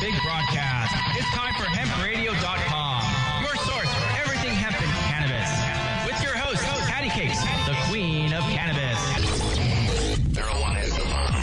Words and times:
big 0.00 0.14
broadcast. 0.22 0.94
It's 1.16 1.28
time 1.34 1.54
for 1.54 1.64
hempradio.com, 1.64 3.42
your 3.42 3.56
source 3.56 3.92
for 3.94 4.06
everything 4.20 4.54
hemp 4.54 4.80
and 4.80 4.92
cannabis. 5.10 5.50
With 6.06 6.22
your 6.22 6.36
host, 6.36 6.62
PatiCakes, 6.86 7.42
the 7.66 7.74
queen 7.90 8.32
of 8.32 8.44
cannabis. 8.44 8.98
Marijuana 10.34 10.84
is 10.84 10.96
the 10.96 11.04
bomb. 11.04 11.34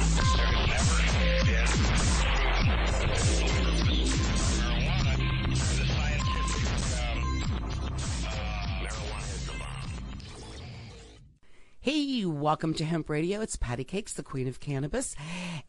Hey, 11.82 12.26
welcome 12.26 12.74
to 12.76 12.86
Hemp 12.86 13.10
Radio. 13.10 13.42
It's 13.42 13.58
PatiCakes, 13.58 14.16
the 14.16 14.24
queen 14.24 14.48
of 14.48 14.60
cannabis. 14.60 15.16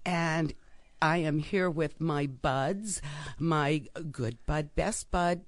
And 0.06 0.54
I 1.00 1.18
am 1.18 1.38
here 1.38 1.68
with 1.68 2.00
my 2.00 2.26
buds, 2.26 3.02
my 3.38 3.82
good 4.10 4.38
bud, 4.46 4.70
best 4.74 5.10
bud, 5.10 5.42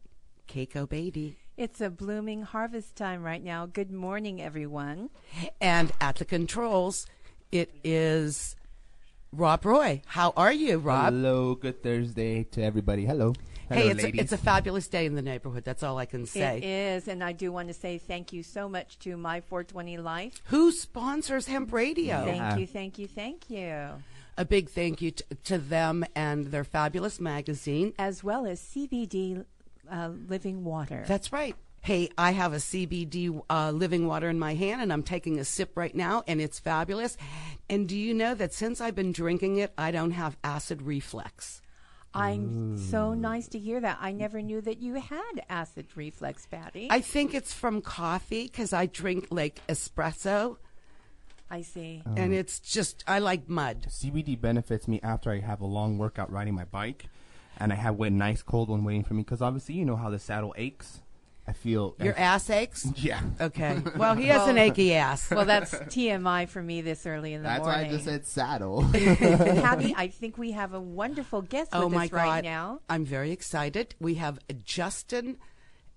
Keiko 0.46 0.88
Beatie. 0.88 1.36
It's 1.56 1.80
a 1.80 1.90
blooming 1.90 2.42
harvest 2.42 2.96
time 2.96 3.22
right 3.22 3.42
now. 3.42 3.66
Good 3.66 3.90
morning, 3.90 4.40
everyone. 4.40 5.10
And 5.60 5.90
at 6.00 6.16
the 6.16 6.24
controls, 6.24 7.06
it 7.50 7.74
is 7.82 8.56
Rob 9.32 9.64
Roy. 9.64 10.02
How 10.06 10.32
are 10.36 10.52
you, 10.52 10.78
Rob? 10.78 11.12
Hello, 11.12 11.54
good 11.54 11.82
Thursday 11.82 12.44
to 12.44 12.62
everybody. 12.62 13.06
Hello. 13.06 13.32
Hello, 13.68 13.82
hey, 13.82 13.88
it's 13.88 14.02
a, 14.02 14.06
ladies. 14.06 14.20
it's 14.20 14.32
a 14.32 14.38
fabulous 14.38 14.88
day 14.88 15.04
in 15.04 15.14
the 15.14 15.22
neighborhood. 15.22 15.64
That's 15.64 15.82
all 15.82 15.98
I 15.98 16.06
can 16.06 16.26
say. 16.26 16.58
It 16.58 16.64
is, 16.64 17.08
and 17.08 17.22
I 17.24 17.32
do 17.32 17.52
want 17.52 17.68
to 17.68 17.74
say 17.74 17.98
thank 17.98 18.32
you 18.32 18.42
so 18.42 18.68
much 18.68 18.98
to 19.00 19.16
My 19.16 19.40
420 19.42 19.98
Life. 19.98 20.40
Who 20.44 20.72
sponsors 20.72 21.46
Hemp 21.46 21.72
Radio? 21.72 22.24
Thank 22.24 22.60
you, 22.60 22.66
thank 22.66 22.98
you, 22.98 23.06
thank 23.06 23.50
you. 23.50 23.90
A 24.38 24.44
big 24.44 24.70
thank 24.70 25.02
you 25.02 25.10
t- 25.10 25.24
to 25.44 25.58
them 25.58 26.04
and 26.14 26.46
their 26.46 26.62
fabulous 26.62 27.20
magazine. 27.20 27.92
As 27.98 28.22
well 28.22 28.46
as 28.46 28.60
CBD 28.60 29.44
uh, 29.90 30.10
Living 30.28 30.62
Water. 30.64 31.04
That's 31.08 31.32
right. 31.32 31.56
Hey, 31.80 32.10
I 32.16 32.30
have 32.30 32.52
a 32.52 32.58
CBD 32.58 33.42
uh, 33.50 33.72
living 33.72 34.06
water 34.06 34.28
in 34.28 34.38
my 34.38 34.54
hand, 34.54 34.80
and 34.80 34.92
I'm 34.92 35.02
taking 35.02 35.38
a 35.38 35.44
sip 35.44 35.76
right 35.76 35.94
now, 35.94 36.22
and 36.26 36.40
it's 36.40 36.58
fabulous. 36.58 37.16
And 37.68 37.88
do 37.88 37.96
you 37.96 38.14
know 38.14 38.34
that 38.34 38.52
since 38.52 38.80
I've 38.80 38.94
been 38.94 39.12
drinking 39.12 39.56
it, 39.56 39.72
I 39.76 39.90
don't 39.90 40.12
have 40.12 40.36
acid 40.44 40.82
reflux? 40.82 41.60
I'm 42.14 42.78
so 42.78 43.14
nice 43.14 43.48
to 43.48 43.58
hear 43.58 43.80
that. 43.80 43.98
I 44.00 44.12
never 44.12 44.40
knew 44.40 44.60
that 44.62 44.80
you 44.80 44.94
had 44.94 45.40
acid 45.48 45.86
reflux, 45.94 46.46
Patty. 46.46 46.88
I 46.90 47.00
think 47.00 47.34
it's 47.34 47.52
from 47.52 47.82
coffee 47.82 48.44
because 48.44 48.72
I 48.72 48.86
drink 48.86 49.28
like 49.30 49.60
espresso, 49.68 50.56
I 51.50 51.62
see. 51.62 52.02
and 52.04 52.18
um, 52.18 52.32
it's 52.32 52.58
just 52.60 53.04
I 53.06 53.18
like 53.18 53.48
mud. 53.48 53.86
CBD 53.88 54.40
benefits 54.40 54.86
me 54.88 55.00
after 55.02 55.30
I 55.30 55.40
have 55.40 55.60
a 55.60 55.66
long 55.66 55.98
workout 55.98 56.30
riding 56.30 56.54
my 56.54 56.64
bike, 56.64 57.06
and 57.58 57.72
I 57.72 57.76
have 57.76 58.00
a 58.00 58.10
nice 58.10 58.42
cold 58.42 58.68
one 58.68 58.84
waiting 58.84 59.04
for 59.04 59.14
me. 59.14 59.22
Because 59.22 59.40
obviously, 59.42 59.74
you 59.76 59.84
know 59.84 59.96
how 59.96 60.10
the 60.10 60.18
saddle 60.18 60.54
aches. 60.58 61.00
I 61.46 61.54
feel 61.54 61.96
Your 61.98 62.14
I- 62.14 62.20
ass 62.20 62.50
aches? 62.50 62.86
Yeah. 62.96 63.22
Okay. 63.40 63.80
Well, 63.96 64.14
he 64.14 64.26
has 64.26 64.46
an 64.48 64.58
achy 64.58 64.92
ass. 64.92 65.30
Well, 65.30 65.46
that's 65.46 65.72
TMI 65.72 66.46
for 66.46 66.62
me 66.62 66.82
this 66.82 67.06
early 67.06 67.32
in 67.32 67.42
the 67.42 67.48
morning. 67.48 67.64
That's 67.66 67.76
why. 67.82 67.88
I 67.88 67.90
just 67.90 68.04
said 68.04 68.26
saddle. 68.26 68.84
Patty, 68.92 69.94
I 69.96 70.08
think 70.08 70.36
we 70.36 70.50
have 70.52 70.74
a 70.74 70.80
wonderful 70.80 71.40
guest 71.40 71.70
oh 71.72 71.86
with 71.86 71.94
my 71.94 72.04
us 72.04 72.10
God. 72.10 72.16
right 72.18 72.44
now. 72.44 72.80
I'm 72.90 73.06
very 73.06 73.30
excited. 73.32 73.94
We 73.98 74.16
have 74.16 74.38
Justin 74.62 75.38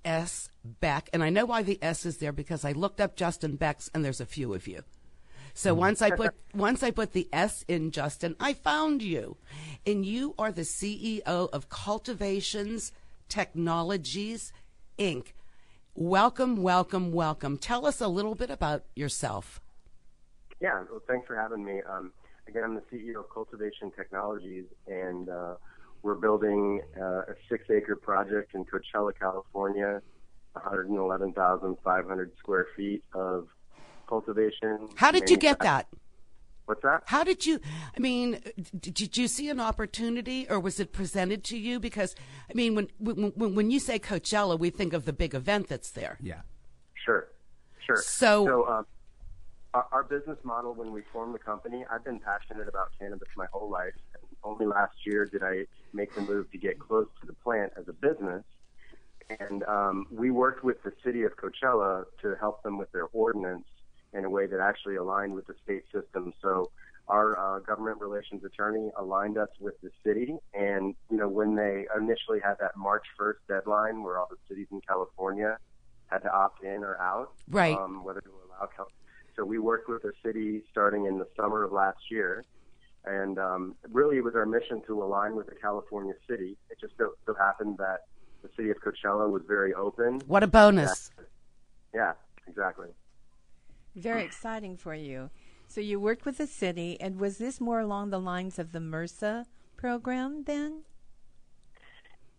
S. 0.05 0.47
Beck, 0.63 1.09
and 1.11 1.21
I 1.21 1.29
know 1.29 1.45
why 1.45 1.63
the 1.63 1.77
S 1.81 2.05
is 2.05 2.17
there 2.19 2.31
because 2.31 2.63
I 2.63 2.71
looked 2.71 3.01
up 3.01 3.17
Justin 3.17 3.57
Beck's, 3.57 3.89
and 3.93 4.05
there's 4.05 4.21
a 4.21 4.25
few 4.25 4.53
of 4.53 4.67
you. 4.67 4.83
So 5.53 5.73
once 5.73 6.01
I 6.01 6.11
put 6.11 6.33
once 6.53 6.83
I 6.83 6.91
put 6.91 7.13
the 7.13 7.27
S 7.33 7.63
in 7.67 7.91
Justin, 7.91 8.35
I 8.39 8.53
found 8.53 9.01
you, 9.01 9.37
and 9.85 10.05
you 10.05 10.33
are 10.39 10.51
the 10.51 10.61
CEO 10.61 11.21
of 11.25 11.69
Cultivations 11.69 12.91
Technologies 13.29 14.53
Inc. 14.97 15.33
Welcome, 15.93 16.61
welcome, 16.61 17.11
welcome. 17.11 17.57
Tell 17.57 17.85
us 17.85 17.99
a 17.99 18.07
little 18.07 18.35
bit 18.35 18.49
about 18.49 18.85
yourself. 18.95 19.59
Yeah, 20.61 20.83
well, 20.89 21.01
thanks 21.07 21.27
for 21.27 21.35
having 21.35 21.65
me. 21.65 21.81
Um, 21.89 22.13
again, 22.47 22.63
I'm 22.63 22.75
the 22.75 22.83
CEO 22.91 23.19
of 23.19 23.29
Cultivation 23.29 23.91
Technologies, 23.91 24.65
and 24.87 25.27
uh, 25.27 25.55
we're 26.01 26.15
building 26.15 26.81
uh, 26.99 27.23
a 27.23 27.35
six-acre 27.49 27.97
project 27.97 28.55
in 28.55 28.63
Coachella, 28.63 29.11
California, 29.17 30.01
111,500 30.53 32.31
square 32.39 32.67
feet 32.75 33.03
of 33.13 33.47
cultivation. 34.15 34.89
How 34.95 35.09
did 35.11 35.29
you 35.29 35.37
get 35.37 35.59
that? 35.59 35.87
What's 36.65 36.81
that? 36.83 37.03
How 37.05 37.23
did 37.23 37.45
you? 37.45 37.59
I 37.95 37.99
mean, 37.99 38.39
did 38.79 39.17
you 39.17 39.27
see 39.27 39.49
an 39.49 39.59
opportunity, 39.59 40.47
or 40.49 40.59
was 40.59 40.79
it 40.79 40.91
presented 40.91 41.43
to 41.45 41.57
you? 41.57 41.79
Because 41.79 42.13
I 42.49 42.53
mean, 42.53 42.75
when 42.75 42.87
when 42.99 43.55
when 43.55 43.71
you 43.71 43.79
say 43.79 43.97
Coachella, 43.99 44.59
we 44.59 44.69
think 44.69 44.91
of 44.93 45.05
the 45.05 45.13
big 45.13 45.33
event 45.33 45.67
that's 45.69 45.91
there. 45.91 46.17
yeah. 46.21 46.41
Sure, 47.05 47.29
sure. 47.85 47.95
So- 47.97 48.45
so 48.45 48.67
um, 48.67 48.85
our, 49.73 49.87
our 49.91 50.03
business 50.03 50.37
model 50.43 50.73
when 50.75 50.91
we 50.91 51.01
formed 51.13 51.33
the 51.33 51.39
company, 51.39 51.83
I've 51.89 52.03
been 52.03 52.19
passionate 52.19 52.67
about 52.67 52.89
cannabis 52.99 53.29
my 53.35 53.47
whole 53.51 53.69
life. 53.71 53.95
And 54.13 54.23
only 54.43 54.65
last 54.67 54.95
year 55.05 55.25
did 55.25 55.41
I 55.41 55.65
make 55.93 56.13
the 56.13 56.21
move 56.21 56.51
to 56.51 56.57
get 56.59 56.77
close 56.77 57.07
to 57.21 57.25
the 57.25 57.33
plant 57.33 57.73
as 57.79 57.87
a 57.87 57.93
business. 57.93 58.43
And 59.39 59.63
um, 59.63 60.05
we 60.11 60.29
worked 60.29 60.63
with 60.63 60.83
the 60.83 60.91
city 61.03 61.23
of 61.23 61.31
Coachella 61.37 62.03
to 62.21 62.35
help 62.39 62.61
them 62.63 62.77
with 62.77 62.91
their 62.91 63.07
ordinance 63.13 63.65
in 64.13 64.25
a 64.25 64.29
way 64.29 64.45
that 64.47 64.59
actually 64.59 64.95
aligned 64.95 65.33
with 65.33 65.47
the 65.47 65.55
state 65.63 65.83
system. 65.91 66.33
So 66.41 66.71
our 67.07 67.37
uh, 67.37 67.59
government 67.59 67.99
relations 67.99 68.43
attorney 68.43 68.89
aligned 68.97 69.37
us 69.37 69.49
with 69.59 69.79
the 69.81 69.89
city. 70.05 70.35
And, 70.53 70.95
you 71.09 71.17
know, 71.17 71.27
when 71.27 71.55
they 71.55 71.85
initially 71.97 72.39
had 72.43 72.55
that 72.59 72.75
March 72.77 73.05
1st 73.19 73.35
deadline 73.47 74.03
where 74.03 74.17
all 74.19 74.27
the 74.29 74.37
cities 74.47 74.67
in 74.71 74.81
California 74.81 75.57
had 76.07 76.19
to 76.19 76.33
opt 76.33 76.63
in 76.63 76.83
or 76.83 76.97
out, 76.99 77.31
Right. 77.49 77.77
um, 77.77 78.03
whether 78.03 78.21
to 78.21 78.29
allow. 78.29 78.67
Cal- 78.75 78.91
so 79.35 79.45
we 79.45 79.59
worked 79.59 79.87
with 79.87 80.01
the 80.03 80.11
city 80.23 80.61
starting 80.69 81.05
in 81.05 81.17
the 81.17 81.27
summer 81.37 81.63
of 81.63 81.71
last 81.71 82.11
year, 82.11 82.43
and 83.05 83.39
um, 83.39 83.75
really 83.89 84.17
it 84.17 84.23
was 84.23 84.35
our 84.35 84.45
mission 84.45 84.81
to 84.87 85.01
align 85.01 85.35
with 85.37 85.47
the 85.47 85.55
California 85.55 86.13
city. 86.29 86.57
It 86.69 86.79
just 86.81 86.93
so, 86.97 87.13
so 87.25 87.33
happened 87.33 87.77
that 87.77 88.01
the 88.43 88.49
city 88.57 88.71
of 88.71 88.77
Coachella 88.81 89.29
was 89.31 89.41
very 89.47 89.73
open. 89.73 90.19
What 90.27 90.43
a 90.43 90.47
bonus! 90.47 91.11
Yeah, 91.93 92.11
exactly. 92.45 92.89
Very 93.95 94.23
exciting 94.23 94.77
for 94.77 94.95
you. 94.95 95.29
So 95.67 95.81
you 95.81 95.99
worked 95.99 96.25
with 96.25 96.37
the 96.37 96.47
city, 96.47 96.99
and 96.99 97.19
was 97.19 97.37
this 97.37 97.61
more 97.61 97.79
along 97.79 98.09
the 98.09 98.19
lines 98.19 98.59
of 98.59 98.71
the 98.71 98.79
MRSA 98.79 99.45
program 99.77 100.43
then? 100.43 100.83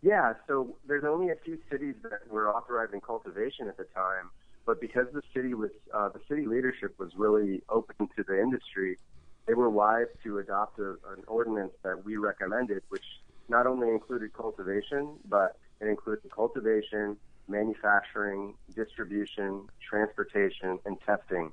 Yeah, 0.02 0.34
so 0.48 0.76
there's 0.86 1.04
only 1.04 1.30
a 1.30 1.36
few 1.44 1.58
cities 1.70 1.94
that 2.02 2.28
were 2.28 2.54
authorizing 2.54 3.00
cultivation 3.00 3.68
at 3.68 3.76
the 3.76 3.84
time, 3.94 4.30
but 4.66 4.80
because 4.80 5.06
the 5.12 5.22
city 5.34 5.54
was 5.54 5.70
uh, 5.94 6.08
the 6.08 6.20
city 6.28 6.46
leadership 6.46 6.98
was 6.98 7.10
really 7.16 7.62
open 7.68 8.08
to 8.16 8.24
the 8.24 8.40
industry, 8.40 8.98
they 9.46 9.54
were 9.54 9.70
wise 9.70 10.06
to 10.24 10.38
adopt 10.38 10.78
a, 10.78 10.90
an 11.16 11.22
ordinance 11.26 11.72
that 11.84 12.04
we 12.04 12.16
recommended, 12.16 12.82
which 12.88 13.04
not 13.48 13.66
only 13.66 13.88
included 13.88 14.32
cultivation, 14.32 15.16
but 15.28 15.56
it 15.80 15.86
included 15.86 16.30
cultivation, 16.30 17.16
manufacturing, 17.48 18.54
distribution, 18.74 19.66
transportation, 19.88 20.78
and 20.84 20.96
testing. 21.04 21.52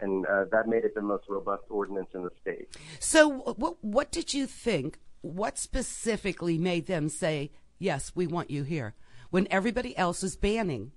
And 0.00 0.26
uh, 0.26 0.44
that 0.52 0.68
made 0.68 0.84
it 0.84 0.94
the 0.94 1.02
most 1.02 1.24
robust 1.28 1.64
ordinance 1.68 2.08
in 2.14 2.22
the 2.22 2.30
state. 2.40 2.76
So, 3.00 3.28
what 3.28 3.82
what 3.82 4.12
did 4.12 4.32
you 4.32 4.46
think? 4.46 5.00
What 5.22 5.58
specifically 5.58 6.56
made 6.56 6.86
them 6.86 7.08
say, 7.08 7.50
"Yes, 7.78 8.12
we 8.14 8.26
want 8.28 8.50
you 8.50 8.62
here," 8.62 8.94
when 9.30 9.48
everybody 9.50 9.96
else 9.96 10.22
is 10.22 10.36
banning? 10.36 10.92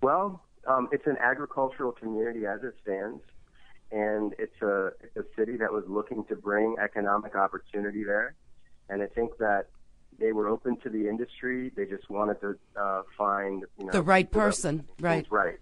Well, 0.00 0.44
um, 0.68 0.88
it's 0.92 1.06
an 1.06 1.16
agricultural 1.20 1.92
community 1.92 2.46
as 2.46 2.62
it 2.62 2.74
stands, 2.82 3.22
and 3.90 4.34
it's 4.38 4.60
a, 4.62 4.90
it's 5.02 5.16
a 5.16 5.24
city 5.36 5.56
that 5.56 5.72
was 5.72 5.84
looking 5.88 6.24
to 6.26 6.36
bring 6.36 6.76
economic 6.80 7.34
opportunity 7.34 8.04
there. 8.04 8.34
And 8.88 9.02
I 9.02 9.06
think 9.06 9.38
that 9.38 9.66
they 10.18 10.32
were 10.32 10.48
open 10.48 10.76
to 10.78 10.88
the 10.88 11.08
industry. 11.08 11.70
They 11.76 11.84
just 11.84 12.08
wanted 12.10 12.40
to 12.40 12.58
uh, 12.80 13.02
find 13.16 13.64
you 13.78 13.86
know 13.86 13.92
The 13.92 14.02
right 14.02 14.26
people 14.28 14.40
that- 14.40 14.46
person, 14.46 14.88
right. 15.00 15.26
Right. 15.30 15.58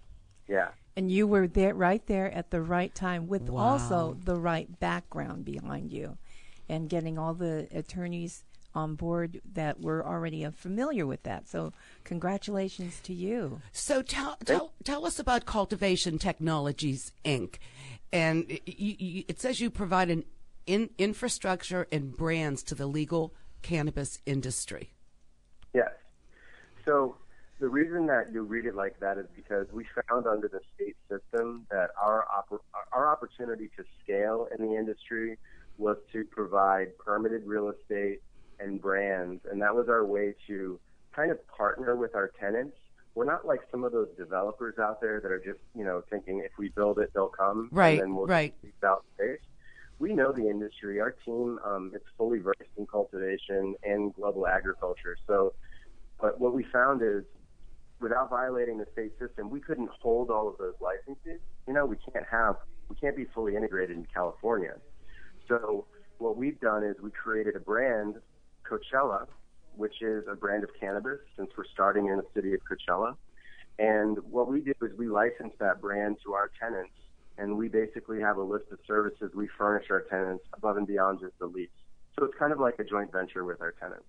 Yeah. 0.49 0.69
And 0.97 1.11
you 1.11 1.27
were 1.27 1.47
there 1.47 1.75
right 1.75 2.05
there 2.07 2.31
at 2.33 2.51
the 2.51 2.63
right 2.63 2.95
time 2.95 3.27
with 3.29 3.51
Wow. 3.51 3.63
also 3.63 4.17
the 4.25 4.37
right 4.37 4.79
background 4.81 5.45
behind 5.45 5.93
you 5.93 6.17
and 6.69 6.89
getting 6.89 7.19
all 7.19 7.35
the 7.35 7.69
attorneys 7.71 8.45
on 8.75 8.95
board 8.95 9.41
that 9.55 9.81
were 9.81 10.05
already 10.07 10.45
uh, 10.45 10.51
familiar 10.53 11.07
with 11.07 11.23
that. 11.25 11.49
So 11.49 11.73
congratulations 12.05 12.99
to 13.05 13.13
you. 13.13 13.61
So 13.73 14.01
tell 14.03 14.37
tell 14.45 14.73
tell 14.85 15.05
us 15.07 15.19
about 15.19 15.45
Cultivation 15.45 16.19
Technologies 16.19 17.13
Inc. 17.25 17.57
And 18.13 18.47
y 18.67 18.97
y 18.99 19.25
it 19.29 19.39
says 19.41 19.61
you 19.61 19.69
provide 19.71 20.09
an 20.11 20.25
in, 20.67 20.91
infrastructure 20.99 21.87
and 21.93 22.17
brands 22.17 22.63
to 22.65 22.75
the 22.75 22.87
legal 22.87 23.35
cannabis 23.67 24.21
industry. 24.27 24.91
Yes. 25.75 25.91
So 26.85 27.17
the 27.59 27.69
reason 27.69 28.07
that 28.07 28.33
you 28.33 28.43
read 28.43 28.65
it 28.65 28.77
like 28.77 29.01
that 29.01 29.19
is 29.19 29.27
because 29.35 29.67
we 29.73 29.85
found 30.09 30.27
under 30.27 30.47
the 30.47 30.61
state 30.75 30.97
system 31.11 31.67
that 31.71 31.91
our 32.01 32.27
oppor- 32.37 32.61
our 32.93 33.11
opportunity 33.11 33.69
to 33.77 33.85
scale 34.03 34.47
in 34.57 34.65
the 34.65 34.77
industry 34.77 35.37
was 35.79 35.97
to 36.13 36.25
provide 36.25 36.97
permitted 36.99 37.43
real 37.45 37.71
estate, 37.71 38.21
and 38.59 38.81
brands, 38.81 39.43
and 39.51 39.61
that 39.61 39.75
was 39.75 39.89
our 39.89 40.05
way 40.05 40.35
to 40.47 40.79
kind 41.15 41.31
of 41.31 41.47
partner 41.49 41.97
with 41.97 42.15
our 42.15 42.31
tenants. 42.41 42.77
We're 43.15 43.25
not 43.25 43.47
like 43.47 43.61
some 43.71 43.85
of 43.85 43.93
those 43.93 44.09
developers 44.17 44.79
out 44.79 45.01
there 45.01 45.21
that 45.21 45.31
are 45.31 45.39
just, 45.39 45.59
you 45.75 45.85
know, 45.85 46.03
thinking 46.09 46.43
if 46.45 46.53
we 46.59 46.69
build 46.71 46.99
it, 46.99 47.11
they'll 47.15 47.29
come. 47.29 47.69
Right, 47.73 47.99
And 47.99 48.03
then 48.03 48.15
we'll 48.15 48.27
right. 48.27 48.55
out 48.85 49.05
space. 49.15 49.41
We 49.99 50.13
know 50.13 50.33
the 50.33 50.49
industry. 50.49 51.01
Our 51.01 51.13
team 51.25 51.59
um, 51.65 51.93
is 51.95 52.03
fully 52.19 52.39
versed 52.39 52.61
in 52.77 52.87
cultivation 52.87 53.75
and 53.83 54.15
global 54.15 54.47
agriculture. 54.47 55.17
So, 55.27 55.55
but 56.21 56.39
what 56.41 56.53
we 56.53 56.65
found 56.65 57.03
is 57.03 57.25
without 58.01 58.29
violating 58.29 58.79
the 58.79 58.87
state 58.93 59.13
system, 59.19 59.49
we 59.51 59.61
couldn't 59.61 59.89
hold 60.01 60.31
all 60.31 60.49
of 60.49 60.59
those 60.59 60.75
licenses. 60.81 61.41
You 61.67 61.75
know, 61.75 61.87
we 61.87 61.97
can't 61.97 62.27
have, 62.31 62.57
we 62.89 62.97
can't 62.97 63.17
be 63.17 63.25
fully 63.35 63.57
integrated 63.57 63.97
in 63.97 64.07
California. 64.13 64.75
So 65.49 65.87
what 66.19 66.37
we've 66.37 66.61
done 66.61 66.85
is 66.85 66.97
we 67.03 67.11
created 67.11 67.57
a 67.57 67.61
brand, 67.61 68.17
Coachella, 68.69 69.27
which 69.77 70.03
is 70.03 70.25
a 70.31 70.35
brand 70.35 70.65
of 70.65 70.71
cannabis 70.79 71.19
since 71.37 71.51
we're 71.57 71.65
starting 71.73 72.07
in 72.07 72.17
the 72.17 72.27
city 72.35 72.55
of 72.55 72.61
Coachella. 72.61 73.17
And 73.79 74.19
what 74.31 74.49
we 74.49 74.61
do 74.61 74.73
is 74.83 74.97
we 74.97 75.09
license 75.09 75.53
that 75.59 75.81
brand 75.81 76.17
to 76.25 76.33
our 76.33 76.51
tenants, 76.59 76.95
and 77.39 77.57
we 77.57 77.69
basically 77.69 78.21
have 78.21 78.37
a 78.37 78.43
list 78.43 78.67
of 78.73 78.79
services 78.87 79.33
we 79.35 79.49
furnish 79.59 79.91
our 79.91 80.03
tenants 80.03 80.45
above 80.55 80.77
and 80.77 80.87
beyond 80.87 81.21
just 81.21 81.39
the 81.39 81.47
lease. 81.47 81.69
So 82.19 82.25
it's 82.25 82.35
kind 82.39 82.53
of 82.53 82.59
like 82.59 82.79
a 82.79 82.85
joint 82.85 83.13
venture 83.13 83.45
with 83.45 83.61
our 83.61 83.73
tenants. 83.73 84.07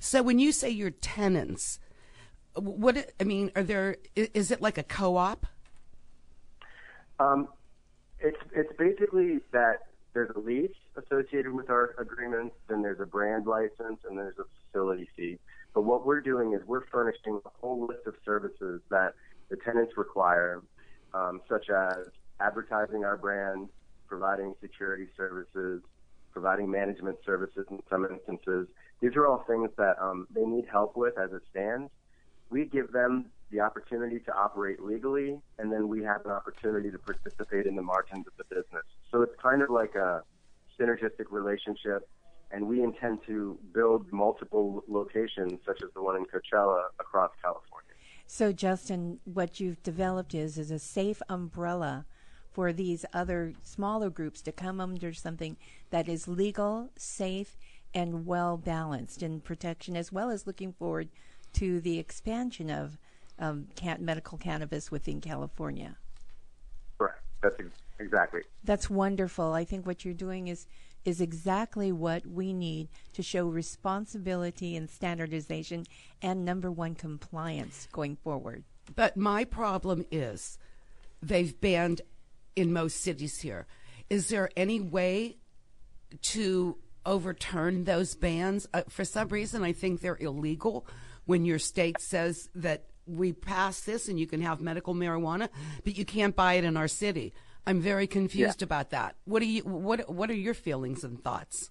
So 0.00 0.22
when 0.22 0.38
you 0.38 0.50
say 0.50 0.70
your 0.70 0.90
tenants, 0.90 1.78
what 2.56 3.12
I 3.20 3.24
mean, 3.24 3.52
are 3.54 3.62
there 3.62 3.96
is 4.16 4.50
it 4.50 4.60
like 4.60 4.78
a 4.78 4.82
co-op? 4.82 5.46
Um, 7.20 7.48
it's 8.18 8.38
it's 8.52 8.72
basically 8.76 9.40
that 9.52 9.86
there's 10.14 10.30
a 10.34 10.38
lease 10.38 10.70
associated 10.96 11.52
with 11.52 11.70
our 11.70 11.94
agreement, 11.98 12.52
then 12.68 12.82
there's 12.82 13.00
a 13.00 13.06
brand 13.06 13.46
license, 13.46 14.00
and 14.08 14.16
there's 14.16 14.38
a 14.38 14.44
facility 14.66 15.08
fee. 15.16 15.38
But 15.74 15.82
what 15.82 16.06
we're 16.06 16.20
doing 16.20 16.52
is 16.54 16.60
we're 16.66 16.86
furnishing 16.86 17.40
a 17.44 17.48
whole 17.60 17.86
list 17.86 18.06
of 18.06 18.14
services 18.24 18.80
that 18.90 19.14
the 19.48 19.56
tenants 19.56 19.96
require, 19.96 20.62
um, 21.12 21.40
such 21.48 21.68
as 21.68 22.06
advertising 22.40 23.04
our 23.04 23.16
brand, 23.16 23.68
providing 24.06 24.54
security 24.60 25.06
services, 25.16 25.82
providing 26.32 26.70
management 26.70 27.16
services 27.24 27.64
in 27.70 27.80
some 27.88 28.04
instances. 28.04 28.66
These 29.00 29.16
are 29.16 29.26
all 29.26 29.44
things 29.46 29.70
that 29.78 29.96
um, 30.00 30.26
they 30.34 30.44
need 30.44 30.66
help 30.70 30.96
with 30.96 31.18
as 31.18 31.32
it 31.32 31.42
stands. 31.50 31.90
We 32.50 32.66
give 32.66 32.92
them 32.92 33.26
the 33.50 33.60
opportunity 33.60 34.18
to 34.18 34.34
operate 34.34 34.82
legally, 34.82 35.38
and 35.58 35.72
then 35.72 35.88
we 35.88 36.02
have 36.02 36.24
an 36.24 36.32
opportunity 36.32 36.90
to 36.90 36.98
participate 36.98 37.66
in 37.66 37.76
the 37.76 37.82
margins 37.82 38.26
of 38.26 38.32
the 38.36 38.44
business. 38.44 38.84
So 39.10 39.22
it's 39.22 39.34
kind 39.40 39.62
of 39.62 39.70
like 39.70 39.94
a 39.94 40.22
synergistic 40.78 41.26
relationship, 41.30 42.08
and 42.50 42.66
we 42.66 42.82
intend 42.82 43.20
to 43.26 43.58
build 43.72 44.12
multiple 44.12 44.82
locations, 44.88 45.60
such 45.64 45.82
as 45.82 45.90
the 45.94 46.02
one 46.02 46.16
in 46.16 46.24
Coachella, 46.24 46.84
across 46.98 47.30
California. 47.42 47.90
So, 48.26 48.52
Justin, 48.52 49.20
what 49.24 49.60
you've 49.60 49.82
developed 49.82 50.34
is 50.34 50.58
is 50.58 50.70
a 50.70 50.78
safe 50.78 51.20
umbrella 51.28 52.06
for 52.54 52.72
these 52.72 53.04
other 53.12 53.52
smaller 53.62 54.08
groups 54.08 54.40
to 54.40 54.52
come 54.52 54.80
under 54.80 55.12
something 55.12 55.56
that 55.90 56.08
is 56.08 56.28
legal, 56.28 56.88
safe, 56.96 57.58
and 57.92 58.24
well 58.24 58.56
balanced 58.56 59.22
in 59.22 59.40
protection, 59.40 59.96
as 59.96 60.12
well 60.12 60.30
as 60.30 60.46
looking 60.46 60.72
forward 60.72 61.08
to 61.52 61.80
the 61.80 61.98
expansion 61.98 62.70
of 62.70 62.96
um, 63.38 63.66
can- 63.74 64.04
medical 64.04 64.38
cannabis 64.38 64.90
within 64.90 65.20
California. 65.20 65.96
Correct. 66.96 67.20
That's 67.42 67.58
ex- 67.58 67.82
exactly. 67.98 68.42
That's 68.62 68.88
wonderful. 68.88 69.52
I 69.52 69.64
think 69.64 69.84
what 69.84 70.04
you're 70.04 70.14
doing 70.14 70.48
is 70.48 70.66
is 71.04 71.20
exactly 71.20 71.92
what 71.92 72.24
we 72.26 72.54
need 72.54 72.88
to 73.12 73.22
show 73.22 73.46
responsibility 73.46 74.74
and 74.74 74.88
standardization 74.88 75.84
and 76.22 76.46
number 76.46 76.70
one 76.72 76.94
compliance 76.94 77.86
going 77.92 78.16
forward. 78.16 78.64
But 78.96 79.14
my 79.14 79.44
problem 79.44 80.06
is 80.10 80.58
they've 81.22 81.60
banned 81.60 82.00
in 82.56 82.72
most 82.72 83.00
cities 83.00 83.40
here. 83.40 83.66
Is 84.10 84.28
there 84.28 84.50
any 84.56 84.80
way 84.80 85.38
to 86.22 86.76
overturn 87.06 87.84
those 87.84 88.14
bans? 88.14 88.68
Uh, 88.72 88.82
for 88.88 89.04
some 89.04 89.28
reason, 89.28 89.64
I 89.64 89.72
think 89.72 90.00
they're 90.00 90.18
illegal 90.20 90.86
when 91.24 91.44
your 91.44 91.58
state 91.58 92.00
says 92.00 92.48
that 92.54 92.84
we 93.06 93.32
pass 93.32 93.80
this 93.80 94.08
and 94.08 94.18
you 94.18 94.26
can 94.26 94.40
have 94.40 94.60
medical 94.60 94.94
marijuana, 94.94 95.48
but 95.84 95.96
you 95.96 96.04
can't 96.04 96.34
buy 96.34 96.54
it 96.54 96.64
in 96.64 96.76
our 96.76 96.88
city. 96.88 97.32
I'm 97.66 97.80
very 97.80 98.06
confused 98.06 98.62
about 98.62 98.90
that. 98.90 99.16
What 99.24 99.42
are 99.42 99.46
you? 99.46 99.62
What 99.62 100.10
What 100.10 100.30
are 100.30 100.34
your 100.34 100.54
feelings 100.54 101.02
and 101.02 101.22
thoughts? 101.22 101.70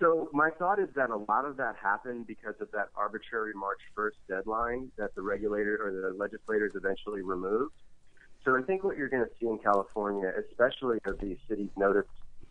So 0.00 0.30
my 0.32 0.50
thought 0.58 0.78
is 0.78 0.88
that 0.96 1.10
a 1.10 1.16
lot 1.16 1.44
of 1.44 1.58
that 1.58 1.76
happened 1.80 2.26
because 2.26 2.54
of 2.60 2.70
that 2.72 2.88
arbitrary 2.96 3.52
March 3.54 3.80
1st 3.96 4.16
deadline 4.28 4.90
that 4.96 5.14
the 5.14 5.20
regulator 5.20 5.78
or 5.78 5.92
the 5.92 6.16
legislators 6.16 6.72
eventually 6.74 7.20
removed. 7.20 7.74
So 8.44 8.56
I 8.56 8.62
think 8.62 8.84
what 8.84 8.96
you're 8.96 9.08
going 9.08 9.24
to 9.24 9.30
see 9.38 9.46
in 9.46 9.58
California, 9.58 10.32
especially 10.50 10.98
as 11.06 11.14
these 11.20 11.36
cities 11.48 11.68
notice 11.76 12.06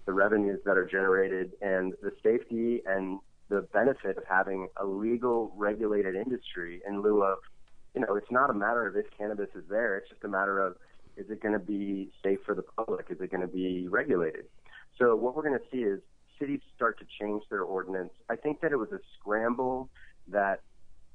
the 0.05 0.13
revenues 0.13 0.59
that 0.65 0.77
are 0.77 0.85
generated 0.85 1.53
and 1.61 1.93
the 2.01 2.11
safety 2.23 2.81
and 2.85 3.19
the 3.49 3.61
benefit 3.73 4.17
of 4.17 4.23
having 4.29 4.67
a 4.77 4.85
legal 4.85 5.51
regulated 5.55 6.15
industry 6.15 6.81
in 6.87 7.01
lieu 7.01 7.23
of, 7.23 7.39
you 7.95 8.01
know, 8.01 8.15
it's 8.15 8.31
not 8.31 8.49
a 8.49 8.53
matter 8.53 8.87
of 8.87 8.95
if 8.95 9.05
cannabis 9.17 9.49
is 9.55 9.63
there. 9.69 9.97
It's 9.97 10.09
just 10.09 10.23
a 10.23 10.27
matter 10.27 10.59
of 10.59 10.75
is 11.17 11.29
it 11.29 11.41
going 11.41 11.53
to 11.53 11.59
be 11.59 12.11
safe 12.23 12.39
for 12.45 12.55
the 12.55 12.61
public? 12.61 13.07
Is 13.09 13.19
it 13.19 13.31
going 13.31 13.41
to 13.41 13.47
be 13.47 13.87
regulated? 13.87 14.45
So 14.97 15.15
what 15.15 15.35
we're 15.35 15.43
going 15.43 15.59
to 15.59 15.65
see 15.71 15.83
is 15.83 15.99
cities 16.39 16.61
start 16.75 16.99
to 16.99 17.05
change 17.19 17.43
their 17.49 17.63
ordinance. 17.63 18.11
I 18.29 18.35
think 18.35 18.61
that 18.61 18.71
it 18.71 18.77
was 18.77 18.91
a 18.91 18.99
scramble 19.19 19.89
that 20.27 20.61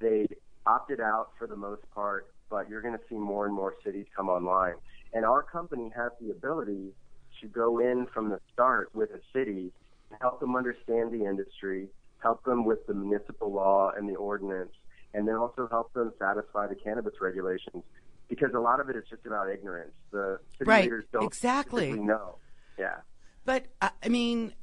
they 0.00 0.26
opted 0.67 1.00
out 1.00 1.31
for 1.38 1.47
the 1.47 1.56
most 1.56 1.82
part, 1.94 2.26
but 2.50 2.69
you're 2.69 2.82
going 2.82 2.94
to 2.94 3.05
see 3.08 3.17
more 3.17 3.46
and 3.46 3.55
more 3.55 3.75
cities 3.85 4.06
come 4.17 4.29
online. 4.29 4.75
And 5.12 5.25
our 5.25 5.43
company 5.43 5.93
has 5.96 6.12
the 6.20 6.31
ability 6.31 6.93
to 7.41 7.46
go 7.49 7.79
in 7.79 8.06
from 8.12 8.31
the 8.31 8.41
start 8.52 8.94
with 8.94 9.11
a 9.11 9.20
city 9.32 9.73
and 10.11 10.19
help 10.20 10.41
them 10.41 10.56
understand 10.56 11.12
the 11.12 11.25
industry, 11.25 11.88
help 12.19 12.44
them 12.44 12.64
with 12.64 12.87
the 12.87 12.94
municipal 12.94 13.52
law 13.52 13.91
and 13.96 14.08
the 14.08 14.14
ordinance, 14.14 14.73
and 15.12 15.26
then 15.29 15.37
also 15.37 15.69
help 15.70 15.93
them 15.93 16.12
satisfy 16.19 16.67
the 16.67 16.75
cannabis 16.75 17.14
regulations. 17.20 17.85
Because 18.29 18.52
a 18.55 18.61
lot 18.61 18.81
of 18.81 18.88
it 18.88 18.97
is 18.97 19.05
just 19.08 19.26
about 19.26 19.50
ignorance. 19.50 19.93
The 20.11 20.38
city 20.58 20.69
Right, 20.69 20.85
leaders 20.85 21.05
don't 21.12 21.25
exactly. 21.25 21.93
know. 21.93 22.37
Yeah. 22.79 22.97
But 23.44 23.67
I 23.82 24.08
mean, 24.08 24.55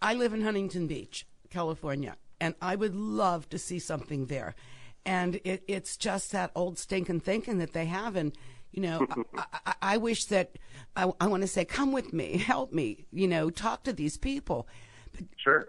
I 0.00 0.14
live 0.14 0.32
in 0.32 0.40
Huntington 0.40 0.86
Beach, 0.86 1.26
California, 1.50 2.16
and 2.40 2.54
I 2.60 2.74
would 2.74 2.94
love 2.94 3.48
to 3.50 3.58
see 3.58 3.78
something 3.78 4.26
there. 4.26 4.54
And 5.06 5.36
it, 5.44 5.62
it's 5.68 5.96
just 5.96 6.32
that 6.32 6.50
old 6.56 6.78
stinking 6.78 7.20
thinking 7.20 7.58
that 7.58 7.72
they 7.72 7.86
have. 7.86 8.16
And, 8.16 8.36
you 8.72 8.82
know, 8.82 9.06
I, 9.36 9.44
I, 9.64 9.74
I 9.82 9.96
wish 9.96 10.26
that 10.26 10.58
I, 10.96 11.10
I 11.20 11.28
want 11.28 11.42
to 11.42 11.46
say, 11.46 11.64
come 11.64 11.92
with 11.92 12.12
me, 12.12 12.36
help 12.38 12.72
me, 12.72 13.06
you 13.12 13.28
know, 13.28 13.48
talk 13.48 13.84
to 13.84 13.92
these 13.92 14.18
people. 14.18 14.68
Sure. 15.36 15.68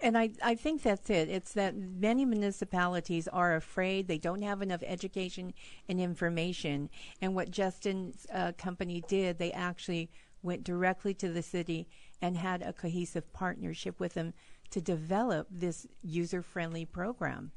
And 0.00 0.16
I, 0.16 0.30
I 0.42 0.54
think 0.54 0.82
that's 0.82 1.10
it. 1.10 1.28
It's 1.28 1.52
that 1.54 1.76
many 1.76 2.24
municipalities 2.24 3.26
are 3.28 3.56
afraid 3.56 4.06
they 4.06 4.18
don't 4.18 4.42
have 4.42 4.62
enough 4.62 4.82
education 4.84 5.52
and 5.88 6.00
information. 6.00 6.90
And 7.20 7.34
what 7.34 7.50
Justin's 7.50 8.26
uh, 8.32 8.52
company 8.58 9.02
did, 9.08 9.38
they 9.38 9.50
actually 9.52 10.10
went 10.42 10.62
directly 10.62 11.14
to 11.14 11.30
the 11.30 11.42
city 11.42 11.88
and 12.20 12.36
had 12.36 12.62
a 12.62 12.72
cohesive 12.72 13.32
partnership 13.32 13.98
with 13.98 14.14
them 14.14 14.34
to 14.70 14.80
develop 14.80 15.48
this 15.50 15.86
user 16.02 16.42
friendly 16.42 16.84
program. 16.84 17.52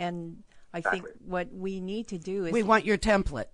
And 0.00 0.42
I 0.72 0.80
think 0.80 1.04
what 1.24 1.52
we 1.52 1.78
need 1.80 2.08
to 2.08 2.18
do 2.18 2.46
is 2.46 2.52
We 2.52 2.62
want 2.62 2.84
your 2.86 2.96
template. 2.96 3.44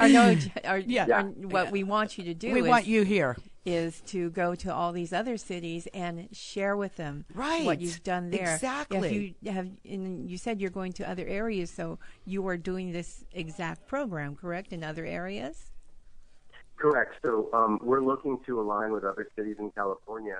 or 0.00 0.08
no, 0.08 0.36
or, 0.64 0.78
Yeah. 0.78 1.20
or 1.22 1.24
what 1.48 1.70
we 1.70 1.84
want 1.84 2.16
you 2.18 2.24
to 2.24 2.34
do 2.34 2.52
We 2.52 2.62
is, 2.62 2.66
want 2.66 2.86
you 2.86 3.02
here. 3.02 3.36
is 3.66 4.00
to 4.06 4.30
go 4.30 4.54
to 4.54 4.72
all 4.72 4.92
these 4.92 5.12
other 5.12 5.36
cities 5.36 5.86
and 5.92 6.28
share 6.34 6.76
with 6.76 6.96
them 6.96 7.26
Right. 7.34 7.64
what 7.66 7.80
you've 7.80 8.02
done 8.02 8.30
there. 8.30 8.54
Exactly. 8.54 9.08
If 9.08 9.34
you 9.42 9.52
have, 9.52 9.68
and 9.84 10.30
you 10.30 10.38
said 10.38 10.60
you're 10.62 10.70
going 10.70 10.92
to 10.94 11.08
other 11.08 11.26
areas, 11.26 11.70
so 11.70 11.98
you 12.24 12.46
are 12.48 12.56
doing 12.56 12.92
this 12.92 13.24
exact 13.32 13.86
program, 13.86 14.36
correct? 14.36 14.72
In 14.72 14.82
other 14.82 15.04
areas. 15.04 15.72
Correct. 16.76 17.14
So 17.22 17.50
um, 17.52 17.80
we're 17.82 18.00
looking 18.02 18.38
to 18.46 18.60
align 18.60 18.92
with 18.92 19.04
other 19.04 19.28
cities 19.36 19.56
in 19.58 19.70
California, 19.72 20.38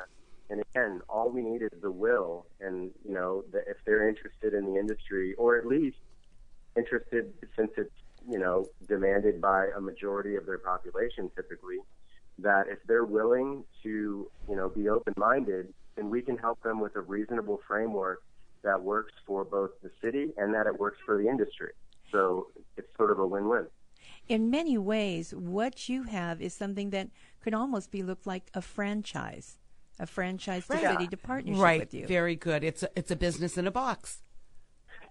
and 0.51 0.61
again, 0.61 1.01
all 1.09 1.31
we 1.31 1.43
need 1.43 1.63
is 1.63 1.71
the 1.81 1.91
will, 1.91 2.47
and 2.61 2.91
you 3.07 3.15
know, 3.15 3.45
the, 3.51 3.59
if 3.61 3.77
they're 3.87 4.09
interested 4.09 4.53
in 4.55 4.67
the 4.67 4.79
industry, 4.79 5.35
or 5.35 5.59
at 5.59 5.67
least 5.67 5.97
interested, 6.77 7.33
since 7.57 7.71
it's 7.77 7.95
you 8.29 8.39
know 8.39 8.67
demanded 8.87 9.41
by 9.41 9.69
a 9.77 9.81
majority 9.81 10.37
of 10.37 10.45
their 10.47 10.59
population, 10.59 11.31
typically, 11.35 11.79
that 12.39 12.69
if 12.69 12.79
they're 12.87 13.05
willing 13.05 13.65
to 13.83 14.31
you 14.49 14.57
know 14.57 14.69
be 14.69 14.89
open-minded, 14.89 15.73
then 15.97 16.11
we 16.11 16.21
can 16.21 16.37
help 16.37 16.63
them 16.63 16.81
with 16.81 16.95
a 16.97 17.01
reasonable 17.01 17.61
framework 17.67 18.23
that 18.63 18.83
works 18.83 19.13
for 19.27 19.45
both 19.45 19.71
the 19.83 19.91
city 20.03 20.33
and 20.37 20.53
that 20.55 20.67
it 20.67 20.79
works 20.79 20.99
for 21.05 21.17
the 21.23 21.29
industry. 21.29 21.73
So 22.11 22.49
it's 22.77 22.89
sort 22.97 23.11
of 23.11 23.19
a 23.19 23.27
win-win. 23.27 23.67
In 24.29 24.51
many 24.51 24.79
ways, 24.79 25.35
what 25.35 25.89
you 25.89 26.05
have 26.05 26.41
is 26.41 26.55
something 26.55 26.91
that 26.91 27.09
could 27.41 27.55
almost 27.55 27.91
be 27.91 28.03
looked 28.03 28.27
like 28.27 28.51
a 28.55 28.63
franchise. 28.63 29.59
A 29.99 30.07
franchise 30.07 30.67
to 30.67 30.75
Right. 30.75 30.93
city 30.93 31.07
to 31.09 31.17
partnership 31.17 31.63
right. 31.63 31.81
with 31.81 31.95
you. 31.95 32.07
Very 32.07 32.37
good. 32.37 32.65
It's 32.65 32.83
a, 32.83 32.89
it's 32.97 33.11
a 33.11 33.17
business 33.17 33.57
in 33.57 33.67
a 33.67 33.71
box. 33.71 34.23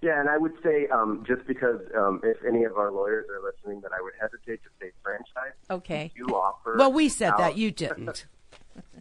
Yeah, 0.02 0.20
and 0.20 0.30
I 0.30 0.38
would 0.38 0.54
say 0.62 0.88
um, 0.88 1.24
just 1.26 1.48
because 1.48 1.80
um, 1.96 2.20
if 2.24 2.38
any 2.46 2.66
of 2.66 2.76
our 2.78 2.92
lawyers 2.92 3.26
are 3.30 3.42
listening, 3.42 3.80
that 3.82 3.92
I 3.98 4.02
would 4.02 4.14
hesitate 4.20 4.62
to 4.64 4.70
say 4.82 4.92
franchise. 5.02 5.54
Okay. 5.70 6.12
You 6.16 6.26
offer. 6.36 6.76
Well, 6.78 6.92
we 6.92 7.08
said 7.08 7.32
our- 7.32 7.38
that. 7.38 7.58
You 7.58 7.72
didn't. 7.86 8.26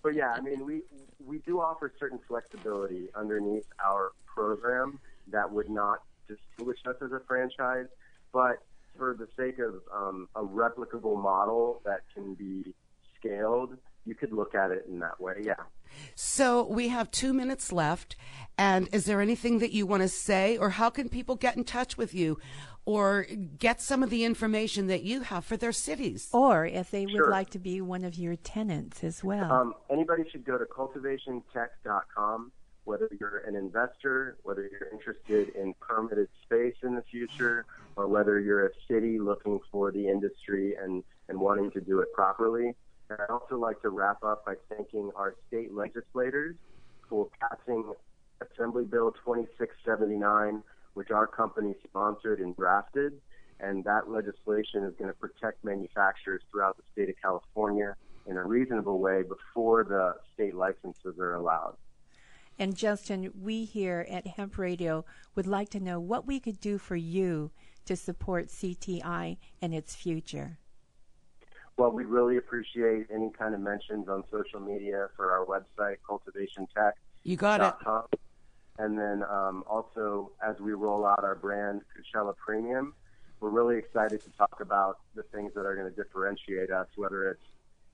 But 0.03 0.15
yeah, 0.15 0.33
I 0.37 0.41
mean, 0.41 0.65
we 0.65 0.83
we 1.25 1.39
do 1.39 1.61
offer 1.61 1.93
certain 1.99 2.19
flexibility 2.29 3.09
underneath 3.15 3.67
our 3.85 4.13
program 4.27 4.99
that 5.29 5.51
would 5.53 5.71
not 5.71 6.03
distinguish 6.29 6.79
us 6.87 6.97
as 7.01 7.13
a 7.13 7.21
franchise, 7.27 7.87
but 8.33 8.63
for 8.97 9.17
the 9.19 9.29
sake 9.37 9.59
of 9.59 9.77
um, 9.95 10.29
a 10.35 10.43
replicable 10.43 11.21
model 11.21 11.81
that 11.85 12.01
can 12.15 12.35
be 12.35 12.75
scaled, 13.19 13.77
you 14.05 14.15
could 14.15 14.33
look 14.33 14.55
at 14.55 14.71
it 14.71 14.87
in 14.89 14.99
that 15.01 15.21
way. 15.21 15.35
Yeah. 15.43 15.55
So 16.15 16.65
we 16.67 16.89
have 16.89 17.11
two 17.11 17.33
minutes 17.33 17.73
left. 17.73 18.17
And 18.59 18.89
is 18.93 19.05
there 19.07 19.21
anything 19.21 19.59
that 19.61 19.73
you 19.73 19.87
want 19.87 20.03
to 20.03 20.09
say, 20.09 20.59
or 20.59 20.71
how 20.71 20.91
can 20.91 21.09
people 21.09 21.37
get 21.37 21.57
in 21.57 21.65
touch 21.65 21.97
with 21.97 22.15
you, 22.15 22.39
or 22.85 23.27
get 23.59 23.81
some 23.81 24.03
of 24.03 24.11
the 24.11 24.25
information 24.25 24.89
that 24.89 25.03
you 25.03 25.23
have 25.23 25.45
for 25.45 25.57
their 25.57 25.73
cities? 25.73 26.29
Or 26.33 26.67
if 26.67 26.91
they 26.91 27.07
would 27.07 27.15
Sure. 27.15 27.31
like 27.31 27.51
to 27.51 27.59
be 27.59 27.81
one 27.81 28.05
of 28.05 28.17
your 28.17 28.37
tenants 28.37 29.03
as 29.05 29.25
well. 29.25 29.51
Um, 29.51 29.75
anybody 29.89 30.29
should 30.31 30.45
go 30.45 30.59
to 30.59 30.65
cultivationtech.com, 30.67 32.53
whether 32.85 33.09
you're 33.19 33.39
an 33.39 33.55
investor, 33.57 34.37
whether 34.43 34.69
you're 34.69 34.89
interested 34.93 35.51
in 35.55 35.75
permitted 35.81 36.29
space 36.43 36.77
in 36.83 36.95
the 36.95 37.03
future, 37.03 37.65
or 37.97 38.07
whether 38.07 38.39
you're 38.41 38.67
a 38.67 38.71
city 38.89 39.19
looking 39.19 39.61
for 39.71 39.91
the 39.93 40.09
industry 40.09 40.75
and, 40.77 41.05
and 41.29 41.39
wanting 41.41 41.71
to 41.71 41.81
do 41.81 42.01
it 42.01 42.13
properly. 42.13 42.75
I'd 43.21 43.31
also 43.31 43.57
like 43.57 43.81
to 43.83 43.91
wrap 43.91 44.23
up 44.23 44.45
by 44.45 44.55
thanking 44.69 45.11
our 45.17 45.35
state 45.49 45.73
legislators 45.73 46.57
for 47.09 47.29
passing 47.41 47.93
Assembly 48.41 48.85
Bill 48.85 49.13
2679, 49.25 50.63
which 50.95 51.11
our 51.11 51.27
company 51.27 51.75
sponsored 51.85 52.41
and 52.41 52.57
drafted. 52.57 53.21
And 53.61 53.85
that 53.85 54.11
legislation 54.11 54.85
is 54.85 54.95
going 54.99 55.11
to 55.11 55.19
protect 55.19 55.65
manufacturers 55.65 56.43
throughout 56.51 56.77
the 56.77 56.83
state 56.93 57.09
of 57.09 57.15
California 57.23 57.95
in 58.27 58.37
a 58.37 58.45
reasonable 58.45 58.99
way 58.99 59.23
before 59.23 59.85
the 59.85 60.17
state 60.35 60.55
licenses 60.55 61.19
are 61.19 61.35
allowed. 61.35 61.77
And 62.59 62.77
Justin, 62.77 63.33
we 63.41 63.65
here 63.65 64.07
at 64.11 64.27
Hemp 64.27 64.59
Radio 64.59 65.05
would 65.35 65.47
like 65.47 65.71
to 65.71 65.81
know 65.81 65.99
what 65.99 66.27
we 66.27 66.39
could 66.39 66.61
do 66.61 66.79
for 66.79 66.97
you 66.97 67.51
to 67.87 67.97
support 67.97 68.49
CTI 68.49 69.39
and 69.61 69.75
its 69.75 69.95
future. 69.95 70.59
Well, 71.77 71.91
we'd 71.91 72.07
really 72.07 72.37
appreciate 72.37 73.07
any 73.13 73.31
kind 73.31 73.55
of 73.55 73.61
mentions 73.61 74.09
on 74.09 74.25
social 74.31 74.61
media 74.61 75.09
for 75.17 75.33
our 75.33 75.47
website, 75.47 75.97
cultivationtech.com. 76.09 76.93
You 77.25 77.37
got 77.37 77.61
it. 77.61 78.19
And 78.79 78.99
then 78.99 79.23
um, 79.31 79.65
also, 79.67 80.33
as 80.43 80.59
we 80.59 80.73
roll 80.73 81.07
out 81.07 81.23
our 81.23 81.35
brand, 81.35 81.83
Coachella 81.95 82.35
Premium, 82.37 82.95
we're 83.41 83.51
really 83.51 83.77
excited 83.77 84.23
to 84.23 84.31
talk 84.31 84.61
about 84.61 84.99
the 85.15 85.23
things 85.25 85.53
that 85.55 85.67
are 85.67 85.75
going 85.75 85.89
to 85.89 85.95
differentiate 85.95 86.71
us, 86.71 86.87
whether 86.97 87.31
it's 87.31 87.45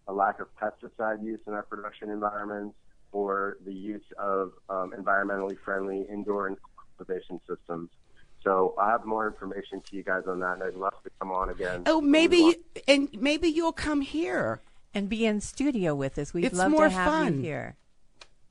a 0.07 0.13
lack 0.13 0.41
of 0.41 0.49
pesticide 0.57 1.23
use 1.23 1.41
in 1.47 1.53
our 1.53 1.63
production 1.63 2.11
environments 2.11 2.77
or 3.13 3.59
the 3.65 3.73
use 3.73 4.05
of 4.19 4.53
um, 4.69 4.93
environmentally 4.99 5.59
friendly 5.65 6.07
indoor 6.11 6.47
and 6.47 6.57
cultivation 6.99 7.41
systems. 7.49 7.91
So 8.43 8.75
I 8.79 8.91
have 8.91 9.05
more 9.05 9.27
information 9.27 9.81
to 9.81 9.97
you 9.97 10.03
guys 10.03 10.23
on 10.27 10.41
that, 10.41 10.55
and 10.55 10.63
I'd 10.63 10.75
love 10.75 10.95
to 11.05 11.11
come 11.19 11.31
on 11.31 11.51
again. 11.51 11.83
Oh, 11.87 12.01
maybe, 12.01 12.37
you, 12.39 12.55
and 12.87 13.09
maybe 13.21 13.49
you'll 13.49 13.73
come 13.73 14.01
here. 14.01 14.61
And 14.95 15.09
be 15.09 15.27
in 15.27 15.43
studio 15.43 15.95
with 15.95 16.19
us. 16.19 16.33
We'd 16.33 16.47
It's 16.47 16.57
love 16.57 16.71
more 16.71 16.85
to 16.85 16.91
have 16.91 17.13
fun. 17.13 17.35
you 17.37 17.43
here. 17.43 17.77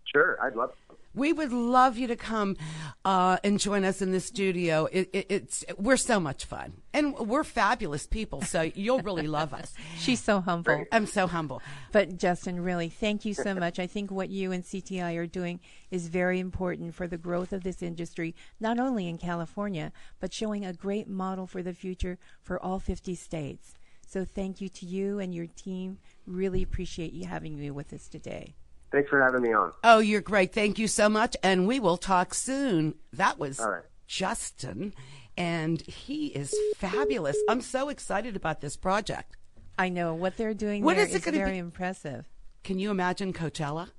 Sure, 0.05 0.37
I'd 0.41 0.55
love 0.55 0.71
to. 0.71 0.86
We 1.17 1.33
would 1.33 1.51
love 1.51 1.97
you 1.97 2.05
to 2.07 2.15
come 2.15 2.57
uh, 3.03 3.37
and 3.43 3.59
join 3.59 3.83
us 3.83 4.03
in 4.03 4.11
the 4.11 4.19
studio. 4.19 4.87
It, 4.91 5.09
it, 5.13 5.25
it's 5.29 5.65
we're 5.75 5.97
so 5.97 6.19
much 6.19 6.45
fun, 6.45 6.73
and 6.93 7.17
we're 7.17 7.43
fabulous 7.43 8.05
people. 8.05 8.43
So 8.43 8.69
you'll 8.75 8.99
really 8.99 9.27
love 9.27 9.51
us. 9.51 9.73
She's 9.97 10.23
so 10.23 10.41
humble. 10.41 10.85
I'm 10.91 11.07
so 11.07 11.25
humble. 11.25 11.63
But 11.91 12.17
Justin, 12.17 12.61
really, 12.61 12.89
thank 12.89 13.25
you 13.25 13.33
so 13.33 13.55
much. 13.55 13.79
I 13.79 13.87
think 13.87 14.11
what 14.11 14.29
you 14.29 14.51
and 14.51 14.63
CTI 14.63 15.17
are 15.17 15.25
doing 15.25 15.59
is 15.89 16.07
very 16.07 16.39
important 16.39 16.93
for 16.93 17.07
the 17.07 17.17
growth 17.17 17.51
of 17.51 17.63
this 17.63 17.81
industry, 17.81 18.35
not 18.59 18.79
only 18.79 19.07
in 19.07 19.17
California, 19.17 19.91
but 20.19 20.33
showing 20.33 20.65
a 20.65 20.73
great 20.73 21.07
model 21.07 21.47
for 21.47 21.63
the 21.63 21.73
future 21.73 22.19
for 22.43 22.61
all 22.63 22.77
50 22.77 23.15
states. 23.15 23.73
So 24.05 24.23
thank 24.23 24.61
you 24.61 24.69
to 24.69 24.85
you 24.85 25.17
and 25.17 25.33
your 25.33 25.47
team. 25.47 25.97
Really 26.27 26.61
appreciate 26.61 27.11
you 27.11 27.25
having 27.25 27.57
me 27.59 27.71
with 27.71 27.91
us 27.91 28.07
today. 28.07 28.53
Thanks 28.91 29.09
for 29.09 29.21
having 29.21 29.41
me 29.41 29.53
on. 29.53 29.73
Oh, 29.83 29.99
you're 29.99 30.21
great. 30.21 30.53
Thank 30.53 30.79
you 30.79 30.87
so 30.87 31.09
much, 31.09 31.35
and 31.43 31.67
we 31.67 31.79
will 31.79 31.97
talk 31.97 32.33
soon. 32.33 32.95
That 33.13 33.37
was 33.37 33.59
All 33.59 33.69
right. 33.69 33.83
Justin, 34.07 34.93
and 35.37 35.81
he 35.81 36.27
is 36.27 36.55
fabulous. 36.77 37.37
I'm 37.49 37.61
so 37.61 37.89
excited 37.89 38.35
about 38.35 38.61
this 38.61 38.77
project. 38.77 39.35
I 39.77 39.89
know 39.89 40.13
what 40.13 40.37
they're 40.37 40.53
doing 40.53 40.83
What 40.83 40.95
there 40.95 41.05
is 41.05 41.11
it 41.13 41.17
is 41.17 41.25
gonna 41.25 41.37
very 41.37 41.51
be? 41.51 41.57
impressive. 41.57 42.25
Can 42.63 42.79
you 42.79 42.89
imagine 42.91 43.33
Coachella? 43.33 43.89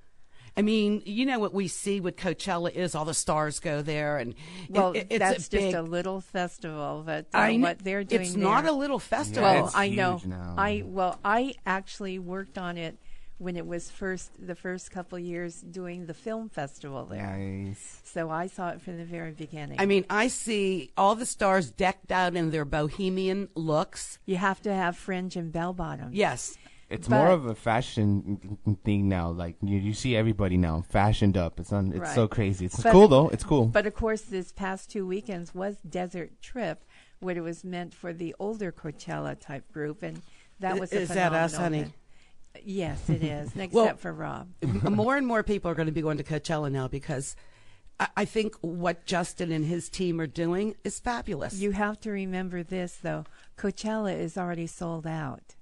I 0.57 0.63
mean, 0.63 1.03
you 1.07 1.25
know 1.25 1.39
what 1.39 1.55
we 1.55 1.69
see 1.69 2.01
what 2.01 2.17
Coachella 2.17 2.73
is. 2.75 2.97
All 2.97 3.05
the 3.05 3.15
stars 3.15 3.61
go 3.61 3.81
there, 3.81 4.17
and 4.19 4.35
Well, 4.69 4.93
it- 4.93 5.07
it's 5.11 5.19
that's 5.21 5.47
a 5.47 5.51
big, 5.51 5.61
just 5.61 5.77
a 5.77 5.83
little 5.83 6.21
festival, 6.21 7.05
but 7.07 7.27
uh, 7.33 7.39
I 7.39 7.51
kn- 7.51 7.61
what 7.63 7.79
they're 7.79 8.03
doing 8.03 8.23
It's 8.23 8.35
not 8.35 8.67
a 8.67 8.73
little 8.73 8.99
festival. 8.99 9.43
Yeah, 9.43 9.55
Well, 9.57 9.67
it's 9.67 9.77
I 9.77 9.89
know. 9.91 10.21
now. 10.25 10.55
I 10.59 10.83
well, 10.85 11.21
I 11.25 11.55
actually 11.65 12.19
worked 12.19 12.59
on 12.59 12.77
it 12.77 12.99
when 13.39 13.57
it 13.57 13.67
was 13.67 13.91
first 13.91 14.31
the 14.45 14.55
first 14.55 14.91
couple 14.91 15.19
years 15.19 15.61
doing 15.61 16.07
the 16.07 16.15
film 16.15 16.49
festival 16.49 17.07
there. 17.07 17.23
Nice. 17.23 18.01
So 18.05 18.31
I 18.31 18.47
saw 18.49 18.71
it 18.71 18.81
from 18.81 18.99
the 18.99 19.05
very 19.05 19.31
beginning. 19.33 19.81
I 19.81 19.87
mean, 19.87 20.05
I 20.11 20.29
see 20.29 20.93
all 20.97 21.15
the 21.15 21.27
stars 21.27 21.71
decked 21.71 22.11
out 22.13 22.35
in 22.37 22.51
their 22.51 22.65
bohemian 22.65 23.49
looks. 23.55 24.19
you 24.27 24.37
have 24.37 24.61
to 24.63 24.73
have 24.75 24.97
fringe 24.97 25.37
and 25.37 25.53
bell 25.53 25.73
bottoms. 25.73 26.15
Yes. 26.15 26.57
It's 26.91 27.07
But- 27.07 27.17
more 27.17 27.29
of 27.29 27.45
a 27.47 27.55
fashion 27.55 28.59
thing 28.85 29.09
now. 29.09 29.31
Like 29.31 29.57
you, 29.63 29.79
you 29.79 29.93
see 29.95 30.17
everybody 30.17 30.57
now 30.57 30.83
fashioned 30.89 31.37
up. 31.37 31.61
It's 31.61 31.73
on. 31.73 31.91
It's 31.93 32.01
Right. 32.01 32.15
so 32.15 32.27
crazy. 32.27 32.65
It's 32.67 32.83
But- 32.83 32.93
cool 32.93 33.09
though. 33.09 33.29
It's 33.29 33.45
cool. 33.45 33.67
But 33.67 33.87
of 33.87 33.95
course, 33.95 34.23
this 34.23 34.53
past 34.53 34.91
two 34.91 35.07
weekends 35.07 35.55
was 35.55 35.77
Desert 35.89 36.41
Trip, 36.41 36.85
what 37.21 37.37
it 37.37 37.43
was 37.43 37.63
meant 37.63 37.93
for 37.95 38.13
the 38.15 38.35
older 38.39 38.73
Coachella 38.73 39.39
type 39.39 39.71
group, 39.71 40.03
and 40.03 40.23
that 40.61 40.77
I- 40.77 40.81
was 40.81 40.93
a 40.93 41.01
is 41.03 41.09
that 41.11 41.33
us, 41.35 41.53
phenomenal 41.55 41.81
honey? 41.85 41.95
Event. 42.59 42.69
Yes, 42.69 43.09
it 43.09 43.23
is. 43.23 43.49
Except 43.57 43.73
Well- 43.73 43.97
for 43.97 44.13
Rob. 44.13 44.49
more 44.63 45.17
and 45.17 45.27
more 45.27 45.43
people 45.43 45.71
are 45.71 45.75
going 45.75 45.87
to 45.87 45.93
be 45.93 46.03
going 46.03 46.19
to 46.19 46.25
Coachella 46.25 46.71
now 46.71 46.89
because 46.89 47.37
I, 48.01 48.09
I 48.19 48.25
think 48.25 48.55
what 48.61 49.07
Justin 49.07 49.51
and 49.53 49.65
his 49.65 49.89
team 49.89 50.21
are 50.21 50.27
doing 50.27 50.75
is 50.85 51.01
fabulous. 51.01 51.55
You 51.55 51.73
have 51.73 52.01
to 52.01 52.11
remember 52.11 52.63
this 52.63 52.97
though. 52.97 53.25
Coachella 53.57 54.19
is 54.19 54.37
already 54.37 54.67
sold 54.67 55.07
out 55.07 55.55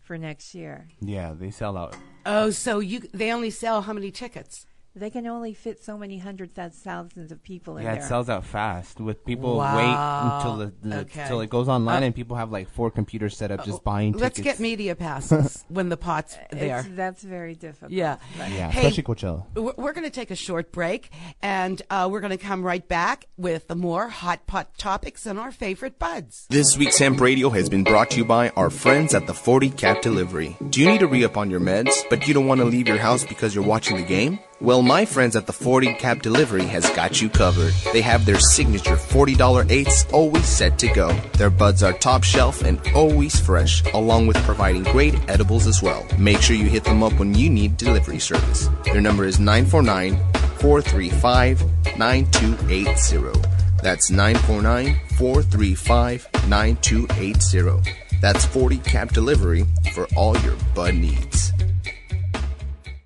for 0.00 0.18
next 0.18 0.54
year. 0.54 0.88
yeah, 1.00 1.32
they 1.32 1.50
sell 1.50 1.76
out. 1.76 1.96
oh, 2.26 2.50
so 2.50 2.80
you 2.80 3.00
they 3.14 3.32
only 3.32 3.50
sell 3.50 3.82
how 3.82 3.92
many 3.92 4.10
tickets? 4.10 4.66
They 4.94 5.08
can 5.08 5.26
only 5.26 5.54
fit 5.54 5.82
so 5.82 5.96
many 5.96 6.18
hundreds 6.18 6.58
of 6.58 6.74
thousands 6.74 7.32
of 7.32 7.42
people 7.42 7.78
in 7.78 7.84
Yeah, 7.84 7.94
there. 7.94 8.02
it 8.04 8.06
sells 8.06 8.28
out 8.28 8.44
fast. 8.44 9.00
With 9.00 9.24
people 9.24 9.56
Wow. 9.56 9.76
wait 9.78 10.34
until 10.36 10.56
the, 10.58 10.88
the 10.88 10.98
Okay. 11.00 11.22
until 11.22 11.40
it 11.40 11.48
goes 11.48 11.66
online, 11.66 12.02
Uh, 12.02 12.06
and 12.06 12.14
people 12.14 12.36
have 12.36 12.52
like 12.52 12.68
four 12.68 12.90
computers 12.90 13.34
set 13.34 13.50
up 13.50 13.64
just 13.64 13.82
buying 13.84 14.12
Let's 14.12 14.36
tickets. 14.36 14.58
get 14.58 14.62
media 14.62 14.94
passes 14.94 15.64
when 15.68 15.88
the 15.88 15.96
pot's 15.96 16.36
there. 16.50 16.80
It's, 16.80 16.88
that's 16.94 17.22
very 17.22 17.54
difficult. 17.54 17.90
Yeah. 17.92 18.16
Yeah, 18.36 18.70
Hey, 18.70 18.80
especially 18.88 19.02
Coachella. 19.04 19.46
We're, 19.56 19.72
we're 19.78 19.92
going 19.94 20.04
to 20.04 20.10
take 20.10 20.30
a 20.30 20.36
short 20.36 20.72
break, 20.72 21.10
and 21.40 21.80
uh, 21.88 22.08
we're 22.12 22.20
going 22.20 22.30
to 22.30 22.36
come 22.44 22.62
right 22.62 22.86
back 22.86 23.28
with 23.38 23.74
more 23.74 24.08
hot 24.08 24.46
pot 24.46 24.76
topics 24.76 25.24
and 25.24 25.38
our 25.38 25.50
favorite 25.52 25.98
buds. 25.98 26.46
This 26.50 26.76
week's 26.76 26.98
Hemp 26.98 27.18
Radio 27.18 27.48
has 27.48 27.70
been 27.70 27.82
brought 27.84 28.10
to 28.10 28.18
you 28.18 28.26
by 28.26 28.50
our 28.50 28.68
friends 28.68 29.14
at 29.14 29.26
the 29.26 29.32
40 29.34 29.70
Cap 29.70 30.02
Delivery. 30.02 30.54
Do 30.68 30.82
you 30.82 30.86
need 30.90 31.00
to 31.00 31.06
re 31.06 31.24
up 31.24 31.38
on 31.38 31.48
your 31.50 31.60
meds, 31.60 31.92
but 32.10 32.28
you 32.28 32.34
don't 32.34 32.46
want 32.46 32.60
to 32.60 32.66
leave 32.66 32.88
your 32.88 32.98
house 32.98 33.24
because 33.24 33.54
you're 33.54 33.64
watching 33.64 33.96
the 33.96 34.02
game? 34.02 34.38
Well, 34.62 34.82
my 34.82 35.04
friends 35.04 35.34
at 35.34 35.46
the 35.46 35.52
40 35.52 35.94
Cap 35.94 36.22
Delivery 36.22 36.62
has 36.66 36.88
got 36.90 37.20
you 37.20 37.28
covered. 37.28 37.74
They 37.92 38.00
have 38.00 38.24
their 38.24 38.38
signature 38.38 38.94
$40 38.94 39.68
eights 39.72 40.06
always 40.12 40.46
set 40.46 40.78
to 40.78 40.88
go. 40.94 41.12
Their 41.36 41.50
buds 41.50 41.82
are 41.82 41.92
top 41.92 42.22
shelf 42.22 42.62
and 42.62 42.80
always 42.94 43.40
fresh, 43.40 43.82
along 43.92 44.28
with 44.28 44.36
providing 44.44 44.84
great 44.84 45.16
edibles 45.28 45.66
as 45.66 45.82
well. 45.82 46.06
Make 46.16 46.40
sure 46.40 46.54
you 46.54 46.66
hit 46.66 46.84
them 46.84 47.02
up 47.02 47.12
when 47.14 47.34
you 47.34 47.50
need 47.50 47.76
delivery 47.76 48.20
service. 48.20 48.68
Their 48.84 49.00
number 49.00 49.24
is 49.24 49.40
949 49.40 50.16
435 50.60 51.98
9280. 51.98 53.40
That's 53.82 54.12
949 54.12 55.00
435 55.18 56.28
9280. 56.46 57.92
That's 58.20 58.44
40 58.44 58.78
Cap 58.78 59.10
Delivery 59.10 59.66
for 59.92 60.06
all 60.14 60.38
your 60.38 60.54
bud 60.72 60.94
needs. 60.94 61.52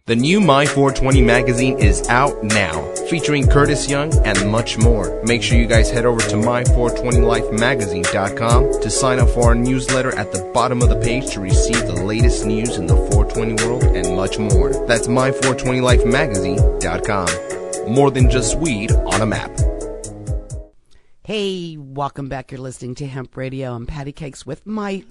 The 0.06 0.14
new 0.14 0.40
My 0.40 0.66
420 0.66 1.20
magazine 1.20 1.80
is 1.80 2.08
out 2.08 2.44
now, 2.44 2.94
featuring 3.10 3.48
Curtis 3.48 3.90
Young 3.90 4.16
and 4.24 4.48
much 4.48 4.78
more. 4.78 5.20
Make 5.24 5.42
sure 5.42 5.58
you 5.58 5.66
guys 5.66 5.90
head 5.90 6.06
over 6.06 6.20
to 6.20 6.36
my420lifemagazine.com 6.36 8.82
to 8.82 8.88
sign 8.88 9.18
up 9.18 9.28
for 9.30 9.46
our 9.46 9.56
newsletter 9.56 10.16
at 10.16 10.30
the 10.30 10.48
bottom 10.54 10.80
of 10.80 10.90
the 10.90 11.00
page 11.00 11.30
to 11.30 11.40
receive 11.40 11.88
the 11.88 12.04
latest 12.04 12.46
news 12.46 12.76
in 12.76 12.86
the 12.86 12.94
420 12.94 13.64
world 13.64 13.82
and 13.82 14.14
much 14.14 14.38
more. 14.38 14.70
That's 14.86 15.08
my420lifemagazine.com. 15.08 17.92
More 17.92 18.12
than 18.12 18.30
just 18.30 18.56
weed 18.60 18.92
on 18.92 19.22
a 19.22 19.26
map. 19.26 19.50
Hey, 21.24 21.76
welcome 21.76 22.28
back. 22.28 22.52
You're 22.52 22.60
listening 22.60 22.94
to 22.94 23.08
Hemp 23.08 23.36
Radio. 23.36 23.74
I'm 23.74 23.88
PatiCakes 23.88 24.46
with 24.46 24.64
my 24.68 25.02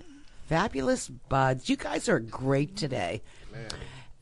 fabulous 0.45 1.09
buds. 1.09 1.67
You 1.67 1.75
guys 1.75 2.07
are 2.07 2.21
great 2.21 2.77
today. 2.77 3.21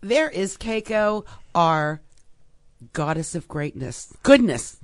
There 0.03 0.29
is 0.29 0.57
Keiko, 0.57 1.25
our 1.55 2.01
goddess 2.91 3.36
of 3.36 3.48
greatness. 3.48 4.13
Goodness. 4.22 4.77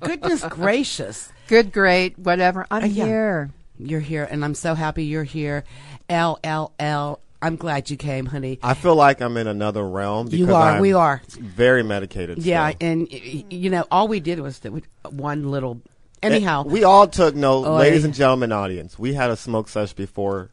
Goodness 0.00 0.42
gracious. 0.48 1.30
Good, 1.46 1.72
great, 1.72 2.18
whatever. 2.18 2.66
I'm 2.70 2.84
Uh, 2.84 2.86
yeah. 2.86 3.04
here. 3.04 3.50
You're 3.78 4.00
here, 4.00 4.26
and 4.30 4.44
I'm 4.44 4.54
so 4.54 4.74
happy 4.74 5.04
you're 5.04 5.24
here. 5.24 5.64
LLL. 6.08 7.18
I'm 7.40 7.56
glad 7.56 7.90
you 7.90 7.96
came, 7.96 8.26
honey. 8.26 8.60
I 8.62 8.74
feel 8.74 8.94
like 8.94 9.20
I'm 9.20 9.36
in 9.36 9.48
another 9.48 9.86
realm. 9.86 10.28
You 10.28 10.46
because 10.46 10.54
are, 10.54 10.70
I'm 10.72 10.80
we 10.80 10.92
are. 10.92 11.20
Very 11.38 11.82
medicated. 11.82 12.38
Yeah, 12.38 12.70
still. 12.70 12.88
and 12.88 13.08
y- 13.10 13.20
y- 13.34 13.44
you 13.50 13.68
know, 13.70 13.84
all 13.90 14.06
we 14.06 14.20
did 14.20 14.38
was 14.38 14.60
that 14.60 14.72
we, 14.72 14.82
one 15.10 15.50
little. 15.50 15.80
Anyhow, 16.22 16.62
we 16.64 16.84
all 16.84 17.08
took 17.08 17.34
note, 17.34 17.66
Oy. 17.66 17.78
ladies 17.78 18.04
and 18.04 18.14
gentlemen, 18.14 18.52
audience. 18.52 18.96
We 18.96 19.14
had 19.14 19.30
a 19.30 19.36
smoke 19.36 19.68
sesh 19.68 19.92
before 19.92 20.50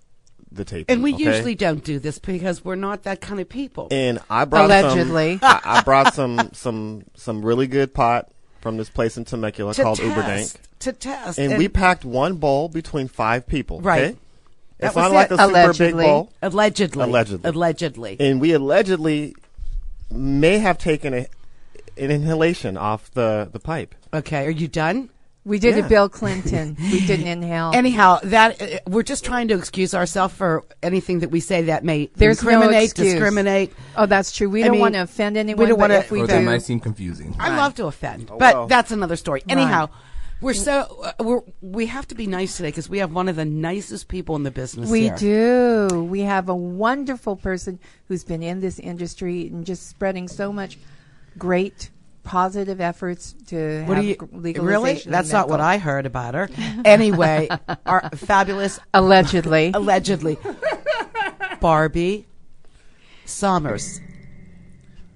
the 0.52 0.66
tape, 0.66 0.90
and 0.90 1.04
we 1.04 1.14
okay? 1.14 1.24
usually 1.24 1.56
don't 1.56 1.84
do 1.84 2.00
this 2.00 2.20
because 2.20 2.66
we're 2.66 2.76
not 2.76 3.04
that 3.04 3.22
kind 3.22 3.40
of 3.40 3.50
people. 3.50 3.88
And 3.92 4.20
I 4.30 4.46
brought 4.46 4.66
Allegedly. 4.66 5.38
Some, 5.38 5.50
I, 5.64 5.80
I 5.80 5.82
brought 5.84 6.14
some 6.14 6.50
some 6.54 7.04
some 7.16 7.46
really 7.46 7.68
good 7.68 7.94
pot 7.94 8.32
from 8.62 8.78
this 8.78 8.90
place 8.90 9.18
in 9.18 9.26
Temecula 9.26 9.74
to 9.74 9.84
called 9.84 10.00
Uberdank, 10.00 10.58
to 10.80 10.94
test, 10.94 11.40
and, 11.40 11.58
we 11.58 11.68
packed 11.70 12.04
one 12.04 12.36
bowl 12.36 12.70
between 12.70 13.08
five 13.08 13.48
people. 13.48 13.82
Right. 13.82 14.04
Okay? 14.04 14.18
It's 14.80 14.96
was 14.96 15.04
not 15.04 15.12
like 15.12 15.32
it. 15.32 15.40
a 15.40 15.46
super 15.46 15.74
big 15.74 15.96
bowl. 15.96 16.32
allegedly, 16.42 17.04
Allegedly. 17.04 17.50
allegedly. 17.50 18.18
and 18.20 18.40
we 18.40 18.54
allegedly 18.54 19.36
may 20.10 20.58
have 20.60 20.78
taken 20.78 21.14
a, 21.14 21.28
an 21.98 22.12
inhalation 22.12 22.78
off 22.78 23.12
the, 23.12 23.50
the 23.52 23.60
pipe. 23.60 23.94
okay, 24.14 24.46
are 24.46 24.52
you 24.52 24.68
done? 24.70 25.10
We 25.46 25.58
did 25.58 25.78
Yeah. 25.78 25.86
a 25.86 25.90
Bill 25.90 26.10
Clinton. 26.10 26.76
we 26.80 27.06
didn't 27.06 27.28
inhale. 27.38 27.72
Anyhow, 27.74 28.20
that 28.24 28.62
uh, 28.62 28.66
we're 28.88 29.04
just 29.04 29.24
trying 29.24 29.48
to 29.48 29.56
excuse 29.56 29.94
ourselves 29.96 30.34
for 30.36 30.66
anything 30.84 31.20
that 31.20 31.32
we 31.32 31.40
say 31.40 31.64
that 31.64 31.84
may 31.84 32.10
There's 32.16 32.44
no 32.44 32.50
incriminate, 32.52 32.84
excuse. 32.92 33.14
discriminate. 33.14 33.74
oh, 33.96 34.06
that's 34.06 34.32
true. 34.36 34.50
We 34.50 34.62
I 34.64 34.66
don't 34.66 34.74
mean, 34.74 34.82
want 34.82 34.96
to 34.96 35.02
offend 35.04 35.38
anyone. 35.38 35.64
we 35.64 35.70
don't 35.70 35.80
wanna- 35.80 35.96
if 35.96 36.12
or 36.12 36.28
that 36.28 36.44
might 36.44 36.62
seem 36.62 36.80
confusing. 36.80 37.36
I 37.40 37.56
love 37.56 37.74
to 37.76 37.86
offend, 37.88 38.30
Oh, 38.32 38.38
but 38.38 38.54
well. 38.54 38.68
that's 38.68 38.92
another 38.92 39.16
story. 39.16 39.42
Anyhow, 39.48 39.90
we're 40.42 40.54
so 40.54 40.82
uh, 41.04 41.24
we're 41.24 41.42
we 41.62 41.88
have 41.88 42.08
to 42.10 42.16
be 42.16 42.26
nice 42.28 42.56
today 42.58 42.70
because 42.70 42.90
we 42.90 43.00
have 43.00 43.12
one 43.14 43.28
of 43.28 43.36
the 43.36 43.44
nicest 43.46 44.08
people 44.08 44.36
in 44.36 44.44
the 44.44 44.52
business. 44.52 44.90
We 44.90 45.04
here. 45.04 45.16
do. 45.90 46.04
We 46.04 46.22
have 46.22 46.48
a 46.50 46.56
wonderful 46.56 47.36
person 47.38 47.80
who's 48.08 48.24
been 48.24 48.44
in 48.44 48.60
this 48.60 48.78
industry 48.80 49.48
and 49.48 49.66
just 49.66 49.88
spreading 49.90 50.28
so 50.28 50.54
much 50.54 50.78
great 51.38 51.90
positive 52.30 52.80
efforts 52.80 53.34
to 53.48 53.84
What 53.86 53.98
have 53.98 54.06
you 54.06 54.16
legalization. 54.32 54.66
really? 54.66 54.94
That's 55.04 55.32
not 55.32 55.50
what 55.50 55.60
I 55.60 55.80
heard 55.80 56.06
about 56.06 56.36
her. 56.36 56.48
Anyway, 56.86 57.50
our 57.88 58.08
fabulous 58.12 58.80
allegedly. 58.94 59.72
allegedly 59.74 60.38
Barbie 61.60 62.28
Sommars. 63.26 64.00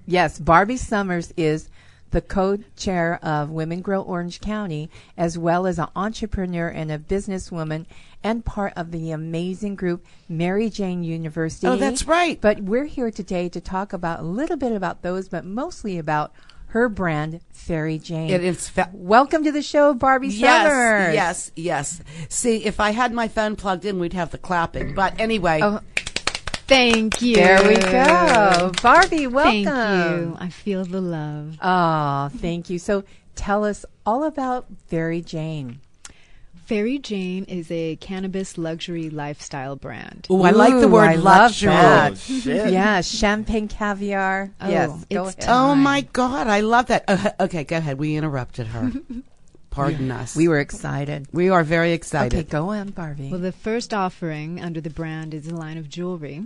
Yes, 0.06 0.40
Barbie 0.40 0.74
Sommars 0.74 1.32
is 1.36 1.68
the 2.10 2.20
co-chair 2.20 3.20
of 3.22 3.50
Women 3.50 3.80
Grow 3.80 4.02
Orange 4.02 4.40
County, 4.40 4.90
as 5.16 5.38
well 5.38 5.68
as 5.68 5.78
an 5.78 5.88
entrepreneur 5.94 6.68
and 6.68 6.90
a 6.90 6.98
businesswoman, 6.98 7.86
and 8.24 8.44
part 8.44 8.72
of 8.76 8.90
the 8.90 9.12
amazing 9.12 9.76
group 9.76 10.04
Mary 10.28 10.68
Jane 10.68 11.04
University. 11.04 11.68
Oh, 11.68 11.76
that's 11.76 12.08
right. 12.08 12.40
But 12.40 12.60
we're 12.60 12.86
here 12.86 13.12
today 13.12 13.48
to 13.50 13.60
talk 13.60 13.92
about 13.92 14.18
a 14.20 14.24
little 14.24 14.56
bit 14.56 14.72
about 14.72 15.02
those, 15.02 15.28
but 15.28 15.44
mostly 15.44 15.96
about 15.96 16.32
her 16.74 16.88
brand, 16.88 17.40
Faerie 17.52 18.00
Jane. 18.00 18.28
It 18.30 18.42
is 18.42 18.68
fa- 18.68 18.90
Welcome 18.92 19.44
to 19.44 19.52
the 19.52 19.62
show, 19.62 19.94
Barbie 19.94 20.30
Sommars. 20.30 21.14
Yes, 21.14 21.14
yes, 21.14 21.52
yes. 21.54 22.00
See, 22.28 22.64
if 22.64 22.80
I 22.80 22.90
had 22.90 23.12
my 23.12 23.28
phone 23.28 23.54
plugged 23.54 23.84
in, 23.84 24.00
we'd 24.00 24.12
have 24.12 24.32
the 24.32 24.38
clapping. 24.38 24.92
But 24.92 25.20
anyway, 25.20 25.60
Oh, 25.62 25.78
Thank 26.66 27.22
you. 27.22 27.36
there 27.36 27.62
we 27.62 27.76
go. 27.76 28.72
Barbie, 28.82 29.28
welcome. 29.28 29.64
Thank 29.66 30.20
you. 30.26 30.36
I 30.40 30.48
feel 30.48 30.84
the 30.84 31.00
love. 31.00 31.58
Oh, 31.62 32.28
thank 32.38 32.68
you. 32.70 32.80
So 32.80 33.04
tell 33.36 33.64
us 33.64 33.84
all 34.04 34.24
about 34.24 34.66
Faerie 34.88 35.20
Jane. 35.20 35.78
Faerie 36.64 36.98
Jane 36.98 37.44
is 37.44 37.70
a 37.70 37.96
cannabis 37.96 38.56
luxury 38.56 39.10
lifestyle 39.10 39.76
brand. 39.76 40.26
Oh, 40.30 40.42
I 40.42 40.50
like 40.50 40.78
the 40.80 40.88
word 40.88 41.02
I 41.02 41.14
love 41.16 41.24
luxury. 41.24 41.70
that. 41.70 42.12
Oh, 42.12 42.14
shit. 42.14 42.72
Yeah, 42.72 43.00
champagne 43.02 43.68
caviar. 43.68 44.50
Oh, 44.60 44.68
yes, 44.68 45.04
go 45.10 45.28
it's 45.28 45.38
ahead. 45.38 45.50
Oh 45.50 45.74
my 45.74 46.00
God, 46.00 46.46
I 46.46 46.60
love 46.60 46.86
that. 46.86 47.04
Uh, 47.06 47.30
okay, 47.40 47.64
go 47.64 47.76
ahead. 47.76 47.98
We 47.98 48.16
interrupted 48.16 48.68
her. 48.68 48.92
Pardon 49.70 50.10
us. 50.10 50.36
We 50.36 50.48
were 50.48 50.60
excited. 50.60 51.26
we 51.32 51.50
are 51.50 51.64
very 51.64 51.92
excited. 51.92 52.38
Okay, 52.38 52.48
go 52.48 52.70
on, 52.70 52.90
Barbie. 52.90 53.28
Well, 53.28 53.40
the 53.40 53.52
first 53.52 53.92
offering 53.92 54.60
under 54.60 54.80
the 54.80 54.90
brand 54.90 55.34
is 55.34 55.48
a 55.48 55.54
line 55.54 55.78
of 55.78 55.88
jewelry. 55.88 56.44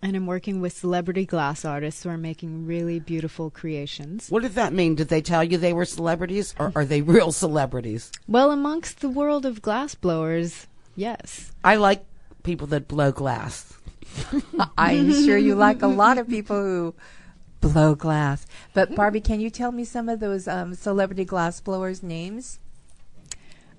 And 0.00 0.14
I'm 0.14 0.26
working 0.26 0.60
with 0.60 0.72
celebrity 0.74 1.26
glass 1.26 1.64
artists 1.64 2.04
who 2.04 2.08
are 2.08 2.18
making 2.18 2.66
really 2.66 3.00
beautiful 3.00 3.50
creations. 3.50 4.30
What 4.30 4.42
did 4.42 4.54
that 4.54 4.72
mean? 4.72 4.94
Did 4.94 5.08
they 5.08 5.20
tell 5.20 5.42
you 5.42 5.58
they 5.58 5.72
were 5.72 5.84
celebrities, 5.84 6.54
or 6.58 6.70
are 6.76 6.84
they 6.84 7.02
real 7.02 7.32
celebrities? 7.32 8.12
Well, 8.28 8.52
amongst 8.52 9.00
the 9.00 9.08
world 9.08 9.44
of 9.44 9.60
glass 9.60 9.96
blowers, 9.96 10.68
yes. 10.94 11.50
I 11.64 11.76
like 11.76 12.04
people 12.44 12.68
that 12.68 12.86
blow 12.86 13.10
glass. 13.10 13.76
I'm 14.78 15.12
sure 15.12 15.36
you 15.36 15.56
like 15.56 15.82
a 15.82 15.88
lot 15.88 16.16
of 16.16 16.28
people 16.28 16.56
who 16.56 16.94
blow 17.60 17.96
glass. 17.96 18.46
But 18.74 18.94
Barbie, 18.94 19.20
can 19.20 19.40
you 19.40 19.50
tell 19.50 19.72
me 19.72 19.84
some 19.84 20.08
of 20.08 20.20
those 20.20 20.46
um, 20.46 20.74
celebrity 20.74 21.24
glass 21.24 21.60
blowers' 21.60 22.02
names? 22.02 22.60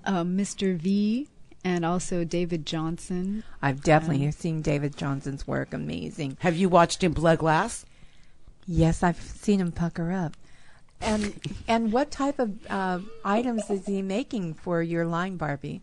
Um, 0.06 0.38
Mr. 0.38 0.76
V 0.76 1.30
and 1.64 1.86
also 1.86 2.24
David 2.24 2.66
Johnson. 2.66 3.44
I've 3.62 3.84
definitely 3.84 4.32
seen 4.32 4.62
David 4.62 4.98
Johnson's 4.98 5.48
work. 5.48 5.74
Amazing. 5.74 6.38
Have 6.42 6.56
you 6.56 6.70
watched 6.70 7.04
him 7.04 7.14
blow 7.14 7.36
glass? 7.36 7.86
Yes, 8.66 9.04
I've 9.04 9.22
seen 9.22 9.60
him 9.60 9.72
pucker 9.72 10.12
up. 10.12 10.38
And 11.02 11.40
and 11.68 11.92
what 11.92 12.12
type 12.12 12.40
of 12.40 12.66
uh, 12.70 13.00
items 13.24 13.70
is 13.70 13.86
he 13.86 14.02
making 14.02 14.56
for 14.56 14.82
your 14.82 15.06
line, 15.06 15.38
Barbie? 15.38 15.82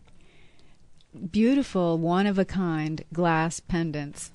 Beautiful, 1.31 1.97
one 1.97 2.27
of 2.27 2.37
a 2.37 2.45
kind 2.45 3.03
glass 3.11 3.59
pendants. 3.59 4.31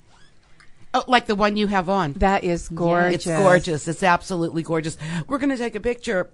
Oh, 0.93 1.03
like 1.07 1.25
the 1.25 1.35
one 1.35 1.57
you 1.57 1.67
have 1.67 1.89
on. 1.89 2.13
That 2.13 2.43
is 2.43 2.69
gorgeous. 2.69 3.15
It's 3.15 3.25
gorgeous. 3.25 3.87
It's 3.87 4.03
absolutely 4.03 4.61
gorgeous. 4.61 4.97
We're 5.27 5.39
going 5.39 5.49
to 5.49 5.57
take 5.57 5.73
a 5.73 5.79
picture 5.79 6.29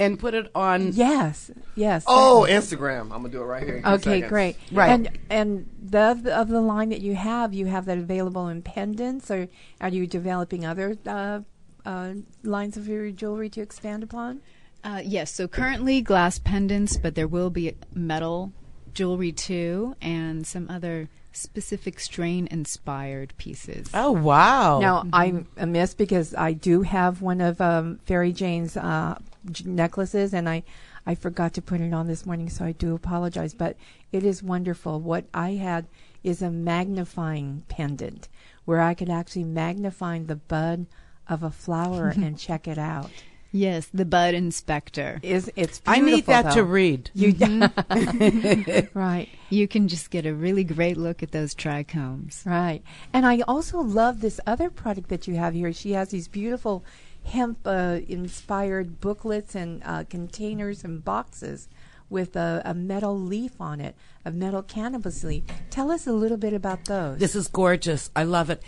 and 0.00 0.18
put 0.18 0.34
it 0.34 0.50
on. 0.54 0.92
Yes, 0.92 1.50
yes. 1.76 2.04
Oh, 2.06 2.46
Instagram. 2.48 3.02
I'm 3.02 3.22
gonna 3.22 3.28
do 3.28 3.42
it 3.42 3.44
right 3.44 3.62
here. 3.62 3.76
in 3.76 3.86
Okay, 3.86 4.02
seconds. 4.20 4.28
great. 4.28 4.56
Right. 4.72 4.90
And 4.90 5.18
and 5.28 5.70
the 5.82 6.00
of 6.34 6.48
the, 6.48 6.60
line 6.60 6.88
that 6.88 7.00
you 7.00 7.14
have, 7.14 7.54
you 7.54 7.66
have 7.66 7.84
that 7.86 7.98
available 7.98 8.48
in 8.48 8.62
pendants, 8.62 9.30
or 9.30 9.48
are 9.80 9.88
you 9.88 10.06
developing 10.06 10.64
other 10.66 10.96
uh, 11.06 11.40
uh, 11.84 12.14
lines 12.42 12.76
of 12.76 12.88
your 12.88 13.10
jewelry 13.10 13.48
to 13.50 13.60
expand 13.60 14.02
upon? 14.02 14.40
Uh, 14.82 15.02
yes, 15.04 15.30
so 15.32 15.46
currently 15.46 16.00
glass 16.00 16.38
pendants, 16.38 16.96
but 16.96 17.14
there 17.14 17.28
will 17.28 17.50
be 17.50 17.76
metal 17.92 18.52
jewelry 18.94 19.32
too, 19.32 19.94
and 20.00 20.46
some 20.46 20.68
other 20.70 21.08
specific 21.32 22.00
strain 22.00 22.48
inspired 22.50 23.32
pieces. 23.36 23.88
Oh, 23.94 24.10
wow. 24.10 24.80
Now 24.80 25.06
I'm 25.12 25.46
amiss 25.56 25.94
because 25.94 26.34
I 26.34 26.52
do 26.54 26.82
have 26.82 27.22
one 27.22 27.40
of 27.40 27.60
um, 27.60 28.00
Faerie 28.04 28.32
Jane's 28.32 28.76
uh, 28.76 29.16
j- 29.18 29.24
necklaces, 29.64 30.34
and 30.34 30.48
I 30.48 30.62
I 31.06 31.14
forgot 31.14 31.54
to 31.54 31.62
put 31.62 31.80
it 31.80 31.92
on 31.92 32.06
this 32.06 32.26
morning, 32.26 32.50
so 32.50 32.64
I 32.64 32.72
do 32.72 32.94
apologize. 32.94 33.54
But 33.54 33.76
it 34.12 34.24
is 34.24 34.42
wonderful. 34.42 35.00
What 35.00 35.24
I 35.32 35.52
had 35.52 35.86
is 36.22 36.42
a 36.42 36.50
magnifying 36.50 37.64
pendant 37.68 38.28
where 38.64 38.80
I 38.80 38.94
could 38.94 39.10
actually 39.10 39.44
magnify 39.44 40.18
the 40.18 40.36
bud 40.36 40.86
of 41.28 41.42
a 41.42 41.50
flower 41.50 42.08
and 42.16 42.38
check 42.38 42.68
it 42.68 42.78
out. 42.78 43.10
Yes, 43.52 43.88
the 43.92 44.04
bud 44.04 44.34
inspector. 44.34 45.18
Is 45.22 45.50
it's 45.56 45.82
I 45.86 45.98
need 46.00 46.24
beautiful, 46.24 46.34
that 46.34 46.54
to 46.54 46.62
read. 46.62 47.10
You 47.14 47.32
right. 48.94 49.28
You 49.48 49.66
can 49.66 49.88
just 49.88 50.10
get 50.10 50.24
a 50.24 50.34
really 50.34 50.62
great 50.62 50.96
look 50.96 51.22
at 51.22 51.32
those 51.32 51.54
trichomes. 51.54 52.46
Right. 52.46 52.82
And 53.12 53.26
I 53.26 53.40
also 53.48 53.80
love 53.80 54.20
this 54.20 54.40
other 54.46 54.70
product 54.70 55.08
that 55.08 55.26
you 55.26 55.34
have 55.34 55.54
here. 55.54 55.72
She 55.72 55.92
has 55.92 56.10
these 56.10 56.28
beautiful 56.28 56.84
hemp 57.24 57.58
uh, 57.64 58.00
inspired 58.08 59.00
booklets 59.00 59.54
and 59.54 59.82
uh, 59.84 60.04
containers 60.08 60.84
and 60.84 61.04
boxes 61.04 61.68
with 62.08 62.34
a, 62.34 62.60
a 62.64 62.74
metal 62.74 63.18
leaf 63.18 63.60
on 63.60 63.80
it, 63.80 63.94
a 64.24 64.30
metal 64.32 64.62
cannabis 64.62 65.22
leaf. 65.22 65.44
Tell 65.70 65.90
us 65.92 66.06
a 66.06 66.12
little 66.12 66.36
bit 66.36 66.52
about 66.52 66.86
those. 66.86 67.18
This 67.18 67.36
is 67.36 67.46
gorgeous. 67.48 68.10
I 68.16 68.24
love 68.24 68.50
it. 68.50 68.62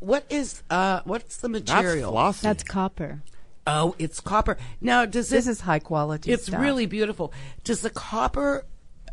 what 0.00 0.24
is 0.28 0.62
uh 0.68 1.00
what's 1.04 1.36
the 1.38 1.48
That's 1.48 1.70
material? 1.72 2.12
flossy. 2.12 2.42
That's 2.42 2.62
copper. 2.64 3.22
Oh, 3.66 3.94
it's 3.98 4.20
copper. 4.20 4.58
Now, 4.80 5.06
does 5.06 5.28
This 5.30 5.46
it, 5.46 5.50
is 5.50 5.60
high 5.60 5.78
quality. 5.78 6.32
It's 6.32 6.46
stuff. 6.46 6.60
really 6.60 6.84
beautiful. 6.86 7.32
Does 7.62 7.80
the 7.80 7.90
copper 7.90 8.66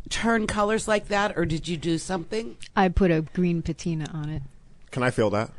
turn 0.08 0.48
colors 0.48 0.88
like 0.88 1.06
that, 1.08 1.38
or 1.38 1.44
did 1.46 1.68
you 1.68 1.76
do 1.76 1.98
something? 1.98 2.56
I 2.74 2.88
put 2.88 3.12
a 3.12 3.20
green 3.22 3.62
patina 3.62 4.06
on 4.12 4.28
it. 4.28 4.42
Can 4.90 5.04
I 5.04 5.10
feel 5.12 5.30
that? 5.30 5.50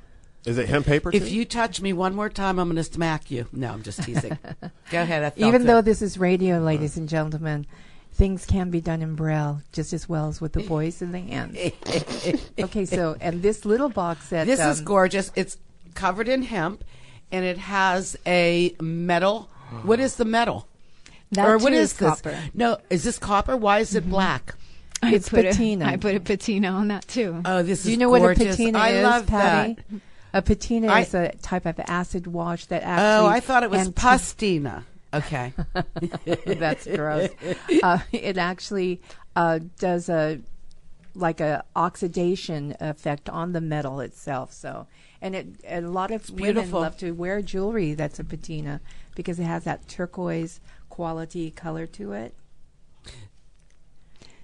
Is 0.45 0.57
it 0.57 0.67
hemp 0.69 0.85
paper? 0.87 1.11
If 1.13 1.27
too? 1.27 1.35
you 1.35 1.45
touch 1.45 1.81
me 1.81 1.93
one 1.93 2.15
more 2.15 2.29
time, 2.29 2.57
I'm 2.59 2.67
going 2.67 2.75
to 2.77 2.83
smack 2.83 3.29
you. 3.29 3.47
No, 3.51 3.71
I'm 3.71 3.83
just 3.83 4.01
teasing. 4.03 4.37
Go 4.91 5.01
ahead. 5.01 5.23
I 5.23 5.29
felt 5.29 5.47
Even 5.47 5.61
it. 5.61 5.65
though 5.65 5.81
this 5.81 6.01
is 6.01 6.17
radio, 6.17 6.59
ladies 6.59 6.97
and 6.97 7.07
gentlemen, 7.07 7.67
things 8.13 8.45
can 8.45 8.71
be 8.71 8.81
done 8.81 9.01
in 9.03 9.15
braille 9.15 9.61
just 9.71 9.93
as 9.93 10.09
well 10.09 10.27
as 10.29 10.41
with 10.41 10.53
the 10.53 10.63
voice 10.63 11.01
and 11.01 11.13
the 11.13 11.19
hands. 11.19 11.55
okay, 12.59 12.85
so 12.85 13.15
and 13.21 13.41
this 13.43 13.65
little 13.65 13.89
box 13.89 14.29
that 14.29 14.47
this 14.47 14.59
is 14.59 14.79
um, 14.79 14.85
gorgeous. 14.85 15.31
It's 15.35 15.57
covered 15.93 16.27
in 16.27 16.41
hemp, 16.43 16.83
and 17.31 17.45
it 17.45 17.57
has 17.59 18.17
a 18.25 18.75
metal. 18.81 19.47
What 19.83 19.99
is 19.99 20.15
the 20.15 20.25
metal? 20.25 20.67
That 21.33 21.47
or 21.47 21.57
what 21.59 21.69
too 21.69 21.75
is 21.75 21.91
is 21.93 21.97
this? 21.97 22.09
copper. 22.09 22.37
No, 22.53 22.77
is 22.89 23.03
this 23.03 23.17
copper? 23.19 23.55
Why 23.55 23.79
is 23.79 23.95
it 23.95 24.09
black? 24.09 24.55
I 25.03 25.13
It's 25.15 25.29
put 25.29 25.45
patina. 25.45 25.85
A, 25.85 25.87
I 25.89 25.97
put 25.97 26.15
a 26.15 26.19
patina 26.19 26.67
on 26.69 26.89
that 26.89 27.07
too. 27.07 27.41
Oh, 27.45 27.63
this 27.63 27.83
Do 27.83 27.89
you 27.89 27.93
is 27.93 27.99
know 27.99 28.09
gorgeous. 28.09 28.39
what 28.39 28.47
a 28.47 28.49
patina 28.51 28.77
I 28.79 28.89
is, 28.89 29.03
love 29.03 29.27
Patty? 29.27 29.73
that. 29.75 30.01
A 30.33 30.41
patina 30.41 30.87
I- 30.87 31.01
is 31.01 31.13
a 31.13 31.31
type 31.41 31.65
of 31.65 31.79
acid 31.79 32.27
wash 32.27 32.65
that 32.67 32.83
actually. 32.83 33.27
Oh, 33.27 33.27
I 33.27 33.39
thought 33.39 33.63
it 33.63 33.69
was 33.69 33.87
anti- 33.87 34.01
pastina. 34.01 34.83
Okay. 35.13 35.53
That's 36.45 36.87
gross. 36.87 37.29
Uh, 37.83 37.99
it 38.13 38.37
actually 38.37 39.01
uh, 39.35 39.59
does 39.77 40.07
a 40.07 40.39
like 41.13 41.41
a 41.41 41.63
oxidation 41.75 42.75
effect 42.79 43.29
on 43.29 43.51
the 43.51 43.59
metal 43.61 43.99
itself. 43.99 44.53
So, 44.53 44.87
and 45.21 45.35
it 45.35 45.47
and 45.65 45.85
a 45.85 45.89
lot 45.89 46.11
of 46.11 46.29
women 46.29 46.71
love 46.71 46.97
to 46.97 47.11
wear 47.11 47.41
jewelry 47.41 47.93
that's 47.93 48.19
a 48.19 48.23
patina 48.23 48.79
because 49.15 49.39
it 49.39 49.43
has 49.43 49.65
that 49.65 49.87
turquoise 49.89 50.61
quality 50.89 51.51
color 51.51 51.85
to 51.87 52.13
it. 52.13 52.33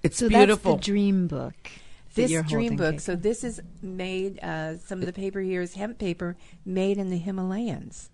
It's 0.03 0.17
so 0.17 0.29
beautiful. 0.29 0.73
that's 0.75 0.85
the 0.85 0.91
dream 0.91 1.27
book. 1.27 1.71
That 2.17 2.23
This 2.23 2.31
you're 2.31 2.43
dream 2.43 2.75
book. 2.75 2.95
Kate. 2.95 3.01
So 3.01 3.15
this 3.15 3.43
is 3.43 3.61
made. 3.81 4.39
Uh, 4.43 4.77
some 4.77 4.99
of 4.99 5.05
the 5.05 5.13
paper 5.13 5.39
here 5.39 5.61
is 5.61 5.75
hemp 5.75 5.97
paper 5.99 6.35
made 6.65 6.97
in 6.97 7.09
the 7.09 7.17
Himalayas. 7.17 8.09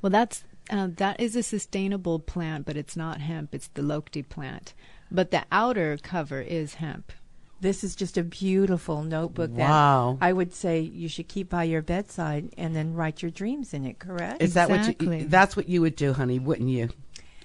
Well, 0.00 0.10
that's 0.10 0.44
uh, 0.70 0.88
that 0.96 1.20
is 1.20 1.36
a 1.36 1.42
sustainable 1.42 2.18
plant, 2.18 2.66
but 2.66 2.76
it's 2.76 2.96
not 2.96 3.20
hemp. 3.20 3.54
It's 3.54 3.68
the 3.68 3.82
Lokta 3.82 4.26
plant. 4.28 4.74
But 5.10 5.30
the 5.30 5.44
outer 5.50 5.98
cover 6.02 6.40
is 6.40 6.74
hemp. 6.74 7.12
This 7.60 7.82
is 7.82 7.96
just 7.96 8.16
a 8.16 8.22
beautiful 8.22 9.02
notebook 9.02 9.50
Wow. 9.52 10.18
that 10.20 10.26
I 10.26 10.32
would 10.32 10.54
say 10.54 10.80
you 10.80 11.08
should 11.08 11.26
keep 11.26 11.48
by 11.50 11.64
your 11.64 11.82
bedside 11.82 12.50
and 12.56 12.76
then 12.76 12.94
write 12.94 13.20
your 13.22 13.32
dreams 13.32 13.74
in 13.74 13.84
it, 13.84 13.98
correct? 13.98 14.40
Is 14.40 14.54
that 14.54 14.70
what 14.70 15.02
you? 15.02 15.24
That's 15.24 15.56
what 15.56 15.68
you 15.68 15.80
would 15.80 15.96
do, 15.96 16.12
honey, 16.12 16.38
wouldn't 16.38 16.68
you? 16.68 16.90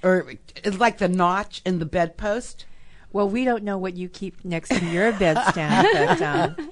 Or 0.03 0.33
it's 0.57 0.77
like 0.77 0.99
the 0.99 1.07
notch 1.07 1.61
in 1.65 1.79
the 1.79 1.85
bedpost. 1.85 2.65
Well, 3.13 3.29
we 3.29 3.45
don't 3.45 3.63
know 3.63 3.77
what 3.77 3.95
you 3.95 4.09
keep 4.09 4.43
next 4.43 4.69
to 4.69 4.85
your 4.85 5.13
bedstand, 5.13 5.87
but 5.93 6.21
um, 6.59 6.71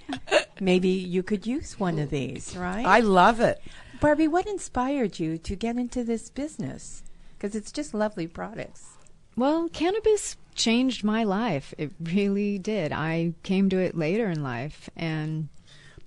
maybe 0.59 0.89
you 0.89 1.23
could 1.23 1.45
use 1.47 1.79
one 1.79 1.99
of 1.99 2.09
these, 2.09 2.55
right? 2.57 2.85
I 2.85 2.99
love 2.99 3.39
it. 3.39 3.61
Barbie, 3.99 4.27
what 4.27 4.47
inspired 4.47 5.19
you 5.19 5.37
to 5.37 5.55
get 5.55 5.77
into 5.77 6.03
this 6.03 6.29
business? 6.29 7.03
Because 7.37 7.55
it's 7.55 7.71
just 7.71 7.93
lovely 7.93 8.27
products. 8.27 8.87
Well, 9.35 9.69
cannabis 9.69 10.35
changed 10.55 11.03
my 11.03 11.23
life. 11.23 11.73
It 11.77 11.91
really 12.01 12.57
did. 12.59 12.91
I 12.91 13.33
came 13.43 13.69
to 13.69 13.77
it 13.77 13.95
later 13.97 14.27
in 14.29 14.43
life, 14.43 14.89
and 14.95 15.47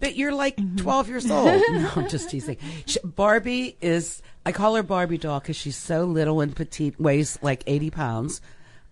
But 0.01 0.17
you're 0.17 0.35
like 0.35 0.57
12 0.77 1.09
years 1.09 1.31
old. 1.31 1.47
no, 1.47 1.91
I'm 1.97 2.09
just 2.17 2.31
teasing. 2.31 2.59
Sh 2.87 2.99
Barbie 3.05 3.77
is, 3.81 4.21
I 4.45 4.53
call 4.53 4.75
her 4.75 4.83
Barbie 4.83 5.19
doll 5.19 5.41
because 5.41 5.57
she's 5.57 5.77
so 5.77 6.05
little 6.05 6.41
and 6.41 6.55
petite, 6.55 7.01
weighs 7.01 7.39
like 7.43 7.63
80 7.67 7.91
pounds, 7.91 8.41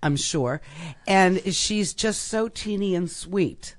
I'm 0.03 0.17
sure. 0.17 0.61
And 1.07 1.55
she's 1.55 1.95
just 1.95 2.23
so 2.23 2.49
teeny 2.49 2.95
and 2.95 3.11
sweet. 3.11 3.77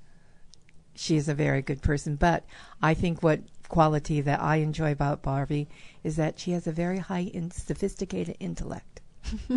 She 0.96 1.18
is 1.18 1.28
a 1.28 1.34
very 1.34 1.62
good 1.62 1.82
person, 1.82 2.16
but 2.16 2.46
I 2.82 2.94
think 2.94 3.22
what 3.24 3.42
quality 3.68 4.22
that 4.22 4.40
I 4.40 4.58
enjoy 4.58 4.92
about 4.92 5.24
Barbie 5.24 5.68
is 6.04 6.16
that 6.18 6.40
she 6.40 6.52
has 6.52 6.68
a 6.68 6.72
very 6.72 7.00
high 7.00 7.32
and 7.34 7.52
sophisticated 7.52 8.38
intellect. 8.40 9.02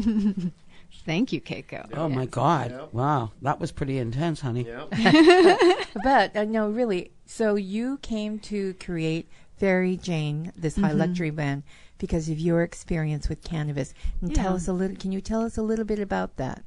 thank 1.05 1.33
you, 1.33 1.41
Keiko. 1.41 1.89
Oh 1.95 2.09
my 2.09 2.27
God. 2.27 2.89
Wow. 2.93 3.33
That 3.43 3.61
was 3.61 3.73
pretty 3.73 3.99
intense, 3.99 4.41
honey. 4.41 4.67
Yep. 4.67 5.87
But 6.03 6.37
uh, 6.37 6.45
no, 6.45 6.69
really. 6.69 7.11
So 7.27 7.55
you 7.57 7.99
came 7.99 8.39
to 8.41 8.75
create 8.75 9.29
Faerie 9.57 9.97
Jane, 9.97 10.53
this 10.57 10.77
high 10.77 10.93
luxury 10.93 11.31
brand, 11.31 11.63
because 11.99 12.29
of 12.29 12.39
your 12.39 12.63
experience 12.63 13.29
with 13.29 13.43
cannabis. 13.43 13.95
And 14.21 14.35
tell 14.35 14.55
us 14.55 14.69
a 14.69 14.73
little. 14.73 14.97
Can 14.97 15.13
you 15.13 15.21
tell 15.21 15.43
us 15.43 15.57
a 15.57 15.63
little 15.63 15.85
bit 15.85 15.99
about 15.99 16.37
that? 16.37 16.65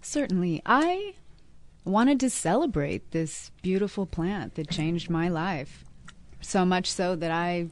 Certainly. 0.00 0.62
I 0.64 1.14
wanted 1.84 2.20
to 2.20 2.30
celebrate 2.30 3.10
this 3.10 3.50
beautiful 3.62 4.06
plant 4.06 4.54
that 4.54 4.70
changed 4.70 5.10
my 5.10 5.28
life. 5.28 5.84
So 6.40 6.64
much 6.64 6.90
so 6.90 7.16
that 7.16 7.30
I 7.30 7.68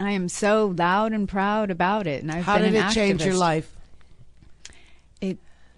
I 0.00 0.12
am 0.12 0.28
so 0.28 0.74
loud 0.76 1.12
and 1.12 1.28
proud 1.28 1.70
about 1.70 2.06
it 2.06 2.22
and 2.22 2.30
I've 2.30 2.44
How 2.44 2.58
been 2.58 2.72
did 2.72 2.80
an 2.80 2.88
it 2.88 2.92
change 2.92 3.24
your 3.24 3.34
life? 3.34 3.77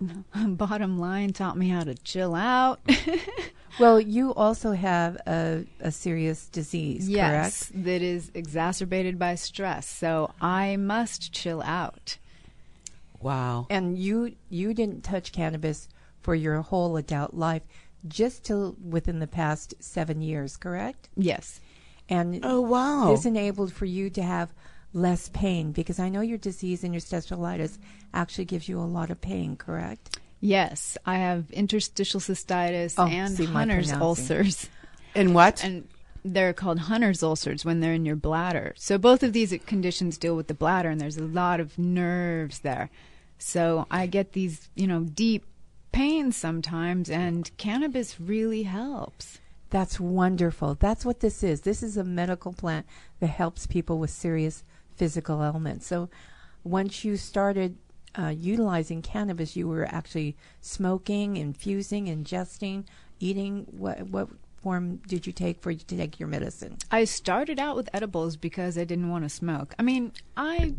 It 0.01 0.57
bottom 0.59 0.99
line 0.99 1.33
taught 1.33 1.57
me 1.57 1.69
how 1.69 1.85
to 1.85 1.95
chill 1.95 2.35
out. 2.35 2.81
Well, 3.79 4.01
you 4.01 4.35
also 4.35 4.73
have 4.73 5.17
a, 5.27 5.65
a 5.81 5.93
serious 5.93 6.47
disease, 6.49 7.09
yes, 7.09 7.69
correct? 7.71 7.85
that 7.85 8.03
is 8.03 8.31
exacerbated 8.35 9.19
by 9.19 9.37
stress. 9.37 9.89
So 9.89 10.33
I 10.41 10.77
must 10.77 11.33
chill 11.33 11.63
out. 11.63 12.19
Wow. 13.21 13.67
And 13.71 13.97
you 13.97 14.35
you 14.49 14.75
didn't 14.75 15.03
touch 15.05 15.33
cannabis 15.33 15.89
for 16.21 16.35
your 16.35 16.61
whole 16.63 16.97
adult 16.97 17.35
life, 17.35 17.63
just 18.09 18.45
till 18.45 18.77
within 18.87 19.19
the 19.21 19.27
past 19.27 19.75
seven 19.79 20.21
years, 20.21 20.57
correct? 20.57 21.09
Yes. 21.17 21.61
And 22.09 22.41
Oh, 22.43 22.61
wow. 22.61 23.13
this 23.13 23.25
enabled 23.25 23.73
for 23.73 23.85
you 23.85 24.11
to 24.11 24.23
have 24.23 24.53
less 24.93 25.29
pain 25.29 25.73
because 25.73 25.99
I 25.99 26.09
know 26.09 26.21
your 26.21 26.39
disease 26.39 26.85
and 26.85 26.93
your 26.93 27.01
staphylitis 27.01 27.79
actually 28.13 28.45
gives 28.47 28.69
you 28.69 28.81
a 28.81 28.83
lot 28.83 29.11
of 29.11 29.21
pain, 29.21 29.57
correct? 29.57 30.19
Yes, 30.41 30.97
I 31.05 31.17
have 31.17 31.51
interstitial 31.51 32.21
cystitis 32.21 32.95
Oh, 32.97 33.07
and 33.07 33.35
see 33.35 33.47
my 33.47 33.65
Hunner's 33.65 33.93
ulcers. 33.93 34.69
And 35.15 35.35
what? 35.35 35.63
and 35.65 35.89
they're 36.25 36.53
called 36.53 36.81
Hunter's 36.81 37.23
ulcers 37.23 37.65
when 37.65 37.81
they're 37.81 37.95
in 37.95 38.05
your 38.05 38.17
bladder. 38.17 38.75
So 38.77 38.99
both 38.99 39.23
of 39.23 39.33
these 39.33 39.55
conditions 39.67 40.19
deal 40.19 40.37
with 40.37 40.49
the 40.49 40.55
bladder, 40.55 40.89
and 40.89 41.01
there's 41.01 41.17
a 41.17 41.25
lot 41.25 41.61
of 41.61 41.79
nerves 41.79 42.61
there. 42.61 42.91
So 43.39 43.87
I 43.91 44.07
get 44.07 44.33
these, 44.33 44.69
you 44.75 44.87
know, 44.87 45.01
deep 45.01 45.47
pains 45.93 46.37
sometimes, 46.37 47.11
and 47.11 47.51
cannabis 47.57 48.21
really 48.21 48.65
helps. 48.65 49.39
That's 49.71 50.01
wonderful. 50.01 50.75
That's 50.75 51.05
what 51.05 51.21
this 51.21 51.43
is. 51.43 51.63
This 51.63 51.83
is 51.83 51.97
a 51.97 52.05
medical 52.05 52.53
plant 52.53 52.87
that 53.21 53.29
helps 53.29 53.67
people 53.67 53.99
with 53.99 54.11
serious 54.11 54.65
physical 55.01 55.43
ailments. 55.43 55.87
So 55.87 56.11
once 56.63 57.07
you 57.07 57.17
started 57.17 57.79
uh, 58.19 58.35
utilizing 58.37 59.01
cannabis, 59.01 59.57
you 59.57 59.67
were 59.67 59.87
actually 59.87 60.37
smoking, 60.61 61.39
infusing, 61.39 62.05
ingesting, 62.05 62.85
eating. 63.19 63.67
What 63.71 64.03
what 64.11 64.29
form 64.63 64.97
did 65.09 65.27
you 65.27 65.33
take 65.33 65.63
for 65.63 65.71
you 65.71 65.79
to 65.79 65.97
take 65.97 66.21
your 66.21 66.29
medicine? 66.29 66.77
I 66.91 67.05
started 67.05 67.59
out 67.59 67.77
with 67.77 67.89
edibles 67.95 68.37
because 68.37 68.77
I 68.77 68.85
didn't 68.85 69.09
want 69.09 69.25
to 69.25 69.31
smoke. 69.31 69.75
I 69.79 69.83
mean, 69.83 70.13
I 70.37 70.75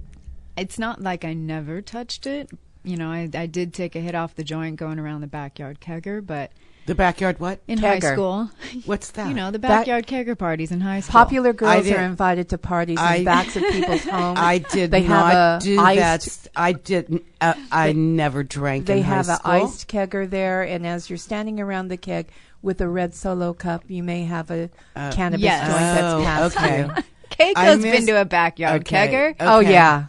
it's 0.55 0.77
not 0.77 1.01
like 1.01 1.25
I 1.25 1.33
never 1.33 1.81
touched 1.81 2.27
it. 2.27 2.51
You 2.83 2.97
know, 2.97 3.09
I 3.09 3.27
I 3.33 3.47
did 3.47 3.73
take 3.73 3.95
a 3.95 4.01
hit 4.01 4.13
off 4.13 4.35
the 4.35 4.43
joint 4.43 4.75
going 4.75 4.99
around 4.99 5.21
the 5.21 5.27
backyard 5.41 5.79
kegger, 5.81 6.23
but 6.23 6.51
the 6.87 6.95
backyard 6.95 7.39
what? 7.39 7.59
in 7.67 7.77
high 7.77 7.99
Kegger. 7.99 8.13
school, 8.13 8.49
What's 8.85 9.11
that? 9.11 9.27
you 9.27 9.33
know, 9.33 9.51
the 9.51 9.59
Back- 9.59 9.81
backyard 9.85 10.07
kegger 10.07 10.37
parties 10.37 10.71
in 10.71 10.81
high 10.81 11.01
school. 11.01 11.11
Popular 11.13 11.53
girls 11.53 11.89
are 11.89 12.01
invited 12.03 12.49
to 12.49 12.57
parties 12.57 12.99
in 12.99 13.05
I- 13.05 13.23
backs 13.23 13.55
of 13.55 13.63
people's 13.63 14.03
homes. 14.05 14.39
I 14.39 14.57
did 14.59 14.91
They 14.91 15.07
not 15.07 15.31
have 15.31 15.61
a 15.61 15.65
do 15.65 15.79
iced, 15.79 16.43
that. 16.45 16.51
I 16.55 16.71
didn't. 16.73 17.23
Uh, 17.39 17.53
I 17.71 17.91
never 17.93 18.43
drank. 18.43 18.85
They 18.87 18.97
in 18.99 19.03
high 19.03 19.15
have 19.15 19.29
an 19.29 19.37
iced 19.43 19.87
kegger 19.87 20.29
there, 20.29 20.63
and 20.63 20.85
as 20.87 21.09
you're 21.09 21.17
standing 21.17 21.59
around 21.59 21.87
the 21.89 21.97
keg 21.97 22.27
with 22.61 22.81
a 22.81 22.87
red 22.87 23.13
solo 23.15 23.53
cup, 23.53 23.83
you 23.87 24.03
may 24.03 24.23
have 24.25 24.49
a 24.51 24.69
cannabis 24.95 25.43
yes. 25.43 25.67
joint 25.67 25.79
that's 25.79 26.13
Oh, 26.13 26.23
passed 26.23 26.57
okay. 26.57 26.79
you. 26.79 26.91
I 27.39 27.53
Keiko's 27.75 27.81
missed- 27.83 27.97
been 27.97 28.07
to 28.07 28.21
a 28.21 28.25
backyard 28.25 28.81
Okay. 28.81 29.07
kegger. 29.07 29.35
Oh 29.39 29.59
yeah, 29.61 30.07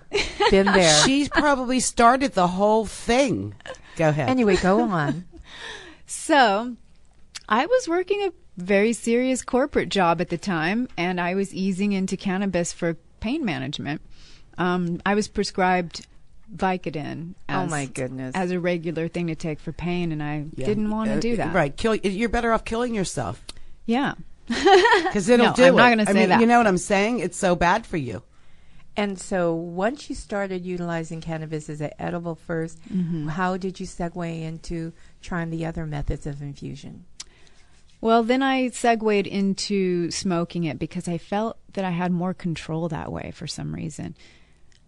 been 0.51 0.67
there. 0.67 1.03
She 1.05 1.29
probably 1.29 1.79
started 1.81 2.33
the 2.33 2.49
whole 2.49 2.85
thing. 2.85 3.55
Go 3.97 4.09
ahead. 4.09 4.29
anyway, 4.29 4.57
go 4.57 4.81
on. 4.81 5.25
So, 6.13 6.77
I 7.49 7.65
was 7.65 7.89
working 7.89 8.21
a 8.23 8.33
very 8.63 8.93
serious 8.93 9.43
corporate 9.43 9.89
job 9.89 10.21
at 10.21 10.29
the 10.29 10.37
time, 10.37 10.87
and 10.99 11.19
I 11.19 11.35
was 11.35 11.55
easing 11.55 11.93
into 11.93 12.19
cannabis 12.19 12.71
for 12.73 12.95
pain 13.21 13.45
management. 13.47 14.03
Um, 14.59 15.01
I 15.07 15.15
was 15.15 15.27
prescribed 15.29 16.07
Vicodin. 16.55 17.35
Oh, 17.49 17.63
As, 17.63 17.71
my 17.71 17.87
goodness. 17.87 18.33
As 18.37 18.51
a 18.51 18.61
regular 18.61 19.09
thing 19.09 19.29
to 19.29 19.35
take 19.35 19.59
for 19.59 19.73
pain, 19.73 20.13
and 20.13 20.23
I 20.23 20.45
Yeah. 20.55 20.67
didn't 20.67 20.91
want 20.91 21.09
to 21.09 21.17
Uh, 21.17 21.21
do 21.21 21.37
that. 21.37 21.55
Right. 21.55 21.75
Kill. 21.75 21.95
You're 21.95 22.29
better 22.29 22.53
off 22.53 22.67
killing 22.67 22.95
yourself. 22.95 23.43
Yeah. 23.87 24.13
Because 24.49 25.29
it'll 25.31 25.47
No, 25.47 25.53
do 25.55 25.65
I'm 25.65 25.75
it. 25.75 25.77
not 25.79 25.89
gonna 25.89 26.07
say 26.07 26.13
mean, 26.13 26.29
that. 26.29 26.41
You 26.41 26.47
know 26.47 26.59
what 26.59 26.67
I'm 26.67 26.79
saying? 26.79 27.21
It's 27.21 27.39
so 27.39 27.55
bad 27.57 27.87
for 27.87 27.97
you. 27.97 28.23
And 28.99 29.19
so, 29.19 29.55
once 29.55 30.11
you 30.11 30.15
started 30.15 30.67
utilizing 30.67 31.23
cannabis 31.23 31.71
as 31.71 31.81
an 31.81 31.91
edible 31.99 32.39
1st 32.47 32.77
Mm-hmm. 32.93 33.29
how 33.29 33.57
did 33.57 33.81
you 33.81 33.87
segue 33.87 34.43
into 34.43 34.93
trying 35.23 35.51
the 35.51 35.65
other 35.65 35.87
methods 35.87 36.27
of 36.27 36.43
infusion? 36.43 37.05
Well, 38.01 38.25
then 38.25 38.43
I 38.43 38.69
segued 38.71 39.29
into 39.29 40.11
smoking 40.11 40.65
it 40.65 40.79
because 40.79 41.07
I 41.07 41.19
felt 41.19 41.57
that 41.75 41.85
I 41.85 41.91
had 41.91 42.11
more 42.11 42.35
control 42.35 42.89
that 42.89 43.13
way 43.13 43.31
for 43.33 43.47
some 43.47 43.75
reason. 43.75 44.17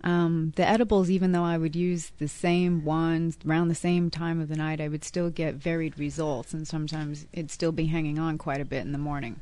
Um, 0.03 0.53
the 0.57 0.68
edibles, 0.68 1.09
even 1.09 1.33
though 1.33 1.44
I 1.44 1.57
would 1.57 1.75
use 1.75 2.11
the 2.18 2.29
same 2.29 2.85
ones 2.85 3.38
around 3.47 3.68
the 3.68 3.75
same 3.75 4.11
time 4.11 4.38
of 4.38 4.49
the 4.49 4.57
night, 4.57 4.81
I 4.81 4.88
would 4.88 5.03
still 5.03 5.31
get 5.31 5.55
varied 5.55 5.99
results, 5.99 6.53
and 6.53 6.68
sometimes 6.68 7.27
it'd 7.33 7.51
still 7.51 7.73
be 7.73 7.87
hanging 7.87 8.18
on 8.18 8.37
quite 8.37 8.61
a 8.61 8.66
bit 8.66 8.85
in 8.85 8.92
the 8.92 8.99
morning. 8.99 9.40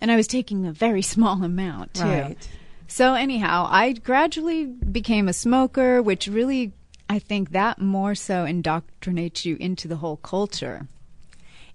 And 0.00 0.12
I 0.12 0.16
was 0.16 0.28
taking 0.28 0.64
a 0.64 0.72
very 0.72 1.02
small 1.14 1.42
amount, 1.42 1.94
too. 1.94 2.04
Right. 2.04 2.48
So, 2.86 3.14
anyhow, 3.14 3.66
I 3.68 3.94
gradually 3.94 4.66
became 4.66 5.26
a 5.26 5.32
smoker, 5.32 6.00
which 6.00 6.28
really, 6.28 6.72
I 7.08 7.18
think 7.18 7.50
that 7.50 7.80
more 7.80 8.14
so 8.14 8.44
indoctrinates 8.44 9.44
you 9.44 9.56
into 9.60 9.86
the 9.88 9.96
whole 9.96 10.16
culture. 10.16 10.88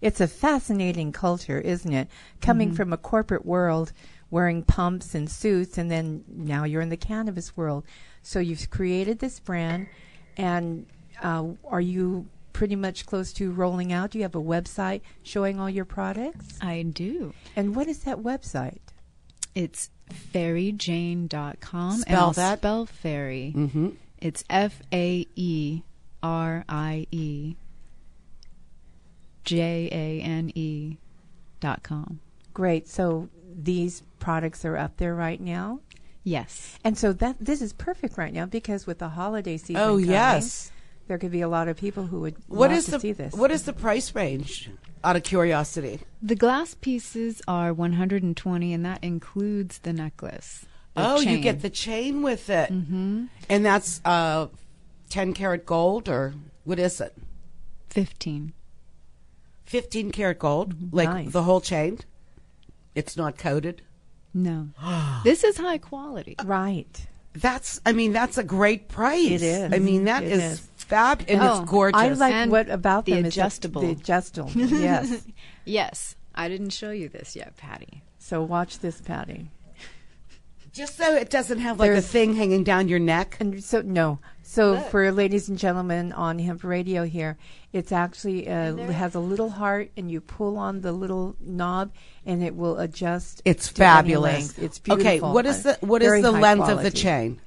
It's 0.02 0.20
a 0.20 0.28
fascinating 0.28 1.12
culture, 1.12 1.60
isn't 1.60 1.94
it? 1.94 2.08
Coming 2.41 2.74
from 2.74 2.91
a 2.91 2.98
corporate 2.98 3.46
world, 3.46 3.94
wearing 4.32 4.63
pumps 4.63 5.13
and 5.13 5.30
suits, 5.30 5.78
and 5.78 5.91
then 5.91 6.24
now 6.28 6.63
you're 6.63 6.82
in 6.82 6.89
the 6.89 6.98
cannabis 6.98 7.56
world. 7.56 7.86
So 8.24 8.39
you've 8.39 8.70
created 8.72 9.20
this 9.20 9.39
brand, 9.39 9.88
and 10.38 10.88
uh, 11.22 11.46
are 11.65 11.82
you 11.82 12.28
pretty 12.52 12.76
much 12.76 13.06
close 13.06 13.32
to 13.34 13.52
rolling 13.52 13.94
out? 13.94 14.12
Do 14.12 14.17
you 14.17 14.24
have 14.24 14.36
a 14.36 14.41
website 14.41 15.02
showing 15.24 15.60
all 15.60 15.70
your 15.70 15.86
products? 15.86 16.58
I 16.62 16.82
do. 16.82 17.34
And 17.56 17.76
what 17.76 17.88
is 17.88 18.00
that 18.00 18.17
website? 18.17 18.80
It's 19.54 19.89
faeriejane.com. 20.34 21.91
and 21.91 22.02
Spell 22.02 22.20
I'll 22.20 22.32
that. 22.34 22.60
Spell 22.60 22.86
fairy. 22.86 23.54
Mm-hmm. 23.56 23.89
It's 24.22 24.44
F 24.50 24.82
A 24.94 25.28
E 25.36 25.82
R 26.24 26.64
I 26.70 27.08
E 27.12 27.56
J 29.44 29.90
A 29.92 30.22
N 30.24 30.52
E 30.56 30.98
dot 31.60 31.84
com. 31.84 32.20
Great. 32.54 32.88
So 32.88 33.30
these 33.54 34.04
products 34.20 34.64
are 34.66 34.78
up 34.78 34.98
there 34.98 35.16
right 35.16 35.42
now. 35.42 35.80
Yes. 36.24 36.78
And 36.84 36.98
so 36.98 37.14
that 37.14 37.38
this 37.40 37.62
is 37.62 37.74
perfect 37.74 38.18
right 38.18 38.34
now 38.34 38.46
because 38.46 38.86
with 38.86 39.00
the 39.00 39.10
holiday 39.10 39.58
season 39.58 39.78
Oh, 39.78 39.94
coming, 39.96 40.10
yes. 40.12 40.72
there 41.08 41.18
could 41.18 41.32
be 41.32 41.42
a 41.42 41.48
lot 41.50 41.68
of 41.68 41.78
people 41.78 42.06
who 42.06 42.20
would 42.20 42.36
What 42.48 42.70
love 42.70 42.78
is 42.78 42.86
to 42.86 42.92
the 42.92 43.00
see 43.00 43.12
this. 43.12 43.34
what 43.34 43.50
is 43.50 43.64
the 43.64 43.74
price 43.74 44.14
range? 44.14 44.70
Out 45.04 45.16
of 45.16 45.24
curiosity. 45.24 46.02
The 46.22 46.36
glass 46.36 46.76
pieces 46.76 47.42
are 47.48 47.74
120, 47.74 48.72
and 48.72 48.86
that 48.86 49.04
includes 49.04 49.80
the 49.80 49.94
necklace. 49.94 50.68
The 50.95 51.10
oh, 51.10 51.19
you 51.19 51.38
get 51.39 51.62
the 51.62 51.69
chain 51.69 52.21
with 52.21 52.49
it, 52.49 52.71
mm-hmm. 52.71 53.25
and 53.49 53.65
that's 53.65 54.01
uh, 54.04 54.47
ten 55.10 55.34
karat 55.34 55.65
gold, 55.65 56.10
or 56.10 56.34
what 56.63 56.80
is 56.80 56.99
it? 57.01 57.13
15. 57.89 58.54
Fifteen 59.65 60.12
karat 60.12 60.39
gold, 60.39 60.93
like 60.93 61.10
Nice. 61.10 61.32
the 61.32 61.43
whole 61.43 61.62
chain. 61.62 61.99
It's 62.95 63.15
not 63.15 63.38
coated. 63.38 63.82
No. 64.34 64.69
this 65.23 65.43
is 65.43 65.58
high 65.58 65.77
quality. 65.77 66.36
right? 66.43 67.08
That's, 67.34 67.80
I 67.86 67.93
mean, 67.93 68.12
that's 68.12 68.38
a 68.38 68.43
great 68.43 68.89
price. 68.89 69.32
It 69.32 69.41
is. 69.41 69.73
I 69.73 69.80
mean, 69.80 70.04
that 70.06 70.23
It 70.23 70.34
is, 70.34 70.43
is. 70.43 70.69
fab, 70.75 71.23
and 71.30 71.41
Oh, 71.41 71.62
it's 71.62 71.69
gorgeous. 71.71 72.01
I 72.01 72.10
like 72.10 72.34
And 72.34 72.51
what 72.51 72.69
about 72.69 73.06
the 73.06 73.13
them 73.13 73.25
is 73.25 73.34
adjustable. 73.38 73.82
The 73.82 73.91
adjustable, 73.91 74.51
yes. 74.56 75.23
Yes. 75.63 76.15
I 76.36 76.49
didn't 76.49 76.71
show 76.71 76.91
you 76.91 77.08
this 77.08 77.36
yet, 77.36 77.56
Patty. 77.56 78.04
So 78.19 78.41
watch 78.43 78.80
this, 78.80 78.99
Patty. 78.99 79.49
Just 80.74 80.98
so 80.98 81.16
it 81.16 81.30
doesn't 81.30 81.60
have 81.60 81.80
like 81.80 81.90
There's- 81.90 82.06
a 82.06 82.08
thing 82.08 82.36
hanging 82.36 82.64
down 82.64 82.88
your 82.88 83.00
neck. 83.00 83.38
And 83.40 83.62
so 83.64 83.82
no, 83.82 84.20
so 84.42 84.80
for 84.80 85.12
ladies 85.12 85.50
and 85.50 85.58
gentlemen 85.58 86.12
on 86.14 86.40
Hemp 86.40 86.64
Radio 86.64 87.04
here, 87.04 87.38
it's 87.74 87.92
actually 87.92 88.48
uh, 88.50 88.76
has 88.92 89.16
a 89.16 89.20
little 89.20 89.50
heart, 89.50 89.92
and 89.98 90.10
you 90.10 90.22
pull 90.22 90.58
on 90.58 90.82
the 90.82 90.92
little 90.92 91.36
knob, 91.40 91.92
and 92.26 92.44
it 92.44 92.56
will 92.56 92.80
adjust. 92.80 93.42
It's 93.46 93.68
to 93.68 93.74
fabulous. 93.74 94.34
length. 94.34 94.60
It's 94.60 94.80
beautiful. 94.80 95.08
Okay, 95.08 95.20
what 95.20 95.46
is 95.46 95.64
the 95.64 95.78
what 95.82 96.02
is 96.02 96.22
the 96.22 96.32
high 96.32 96.40
length 96.40 96.70
of 96.70 96.84
the 96.84 96.92
chain? 96.92 97.42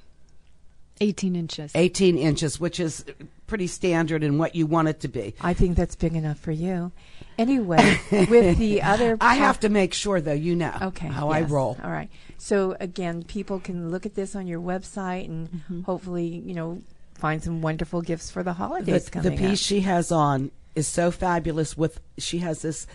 18 1.01 1.35
inches. 1.35 1.73
18 1.75 2.17
inches, 2.17 2.61
which 2.61 2.79
is 2.79 3.05
pretty 3.47 3.67
standard 3.67 4.23
in 4.23 4.39
what 4.39 4.55
you 4.55 4.67
want 4.67 4.89
it 4.89 5.01
to 5.01 5.09
be. 5.09 5.35
I 5.41 5.53
think 5.55 5.77
that's 5.77 5.97
big 5.97 6.15
enough 6.15 6.39
for 6.39 6.53
you. 6.53 6.93
Anyway, 7.39 7.99
with 8.11 8.59
the 8.59 8.83
other, 8.93 9.17
I 9.21 9.35
have 9.35 9.61
to 9.61 9.69
make 9.69 9.93
sure, 9.95 10.21
though, 10.21 10.33
you 10.33 10.55
know 10.57 10.73
Okay. 10.83 11.09
how 11.09 11.31
I 11.31 11.43
roll. 11.43 11.77
All 11.83 11.91
right. 11.91 12.09
So 12.39 12.77
again, 12.81 13.23
people 13.25 13.59
can 13.61 13.91
look 13.91 14.07
at 14.07 14.15
this 14.15 14.37
on 14.37 14.47
your 14.47 14.61
website 14.61 15.25
and 15.27 15.49
Mm-hmm. 15.51 15.83
hopefully, 15.83 16.27
you 16.27 16.55
know, 16.55 16.81
find 17.15 17.43
some 17.43 17.61
wonderful 17.63 18.03
gifts 18.03 18.31
for 18.31 18.43
the 18.43 18.51
The, 18.51 18.55
holidays 18.55 19.05
the 19.07 19.11
coming 19.11 19.39
piece 19.39 19.61
up. 19.63 19.67
she 19.67 19.81
has 19.81 20.13
on 20.13 20.51
is 20.75 20.87
so 20.89 21.11
fabulous. 21.11 21.77
With 21.77 22.01
she 22.19 22.39
has 22.39 22.63
this 22.63 22.87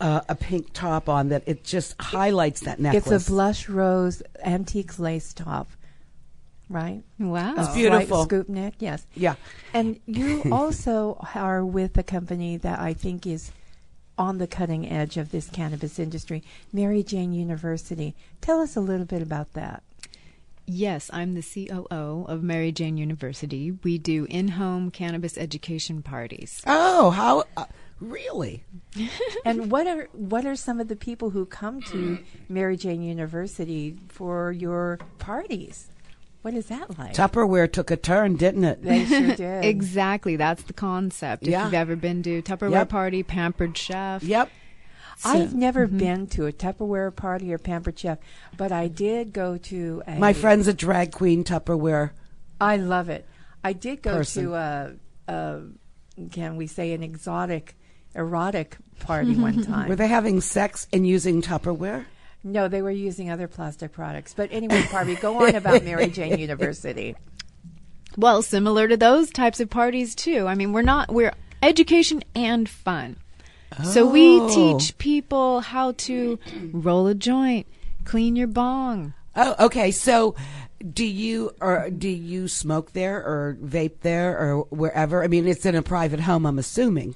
uh, 0.00 0.20
a 0.28 0.34
pink 0.34 0.72
top 0.72 1.08
on 1.08 1.28
that 1.30 1.42
it 1.46 1.64
just 1.64 1.94
highlights 2.00 2.60
that 2.62 2.80
necklace. 2.80 3.06
It's 3.12 3.28
a 3.28 3.30
blush 3.30 3.68
rose 3.68 4.22
antique 4.44 4.98
lace 4.98 5.32
top, 5.32 5.68
right? 6.68 7.02
Wow. 7.18 7.54
A 7.56 7.60
It's 7.62 7.74
beautiful. 7.74 8.06
slight 8.18 8.24
scoop 8.28 8.48
neck, 8.48 8.74
yes. 8.78 9.06
Yeah. 9.14 9.34
And 9.74 10.00
you 10.06 10.42
also 10.52 11.24
are 11.34 11.64
with 11.64 11.96
a 11.98 12.02
company 12.02 12.56
that 12.58 12.78
I 12.80 12.94
think 12.94 13.26
is 13.26 13.50
on 14.18 14.38
the 14.38 14.46
cutting 14.46 14.88
edge 14.90 15.16
of 15.16 15.30
this 15.30 15.48
cannabis 15.48 15.98
industry, 15.98 16.42
Mary 16.72 17.02
Jane 17.02 17.32
University. 17.32 18.14
Tell 18.40 18.60
us 18.60 18.76
a 18.76 18.80
little 18.80 19.06
bit 19.06 19.22
about 19.22 19.52
that. 19.54 19.82
Yes, 20.70 21.08
I'm 21.14 21.34
the 21.34 21.42
COO 21.42 22.26
of 22.28 22.42
Mary 22.42 22.72
Jane 22.72 22.98
University. 22.98 23.70
We 23.70 23.96
do 23.96 24.26
in 24.28 24.48
home 24.48 24.90
cannabis 24.90 25.38
education 25.38 26.02
parties. 26.02 26.60
Oh, 26.66 27.08
how 27.08 27.44
uh, 27.56 27.64
really? 28.00 28.64
and 29.46 29.70
what 29.70 29.86
are 29.86 30.08
what 30.12 30.44
are 30.44 30.56
some 30.56 30.78
of 30.78 30.88
the 30.88 30.96
people 30.96 31.30
who 31.30 31.46
come 31.46 31.80
to 31.82 32.18
Mary 32.50 32.76
Jane 32.76 33.02
University 33.02 33.96
for 34.08 34.52
your 34.52 34.98
parties? 35.18 35.88
What 36.42 36.54
is 36.54 36.66
that 36.66 36.96
like? 36.98 37.14
Tupperware 37.14 37.70
took 37.70 37.90
a 37.90 37.96
turn, 37.96 38.36
didn't 38.36 38.64
it? 38.64 38.82
They 38.82 39.04
sure 39.04 39.34
did. 39.36 39.64
Exactly, 39.64 40.36
that's 40.36 40.62
the 40.62 40.72
concept. 40.72 41.42
If 41.42 41.48
Yeah. 41.50 41.64
you've 41.64 41.74
ever 41.74 41.96
been 41.96 42.22
to 42.22 42.40
Tupperware 42.42 42.70
Yep. 42.72 42.88
party, 42.88 43.22
Pampered 43.22 43.76
Chef. 43.76 44.22
Yep. 44.22 44.48
I've 45.24 45.52
never 45.54 45.88
Mm-hmm. 45.88 45.98
been 45.98 46.26
to 46.28 46.46
a 46.46 46.52
Tupperware 46.52 47.14
party 47.14 47.52
or 47.52 47.58
Pampered 47.58 47.98
Chef, 47.98 48.18
but 48.56 48.70
I 48.70 48.86
did 48.86 49.32
go 49.32 49.58
to 49.58 50.02
a. 50.06 50.14
My 50.16 50.32
friend's 50.32 50.68
a 50.68 50.72
drag 50.74 51.10
queen 51.10 51.42
Tupperware. 51.42 52.10
I 52.60 52.76
love 52.76 53.08
it. 53.08 53.26
I 53.64 53.72
did 53.72 54.00
go 54.02 54.18
Person. 54.18 54.44
to 54.44 54.54
a, 54.54 54.92
a, 55.26 55.60
can 56.30 56.56
we 56.56 56.68
say, 56.68 56.92
an 56.92 57.02
exotic, 57.02 57.76
erotic 58.14 58.76
party 59.00 59.34
one 59.34 59.62
time. 59.64 59.88
Were 59.88 59.96
they 59.96 60.06
having 60.06 60.40
sex 60.40 60.86
and 60.92 61.04
using 61.06 61.42
Tupperware? 61.42 62.04
No, 62.44 62.68
they 62.68 62.82
were 62.82 62.90
using 62.90 63.30
other 63.30 63.48
plastic 63.48 63.92
products. 63.92 64.34
But 64.34 64.50
anyway, 64.52 64.84
Barbie, 64.90 65.16
go 65.16 65.42
on 65.44 65.54
about 65.54 65.84
Mary 65.84 66.08
Jane 66.08 66.38
University. 66.48 67.14
Well, 68.16 68.42
similar 68.42 68.88
to 68.88 68.96
those 68.96 69.30
types 69.30 69.60
of 69.60 69.70
parties 69.70 70.14
too. 70.14 70.46
I 70.46 70.54
mean, 70.54 70.72
we're 70.72 70.82
not 70.82 71.12
we're 71.12 71.32
education 71.62 72.22
and 72.34 72.68
fun. 72.68 73.16
Oh. 73.78 73.84
So 73.84 74.06
we 74.06 74.40
Oh. 74.40 74.48
teach 74.78 74.96
people 74.98 75.60
how 75.60 75.92
to 75.92 76.38
roll 76.72 77.06
a 77.06 77.14
joint, 77.14 77.66
clean 78.04 78.34
your 78.34 78.46
bong. 78.48 79.14
Oh, 79.36 79.54
okay. 79.66 79.90
So, 79.92 80.34
do 80.92 81.04
you 81.04 81.52
or 81.60 81.90
do 81.90 82.08
you 82.08 82.48
smoke 82.48 82.92
there 82.92 83.18
or 83.18 83.56
vape 83.62 84.00
there 84.00 84.36
or 84.36 84.62
wherever? 84.70 85.22
I 85.22 85.28
mean, 85.28 85.46
it's 85.46 85.66
in 85.66 85.74
a 85.76 85.82
private 85.82 86.20
home. 86.20 86.46
I'm 86.46 86.58
assuming. 86.58 87.14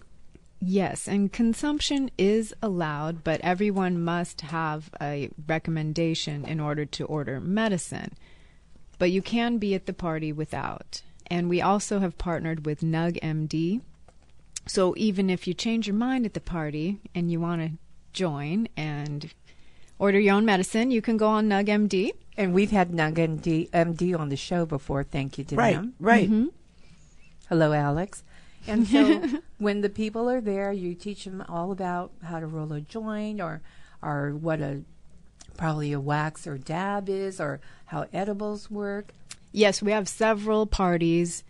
Yes, 0.64 1.08
and 1.08 1.32
consumption 1.32 2.08
is 2.16 2.54
allowed, 2.62 3.24
but 3.24 3.40
everyone 3.40 4.00
must 4.00 4.42
have 4.42 4.90
a 5.00 5.28
recommendation 5.48 6.44
in 6.44 6.60
order 6.60 6.84
to 6.84 7.04
order 7.04 7.40
medicine. 7.40 8.12
But 8.96 9.10
you 9.10 9.22
can 9.22 9.58
be 9.58 9.74
at 9.74 9.86
the 9.86 9.92
party 9.92 10.32
without. 10.32 11.02
And 11.26 11.48
we 11.48 11.60
also 11.60 11.98
have 11.98 12.16
partnered 12.16 12.64
with 12.64 12.80
NuggMD. 12.80 13.80
So 14.68 14.94
even 14.96 15.30
if 15.30 15.48
you 15.48 15.54
change 15.54 15.88
your 15.88 15.96
mind 15.96 16.26
at 16.26 16.34
the 16.34 16.40
party 16.40 17.00
and 17.12 17.28
you 17.32 17.40
want 17.40 17.60
to 17.62 17.72
join 18.12 18.68
and 18.76 19.32
order 19.98 20.20
your 20.20 20.34
own 20.36 20.44
medicine, 20.44 20.92
you 20.92 21.02
can 21.02 21.16
go 21.16 21.26
on 21.26 21.48
NuggMD. 21.48 22.12
And 22.36 22.54
we've 22.54 22.70
had 22.70 22.92
NuggMD, 22.92 23.68
MD 23.70 24.16
on 24.16 24.28
the 24.28 24.36
show 24.36 24.64
before. 24.64 25.02
Thank 25.02 25.38
you 25.38 25.44
to 25.44 25.56
Right. 25.56 25.74
them. 25.74 25.94
Right. 25.98 26.26
Mm-hmm. 26.30 26.46
Hello, 27.48 27.72
Alex. 27.72 28.22
And 28.66 28.86
so 28.86 29.22
when 29.58 29.80
the 29.80 29.88
people 29.88 30.28
are 30.28 30.40
there, 30.40 30.72
you 30.72 30.94
teach 30.94 31.24
them 31.24 31.44
all 31.48 31.72
about 31.72 32.12
how 32.22 32.40
to 32.40 32.46
roll 32.46 32.72
a 32.72 32.80
joint 32.80 33.40
or 33.40 33.62
or 34.02 34.30
what 34.32 34.60
a 34.60 34.82
probably 35.56 35.92
a 35.92 36.00
wax 36.00 36.46
or 36.46 36.58
dab 36.58 37.08
is 37.08 37.40
or 37.40 37.60
how 37.86 38.06
edibles 38.12 38.70
work. 38.70 39.12
Yes, 39.52 39.82
we 39.82 39.92
have 39.92 40.08
several 40.08 40.66
parties, 40.66 41.44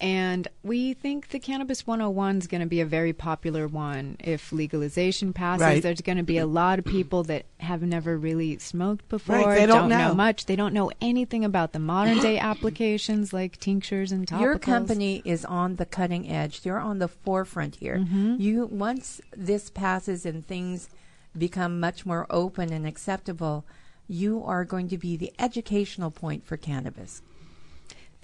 And 0.00 0.48
we 0.62 0.92
think 0.92 1.28
the 1.28 1.38
Cannabis 1.38 1.86
101 1.86 2.38
is 2.38 2.46
going 2.46 2.60
to 2.60 2.66
be 2.66 2.80
a 2.80 2.86
very 2.86 3.12
popular 3.12 3.68
one. 3.68 4.16
If 4.18 4.52
legalization 4.52 5.32
passes, 5.32 5.62
Right. 5.62 5.82
there's 5.82 6.00
going 6.00 6.18
to 6.18 6.24
be 6.24 6.38
a 6.38 6.46
lot 6.46 6.78
of 6.78 6.84
people 6.84 7.22
that 7.24 7.46
have 7.58 7.80
never 7.82 8.18
really 8.18 8.58
smoked 8.58 9.08
before, 9.08 9.36
right. 9.36 9.58
they 9.60 9.66
don't 9.66 9.88
know. 9.88 10.12
much. 10.12 10.46
They 10.46 10.56
don't 10.56 10.74
know 10.74 10.90
anything 11.00 11.44
about 11.44 11.72
the 11.72 11.78
modern 11.78 12.18
day 12.18 12.38
applications 12.52 13.32
like 13.32 13.58
tinctures 13.58 14.10
and 14.12 14.26
topicals. 14.26 14.40
Your 14.40 14.58
company 14.58 15.22
is 15.24 15.44
on 15.44 15.76
the 15.76 15.86
cutting 15.86 16.28
edge. 16.28 16.60
You're 16.64 16.80
on 16.80 16.98
the 16.98 17.08
forefront 17.08 17.76
here. 17.76 17.98
Mm-hmm. 17.98 18.36
You 18.38 18.66
once 18.66 19.20
this 19.34 19.70
passes 19.70 20.26
and 20.26 20.46
things 20.46 20.88
become 21.36 21.80
much 21.80 22.04
more 22.04 22.26
open 22.30 22.72
and 22.72 22.86
acceptable, 22.86 23.64
you 24.08 24.42
are 24.44 24.64
going 24.64 24.88
to 24.88 24.98
be 24.98 25.16
the 25.16 25.32
educational 25.38 26.10
point 26.10 26.44
for 26.44 26.56
cannabis. 26.56 27.22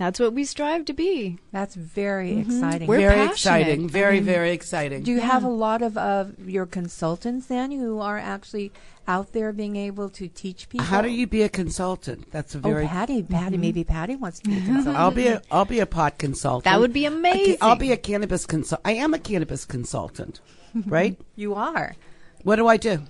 That's 0.00 0.18
what 0.18 0.32
we 0.32 0.44
strive 0.44 0.86
to 0.86 0.94
be. 0.94 1.38
That's 1.52 1.74
very 1.74 2.30
mm-hmm. 2.30 2.50
exciting. 2.50 2.88
We're 2.88 3.00
very 3.00 3.14
passionate. 3.16 3.32
exciting. 3.32 3.88
Very, 3.90 4.16
I 4.16 4.20
mean, 4.20 4.24
very 4.24 4.52
exciting. 4.52 5.02
Do 5.02 5.10
you 5.10 5.20
have 5.20 5.44
a 5.44 5.48
lot 5.48 5.82
of 5.82 5.98
uh, 5.98 6.24
your 6.42 6.64
consultants 6.64 7.48
then 7.48 7.70
who 7.70 8.00
are 8.00 8.16
actually 8.16 8.72
out 9.06 9.34
there 9.34 9.52
being 9.52 9.76
able 9.76 10.08
to 10.08 10.26
teach 10.26 10.70
people? 10.70 10.86
How 10.86 11.02
do 11.02 11.10
you 11.10 11.26
be 11.26 11.42
a 11.42 11.50
consultant? 11.50 12.30
That's 12.30 12.54
a 12.54 12.58
Oh, 12.58 12.60
very. 12.62 12.86
Patty, 12.86 13.22
Patty, 13.22 13.56
mm-hmm. 13.56 13.60
maybe 13.60 13.84
Patty 13.84 14.16
wants 14.16 14.40
to 14.40 14.48
be 14.48 14.56
a 14.56 14.60
consultant. 14.62 14.96
I'll 14.96 15.10
be 15.10 15.26
a 15.28 15.42
I'll 15.50 15.66
be 15.66 15.80
a 15.80 15.86
pot 15.86 16.16
consultant. 16.16 16.64
That 16.64 16.80
would 16.80 16.94
be 16.94 17.04
A 17.04 17.10
ca- 17.10 17.16
amazing. 17.18 17.56
I'll 17.60 17.76
be 17.76 17.92
a 17.92 17.98
cannabis 17.98 18.46
consult. 18.46 18.80
I 18.86 18.92
am 18.92 19.12
a 19.12 19.18
cannabis 19.18 19.66
consultant, 19.66 20.40
right? 20.86 21.20
you 21.36 21.52
are. 21.52 21.94
What 22.42 22.56
do 22.56 22.66
I 22.66 22.78
do? 22.78 23.02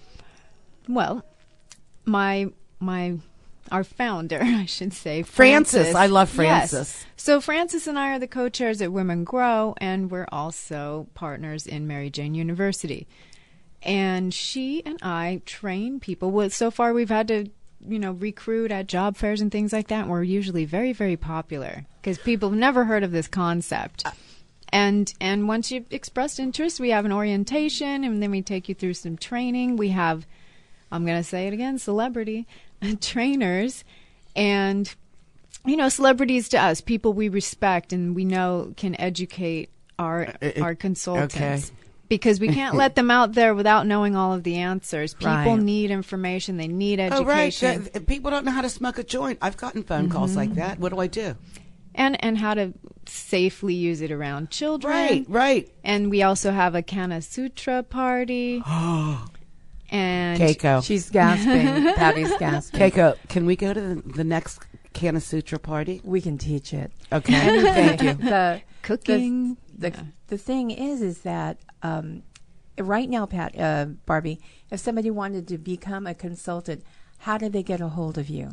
Well, 0.89 1.25
my 2.05 2.51
my 2.81 3.19
our 3.71 3.85
founder, 3.85 4.41
I 4.43 4.67
should 4.67 4.93
say, 4.93 5.23
Frances. 5.23 5.95
I 5.95 6.07
love 6.07 6.29
Yes. 6.39 6.71
Frances. 6.71 7.07
So 7.17 7.41
Frances 7.41 7.87
and 7.87 7.99
I 7.99 8.13
are 8.15 8.19
the 8.19 8.27
co-chairs 8.27 8.81
at 8.83 8.93
Women 8.93 9.25
Grow, 9.25 9.75
and 9.79 10.11
we're 10.11 10.29
also 10.33 11.07
partners 11.15 11.67
in 11.67 11.87
Mary 11.87 12.11
Jane 12.11 12.35
University. 12.35 13.07
And 13.83 14.33
she 14.35 14.85
and 14.85 14.99
I 15.03 15.41
train 15.47 16.01
people. 16.01 16.31
Well, 16.31 16.51
so 16.51 16.71
far 16.71 16.93
we've 16.93 17.09
had 17.09 17.29
to, 17.29 17.47
you 17.87 17.99
know, 17.99 18.13
recruit 18.13 18.71
at 18.71 18.87
job 18.89 19.17
fairs 19.17 19.41
and 19.41 19.51
things 19.51 19.73
like 19.73 19.89
that. 19.89 20.03
And 20.03 20.11
we're 20.11 20.23
usually 20.23 20.67
very, 20.67 20.93
very 20.93 21.17
popular 21.17 21.87
because 22.03 22.19
people 22.19 22.51
have 22.51 22.59
never 22.59 22.85
heard 22.85 23.03
of 23.03 23.11
this 23.13 23.27
concept. 23.29 24.05
And 24.73 25.13
and 25.21 25.49
once 25.49 25.73
you've 25.73 25.91
expressed 25.93 26.39
interest, 26.39 26.79
we 26.79 26.91
have 26.91 27.05
an 27.05 27.13
orientation, 27.13 28.05
and 28.05 28.23
then 28.23 28.31
we 28.31 28.43
take 28.43 28.69
you 28.69 28.75
through 28.75 28.95
some 28.95 29.17
training. 29.17 29.77
We 29.77 29.89
have, 29.89 30.27
I'm 30.93 31.05
going 31.05 31.19
to 31.19 31.25
say 31.29 31.49
it 31.49 31.53
again, 31.55 31.79
celebrity 31.79 32.47
trainers, 33.01 33.85
and 34.37 34.93
you 35.67 35.77
know, 35.77 35.89
celebrities 35.89 36.49
to 36.51 36.59
us, 36.59 36.81
people 36.81 37.13
we 37.13 37.29
respect 37.29 37.93
and 37.93 38.15
we 38.17 38.25
know 38.25 38.73
can 38.77 38.99
educate 39.01 39.69
our 39.99 40.33
Uh, 40.43 40.51
our 40.63 40.75
consultants. 40.75 41.37
okay. 41.37 41.61
Because 42.09 42.41
we 42.41 42.49
can't 42.49 42.75
let 42.75 42.97
them 42.97 43.09
out 43.09 43.35
there 43.35 43.55
without 43.55 43.87
knowing 43.87 44.17
all 44.17 44.33
of 44.33 44.43
the 44.43 44.57
answers. 44.57 45.15
People 45.15 45.31
Right. 45.33 45.61
need 45.63 45.93
information. 45.93 46.57
They 46.57 46.67
need 46.67 46.99
education 46.99 47.83
Oh, 47.87 47.91
right. 47.95 48.07
People 48.07 48.33
don't 48.33 48.45
know 48.45 48.51
how 48.51 48.63
to 48.63 48.69
smoke 48.69 48.99
a 48.99 49.05
joint. 49.05 49.39
I've 49.41 49.57
gotten 49.57 49.85
phone 49.85 50.09
calls 50.09 50.35
like 50.35 50.55
that. 50.57 50.81
What 50.81 50.93
do 50.93 50.99
I 50.99 51.07
do? 51.07 51.37
and 51.95 52.17
and 52.25 52.39
how 52.39 52.55
to 52.55 52.73
safely 53.07 53.75
use 53.75 54.01
it 54.01 54.11
around 54.13 54.51
children. 54.51 54.93
Right, 54.93 55.25
right. 55.29 55.69
And 55.85 56.09
we 56.11 56.23
also 56.23 56.51
have 56.53 56.75
a 56.77 56.83
Canna 56.83 57.21
Sutra 57.21 57.83
party. 57.83 58.63
and 59.91 60.41
Keiko. 60.41 60.83
She's 60.85 61.11
gasping. 61.11 61.95
Patty's 61.97 62.33
gasping. 62.39 62.81
Keiko, 62.81 63.17
can 63.29 63.45
we 63.45 63.57
go 63.57 63.75
to 63.75 63.81
the, 63.81 64.03
the 64.13 64.25
next 64.25 64.61
Canna 64.93 65.21
Sutra 65.21 65.59
party? 65.59 66.01
We 66.05 66.21
can 66.21 66.39
teach 66.39 66.73
it. 66.73 66.93
Okay. 67.13 67.33
Thank 67.63 68.03
you. 68.03 68.15
The 68.15 68.63
cooking. 68.83 69.57
the 69.77 69.93
the 70.29 70.39
thing 70.39 70.71
is 70.71 71.03
is 71.03 71.23
that 71.23 71.59
um, 71.83 72.23
right 72.79 73.09
now, 73.09 73.27
Pat 73.27 73.59
uh, 73.59 73.87
Barbie, 74.07 74.41
if 74.71 74.79
somebody 74.81 75.11
wanted 75.11 75.49
to 75.49 75.59
become 75.59 76.07
a 76.07 76.15
consultant, 76.15 76.85
how 77.19 77.37
do 77.37 77.49
they 77.49 77.63
get 77.63 77.81
a 77.81 77.89
hold 77.89 78.19
of 78.19 78.29
you? 78.29 78.51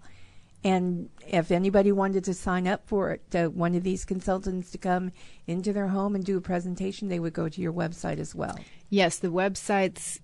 And 0.63 1.10
if 1.27 1.51
anybody 1.51 1.91
wanted 1.91 2.23
to 2.25 2.34
sign 2.34 2.67
up 2.67 2.86
for 2.86 3.12
it, 3.12 3.36
uh, 3.36 3.47
one 3.49 3.75
of 3.75 3.84
these 3.84 4.03
consultants 4.03 4.71
to 4.71 4.77
come 4.77 5.12
into 5.47 5.71
their 5.71 5.88
home 5.88 6.15
and 6.15 6.25
do 6.25 6.38
a 6.38 6.41
presentation, 6.41 7.08
they 7.08 7.19
would 7.19 7.34
go 7.34 7.47
to 7.47 7.62
your 7.62 7.71
website 7.71 8.19
as 8.19 8.36
well. 8.36 8.60
Yes, 8.89 9.19
the 9.19 9.29
website's 9.29 10.19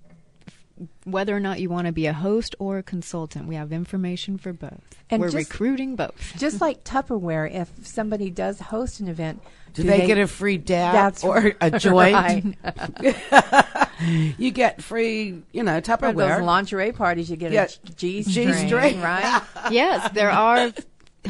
whether 1.05 1.35
or 1.35 1.39
not 1.39 1.59
you 1.59 1.69
want 1.69 1.88
to 1.88 1.93
be 1.93 2.05
a 2.05 2.13
host 2.13 2.55
or 2.59 2.77
a 2.77 2.83
consultant, 2.83 3.47
we 3.47 3.55
have 3.55 3.71
information 3.71 4.38
for 4.38 4.51
both. 4.53 4.81
And 5.09 5.21
We're 5.21 5.29
just- 5.29 5.49
recruiting 5.49 5.95
both. 5.95 6.13
Just 6.38 6.59
like 6.61 6.83
Tupperware, 6.83 7.49
if 7.53 7.69
somebody 7.85 8.29
does 8.29 8.59
host 8.59 8.99
an 8.99 9.07
event, 9.07 9.41
Do, 9.73 9.83
they, 9.83 10.05
get 10.07 10.17
a 10.17 10.27
free 10.27 10.57
dab 10.57 10.93
That's 10.93 11.23
or 11.23 11.53
a 11.61 11.71
joint? 11.79 12.55
right. 12.63 13.77
You 14.38 14.51
get 14.51 14.81
free, 14.83 15.41
you 15.53 15.63
know, 15.63 15.79
For 15.79 15.97
those 15.97 15.97
Tupperware. 16.15 16.43
lingerie 16.43 16.91
parties, 16.91 17.29
you 17.29 17.38
get 17.38 17.53
Yeah, 17.53 17.63
a 17.63 17.89
G 17.91 18.23
string, 18.23 18.49
G-string. 18.51 18.99
right? 19.01 19.41
yes, 19.71 20.11
there 20.13 20.29
are 20.31 20.73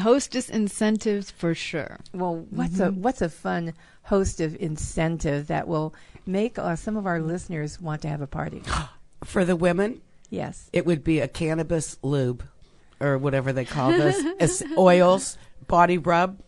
hostess 0.00 0.48
incentives 0.50 1.30
for 1.30 1.54
sure. 1.54 1.98
Well, 2.12 2.44
what's 2.50 2.80
a 2.80 2.90
what's 2.90 3.22
a 3.22 3.28
fun 3.28 3.72
host 4.02 4.40
of 4.40 4.56
incentive 4.56 5.46
that 5.46 5.68
will 5.68 5.94
make 6.26 6.58
uh, 6.58 6.74
some 6.74 6.96
of 6.96 7.06
our 7.06 7.20
listeners 7.20 7.80
want 7.80 8.02
to 8.02 8.08
have 8.08 8.20
a 8.20 8.26
party? 8.26 8.62
For 9.24 9.44
the 9.44 9.56
women, 9.56 10.00
Yes. 10.30 10.68
it 10.72 10.86
would 10.86 11.02
be 11.04 11.20
a 11.20 11.28
cannabis 11.28 11.98
lube 12.02 12.44
or 13.00 13.18
whatever 13.18 13.52
they 13.52 13.64
call 13.64 13.90
this. 13.90 14.16
It's 14.40 14.62
oils, 14.76 15.38
body 15.66 15.98
rub. 15.98 16.40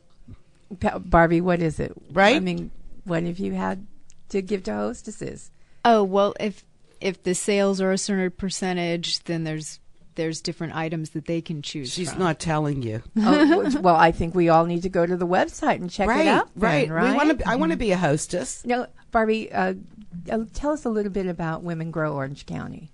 Pa- 0.81 0.99
Barbie, 0.99 1.41
what 1.41 1.63
is 1.63 1.81
it? 1.81 1.93
Right? 2.13 2.37
I 2.37 2.41
mean, 2.41 2.71
what 3.05 3.23
have 3.23 3.39
you 3.39 3.55
had 3.55 3.87
to 4.31 4.43
give 4.43 4.65
to 4.65 4.75
hostesses? 4.75 5.51
Oh 5.85 6.05
well, 6.05 6.35
if 6.39 6.65
if 7.01 7.23
the 7.23 7.35
sales 7.35 7.81
are 7.81 7.93
a 7.93 7.99
certain 7.99 8.31
percentage, 8.31 9.21
then 9.25 9.45
there's 9.45 9.81
there's 10.17 10.43
different 10.43 10.75
items 10.75 11.11
that 11.11 11.27
they 11.27 11.41
can 11.41 11.63
choose. 11.63 11.93
She's 11.93 12.11
from. 12.11 12.19
not 12.19 12.39
telling 12.41 12.83
you. 12.83 13.03
oh, 13.17 13.79
well, 13.81 13.97
I 13.97 14.11
think 14.11 14.35
we 14.35 14.49
all 14.49 14.67
need 14.67 14.83
to 14.83 14.89
go 14.89 15.07
to 15.07 15.17
the 15.17 15.27
website 15.27 15.77
and 15.77 15.89
check 15.89 16.09
right, 16.09 16.27
it 16.27 16.29
out. 16.29 16.51
then, 16.57 16.71
right. 16.71 16.91
right. 16.91 17.11
We 17.11 17.17
want 17.17 17.39
to. 17.39 17.49
I 17.49 17.57
want 17.57 17.73
to 17.73 17.79
be 17.79 17.93
a 17.93 17.97
hostess. 17.97 18.65
No, 18.67 18.87
Barbie, 19.11 19.51
uh, 19.53 19.75
uh, 20.31 20.39
tell 20.55 20.73
us 20.73 20.85
a 20.85 20.91
little 20.91 21.13
bit 21.13 21.27
about 21.27 21.63
Women 21.63 21.91
Grow 21.91 22.15
Orange 22.15 22.47
County. 22.47 22.91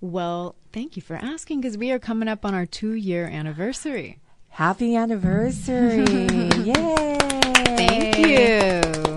Well, 0.00 0.54
thank 0.72 0.96
you 0.96 1.02
for 1.02 1.16
asking 1.16 1.60
because 1.62 1.78
we 1.78 1.90
are 1.90 1.98
coming 1.98 2.28
up 2.28 2.44
on 2.44 2.54
our 2.54 2.66
two 2.66 2.92
year 2.94 3.26
anniversary. 3.26 4.18
Happy 4.50 4.94
anniversary! 4.94 6.04
Yay! 6.62 7.18
Thank 7.76 8.18
you. 8.18 9.16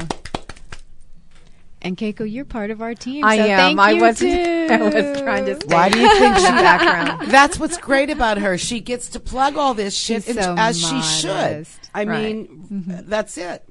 And 1.81 1.95
Keiko, 1.95 2.29
you're 2.29 2.43
part 2.45 2.71
of 2.71 2.81
our 2.81 2.95
team. 2.95 3.23
I 3.23 3.37
so 3.37 3.43
am. 3.43 3.57
Thank 3.59 3.79
I 3.79 3.91
you 3.91 4.01
was. 4.01 4.19
too. 4.19 4.27
I 4.71 4.77
was 4.81 5.21
trying 5.21 5.45
to. 5.45 5.55
Stay 5.55 5.73
Why 5.75 5.89
do 5.89 5.99
you 5.99 6.09
think 6.17 6.35
in 6.35 6.41
she 6.41 6.47
background? 6.49 7.31
That's 7.31 7.59
what's 7.59 7.77
great 7.77 8.09
about 8.09 8.39
her. 8.39 8.57
She 8.57 8.79
gets 8.79 9.09
to 9.09 9.19
plug 9.19 9.57
all 9.57 9.73
this 9.73 9.95
shit 9.95 10.23
so 10.23 10.55
as 10.57 10.79
she 10.79 11.01
should. 11.01 11.67
I 11.93 12.03
Right. 12.05 12.07
mean, 12.49 13.03
that's 13.07 13.37
it. 13.37 13.63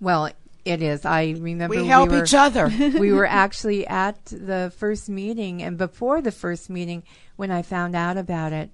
Well, 0.00 0.30
it 0.64 0.82
is. 0.82 1.04
I 1.04 1.34
remember 1.38 1.76
We 1.76 1.86
help 1.86 2.10
were, 2.10 2.22
each 2.22 2.34
other. 2.34 2.68
we 2.98 3.12
were 3.12 3.26
actually 3.44 3.86
at 3.86 4.24
the 4.26 4.72
first 4.76 5.08
meeting, 5.08 5.62
and 5.62 5.76
before 5.76 6.20
the 6.22 6.32
first 6.32 6.70
meeting, 6.70 7.02
when 7.36 7.50
I 7.50 7.62
found 7.62 7.94
out 7.94 8.16
about 8.16 8.52
it, 8.52 8.70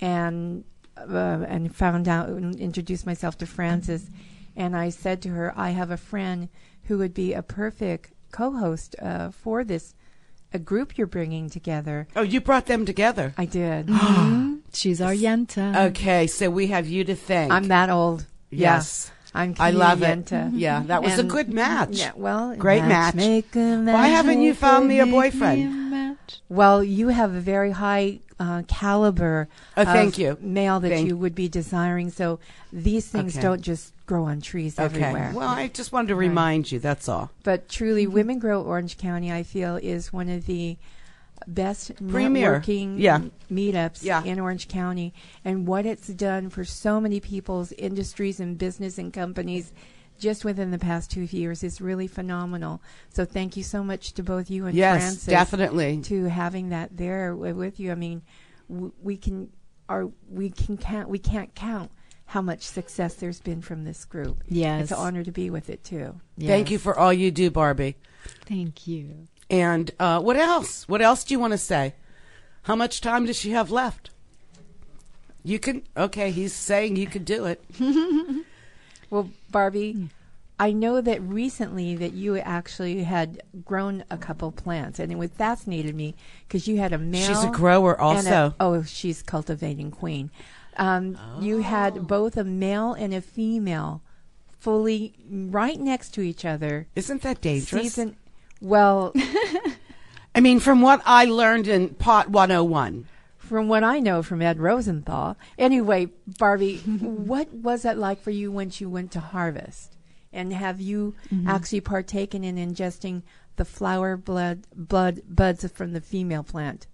and 0.00 0.64
uh, 0.96 1.44
and 1.48 1.74
found 1.74 2.08
out 2.08 2.28
and 2.28 2.54
introduced 2.56 3.04
myself 3.04 3.36
to 3.38 3.46
Frances, 3.46 4.10
and 4.56 4.76
I 4.76 4.88
said 4.88 5.20
to 5.22 5.30
her, 5.30 5.52
"I 5.56 5.70
have 5.70 5.90
a 5.90 5.96
friend 5.96 6.48
who 6.84 6.98
would 6.98 7.14
be 7.14 7.32
a 7.32 7.42
perfect 7.42 8.12
co-host 8.30 8.96
uh, 9.00 9.30
for 9.30 9.64
this." 9.64 9.94
A 10.52 10.58
group 10.60 10.96
you're 10.96 11.08
bringing 11.08 11.50
together. 11.50 12.06
Oh, 12.14 12.22
you 12.22 12.40
brought 12.40 12.66
them 12.66 12.86
together. 12.86 13.34
I 13.36 13.44
did. 13.44 13.90
She's 14.72 15.00
our 15.00 15.12
Yenta. 15.12 15.88
Okay, 15.88 16.28
so 16.28 16.48
we 16.48 16.68
have 16.68 16.86
you 16.86 17.02
to 17.02 17.16
thank. 17.16 17.50
I'm 17.50 17.64
that 17.64 17.90
old. 17.90 18.26
Yeah. 18.50 18.76
Yes. 18.76 19.10
I'm. 19.34 19.54
I 19.58 19.70
love 19.72 20.02
it. 20.02 20.30
Yeah, 20.52 20.82
that 20.86 21.02
was 21.02 21.18
a 21.18 21.24
good 21.24 21.52
match. 21.52 21.90
Yeah, 21.98 22.12
well, 22.14 22.54
Great 22.56 22.82
match. 22.84 23.16
A 23.16 23.42
Why 23.52 24.08
haven't 24.08 24.42
you 24.42 24.54
found 24.54 24.88
me 24.88 25.00
a 25.00 25.06
boyfriend? 25.06 25.90
Match. 25.90 26.40
Well, 26.48 26.82
you 26.84 27.08
have 27.08 27.34
a 27.34 27.40
very 27.40 27.72
high 27.72 28.20
uh, 28.38 28.62
caliber. 28.68 29.48
Oh, 29.76 29.84
thank 29.84 30.14
of 30.14 30.18
you. 30.18 30.38
Male 30.40 30.80
that 30.80 30.88
Thank- 30.90 31.08
you 31.08 31.16
would 31.16 31.34
be 31.34 31.48
desiring. 31.48 32.10
So 32.10 32.38
these 32.72 33.06
things 33.06 33.34
Okay. 33.36 33.42
don't 33.42 33.60
just 33.62 33.92
grow 34.06 34.24
on 34.24 34.40
trees 34.40 34.78
Okay. 34.78 34.84
everywhere. 34.84 35.32
Well, 35.34 35.48
I 35.48 35.68
just 35.68 35.92
wanted 35.92 36.08
to 36.08 36.14
remind 36.14 36.70
you. 36.70 36.78
That's 36.78 37.08
all. 37.08 37.30
but 37.42 37.68
truly, 37.68 38.06
Women 38.06 38.38
Grow 38.38 38.62
Orange 38.62 38.98
County, 38.98 39.32
I 39.32 39.42
feel, 39.42 39.76
is 39.76 40.12
one 40.12 40.28
of 40.28 40.46
the 40.46 40.76
best 41.46 41.92
Premier. 42.08 42.60
networking 42.60 42.98
Yeah. 42.98 43.20
meetups 43.50 44.02
Yeah. 44.02 44.22
in 44.24 44.38
Orange 44.40 44.68
County, 44.68 45.12
and 45.44 45.66
what 45.66 45.84
it's 45.86 46.08
done 46.08 46.48
for 46.50 46.64
so 46.64 47.00
many 47.00 47.20
people's 47.20 47.72
industries 47.72 48.40
and 48.40 48.56
business 48.58 48.98
and 48.98 49.12
companies. 49.12 49.72
Just 50.16 50.44
within 50.44 50.70
the 50.70 50.78
past 50.78 51.10
two 51.10 51.22
years 51.22 51.64
is 51.64 51.80
really 51.80 52.06
phenomenal. 52.06 52.80
So 53.08 53.24
thank 53.24 53.56
you 53.56 53.64
so 53.64 53.82
much 53.82 54.12
to 54.12 54.22
both 54.22 54.48
you 54.48 54.64
and 54.66 54.76
Yes, 54.76 55.02
Frances 55.02 55.26
definitely. 55.26 56.00
to 56.02 56.26
having 56.26 56.68
that 56.68 56.96
there 56.96 57.34
with 57.34 57.80
you. 57.80 57.90
I 57.90 57.96
mean, 57.96 58.22
w- 58.70 58.92
we 59.02 59.16
can 59.16 59.50
are 59.88 60.08
we 60.30 60.50
can 60.50 60.76
count 60.78 61.08
we 61.08 61.18
can't 61.18 61.52
count 61.56 61.90
how 62.26 62.40
much 62.40 62.62
success 62.62 63.14
there's 63.16 63.40
been 63.40 63.60
from 63.60 63.82
this 63.82 64.04
group. 64.04 64.44
Yes. 64.48 64.82
it's 64.84 64.92
an 64.92 64.98
honor 64.98 65.24
to 65.24 65.32
be 65.32 65.50
with 65.50 65.68
it 65.68 65.82
too. 65.82 66.14
Thank 66.40 66.70
you 66.70 66.78
for 66.78 66.96
all 66.96 67.12
you 67.12 67.32
do, 67.32 67.50
Barbie. 67.50 67.96
Thank 68.46 68.86
you. 68.86 69.26
And 69.50 69.90
uh, 70.00 70.20
what 70.20 70.36
else? 70.36 70.88
What 70.88 71.02
else 71.02 71.24
do 71.24 71.34
you 71.34 71.38
want 71.38 71.52
to 71.52 71.58
say? 71.58 71.94
How 72.62 72.74
much 72.76 73.00
time 73.00 73.26
does 73.26 73.38
she 73.38 73.50
have 73.50 73.70
left? 73.70 74.10
You 75.42 75.58
can. 75.58 75.82
Okay, 75.96 76.30
he's 76.30 76.54
saying 76.54 76.96
you 76.96 77.06
could 77.06 77.24
do 77.24 77.44
it. 77.44 77.62
Well, 79.10 79.30
Barbie, 79.52 80.08
I 80.58 80.72
know 80.72 81.00
that 81.00 81.22
recently 81.22 81.94
that 81.96 82.14
you 82.14 82.36
actually 82.38 83.04
had 83.04 83.40
grown 83.64 84.02
a 84.10 84.16
couple 84.16 84.50
plants, 84.50 84.98
and 84.98 85.12
it 85.12 85.18
was 85.18 85.30
fascinated 85.30 85.94
me 85.94 86.16
because 86.48 86.66
you 86.66 86.78
had 86.78 86.92
a 86.92 86.98
male. 86.98 87.28
She's 87.28 87.44
a 87.44 87.50
grower 87.50 87.92
and 88.00 88.26
a- 88.26 88.36
also. 88.36 88.54
oh, 88.58 88.82
she's 88.82 89.22
cultivating 89.22 89.92
queen. 89.92 90.30
Um, 90.76 91.16
You 91.40 91.58
had 91.58 92.08
both 92.08 92.36
a 92.36 92.42
male 92.42 92.94
and 92.94 93.14
a 93.14 93.20
female, 93.20 94.02
fully 94.58 95.14
right 95.30 95.78
next 95.78 96.10
to 96.14 96.22
each 96.22 96.44
other. 96.44 96.88
Isn't 96.96 97.22
that 97.22 97.40
dangerous? 97.40 97.82
Season, 97.82 98.16
well, 98.64 99.12
I 100.34 100.40
mean, 100.40 100.58
from 100.58 100.80
what 100.80 101.02
I 101.04 101.26
learned 101.26 101.68
in 101.68 101.90
Pot 101.90 102.30
101, 102.30 103.06
from 103.36 103.68
what 103.68 103.84
I 103.84 104.00
know 104.00 104.22
from 104.22 104.42
Ed 104.42 104.58
Rosenthal. 104.58 105.36
Anyway, 105.58 106.08
Barbie, 106.26 106.78
what 107.00 107.52
was 107.52 107.82
that 107.82 107.98
like 107.98 108.22
for 108.22 108.30
you 108.30 108.50
when 108.50 108.70
you 108.74 108.88
went 108.88 109.12
to 109.12 109.20
harvest? 109.20 109.96
And 110.32 110.52
have 110.52 110.80
you 110.80 111.14
actually 111.46 111.80
partaken 111.80 112.42
in 112.42 112.56
ingesting 112.56 113.22
the 113.56 113.64
flower 113.64 114.16
blood 114.16 114.66
blood 114.74 115.22
buds 115.28 115.64
from 115.70 115.92
the 115.92 116.00
female 116.00 116.42
plant? 116.42 116.88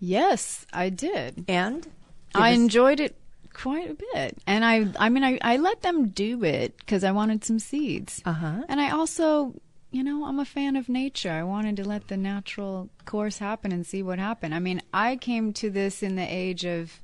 Yes, 0.00 0.66
I 0.72 0.88
did. 0.88 1.44
And 1.46 1.86
I 2.34 2.50
us- 2.50 2.58
enjoyed 2.58 2.98
it 2.98 3.16
quite 3.52 3.88
a 3.88 3.94
bit. 3.94 4.38
And 4.48 4.64
I 4.64 4.88
I 4.98 5.08
mean 5.10 5.22
I, 5.22 5.38
I 5.42 5.58
let 5.58 5.82
them 5.82 6.08
do 6.08 6.42
it 6.42 6.84
cuz 6.86 7.04
I 7.04 7.12
wanted 7.12 7.44
some 7.44 7.60
seeds. 7.60 8.20
Uh-huh. 8.24 8.64
And 8.68 8.80
I 8.80 8.90
also, 8.90 9.54
you 9.94 10.02
know, 10.02 10.24
I'm 10.24 10.40
a 10.40 10.44
fan 10.44 10.74
of 10.76 10.88
nature. 10.88 11.30
I 11.30 11.44
wanted 11.44 11.76
to 11.76 11.84
let 11.84 12.08
the 12.08 12.16
natural 12.16 12.88
course 13.04 13.38
happen 13.38 13.70
and 13.70 13.86
see 13.86 14.02
what 14.02 14.18
happened. 14.18 14.52
I 14.54 14.58
mean, 14.58 14.82
I 14.92 15.14
came 15.16 15.52
to 15.54 15.70
this 15.70 16.02
in 16.02 16.16
the 16.16 16.26
age 16.28 16.64
of 16.64 17.00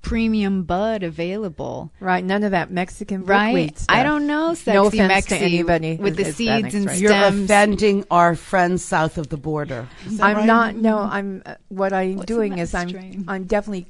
premium 0.00 0.62
bud 0.62 1.02
available. 1.02 1.90
right, 2.00 2.24
none 2.24 2.42
of 2.44 2.52
that 2.52 2.70
Mexican 2.70 3.24
Right? 3.24 3.48
buckwheat 3.48 3.78
stuff. 3.78 3.94
I 3.94 4.02
don't 4.04 4.26
know 4.26 4.54
sexy 4.54 4.72
no 4.72 4.86
offense 4.86 5.12
Mexi 5.26 5.28
to 5.28 5.36
anybody 5.38 5.96
with 5.96 6.16
the 6.16 6.32
seeds 6.32 6.74
and 6.74 6.86
right? 6.86 6.98
you're 6.98 7.10
stems. 7.10 7.44
offending 7.44 8.04
our 8.10 8.34
friends 8.34 8.82
south 8.84 9.18
of 9.18 9.28
the 9.28 9.36
border. 9.36 9.86
I'm 10.22 10.36
right? 10.36 10.46
not. 10.46 10.76
No, 10.76 10.98
I'm. 10.98 11.42
Uh, 11.44 11.56
what 11.68 11.92
I'm 11.92 12.16
What's 12.16 12.26
doing 12.26 12.58
is 12.58 12.74
I'm. 12.74 12.88
strain? 12.88 13.24
I'm 13.28 13.44
definitely 13.44 13.86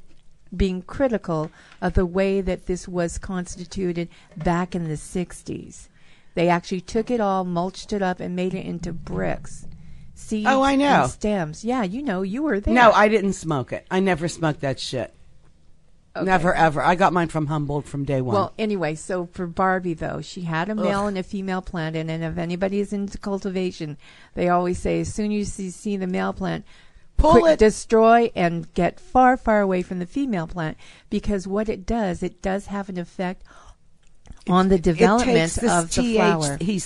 being 0.55 0.81
critical 0.81 1.51
of 1.79 1.93
the 1.93 2.07
way 2.07 2.41
that 2.41 2.65
this 2.65 2.87
was 2.87 3.17
constituted 3.19 4.09
back 4.35 4.75
in 4.75 4.87
the 4.89 4.95
'60s. 4.95 5.88
They 6.39 6.47
actually 6.47 6.79
took 6.79 7.11
it 7.11 7.19
all, 7.19 7.43
mulched 7.43 7.91
it 7.91 8.01
up, 8.01 8.21
and 8.21 8.33
made 8.33 8.53
it 8.53 8.65
into 8.65 8.93
bricks. 8.93 9.67
Seeds 10.15 10.47
Oh, 10.49 10.61
I 10.61 10.77
know. 10.77 11.01
and 11.03 11.11
stems. 11.11 11.65
Yeah, 11.65 11.83
you 11.83 12.01
know, 12.01 12.21
you 12.21 12.43
were 12.43 12.61
there. 12.61 12.73
No, 12.73 12.93
I 12.93 13.09
didn't 13.09 13.33
smoke 13.33 13.73
it. 13.73 13.85
I 13.91 13.99
never 13.99 14.29
smoked 14.29 14.61
that 14.61 14.79
shit. 14.79 15.13
Never 16.23 16.53
ever. 16.53 16.81
I 16.81 16.95
got 16.95 17.11
mine 17.11 17.27
from 17.27 17.47
Humboldt 17.47 17.87
from 17.87 18.05
day 18.05 18.21
one. 18.21 18.35
Well, 18.35 18.53
anyway, 18.57 18.95
so 18.95 19.27
for 19.33 19.47
Barbie 19.47 19.95
though, 19.95 20.21
she 20.21 20.43
had 20.43 20.69
a 20.69 20.75
male 20.75 21.07
and 21.07 21.17
a 21.17 21.23
female 21.23 21.61
plant, 21.61 21.97
and, 21.97 22.09
and 22.09 22.23
if 22.23 22.37
anybody 22.37 22.79
is 22.79 22.93
into 22.93 23.17
cultivation, 23.17 23.97
they 24.33 24.47
always 24.47 24.79
say 24.79 25.01
as 25.01 25.13
soon 25.13 25.33
as 25.33 25.59
you 25.59 25.71
see 25.71 25.97
the 25.97 26.07
male 26.07 26.31
plant, 26.31 26.63
Pull 27.17 27.31
quick 27.41 27.53
it. 27.55 27.59
destroy 27.59 28.31
and 28.33 28.73
get 28.73 28.97
far, 28.97 29.35
far 29.35 29.59
away 29.59 29.81
from 29.81 29.99
the 29.99 30.05
female 30.05 30.47
plant 30.47 30.77
because 31.09 31.45
what 31.45 31.67
it 31.67 31.85
does, 31.85 32.23
it 32.23 32.41
does 32.41 32.67
have 32.67 32.87
an 32.87 32.97
effect 32.97 33.43
on 34.47 34.69
the 34.69 34.79
development 34.79 35.37
takes 35.37 35.55
this 35.55 35.71
of 35.71 35.93
the 35.93 36.01
TH 36.01 36.15
flower. 36.15 36.57
He, 36.59 36.81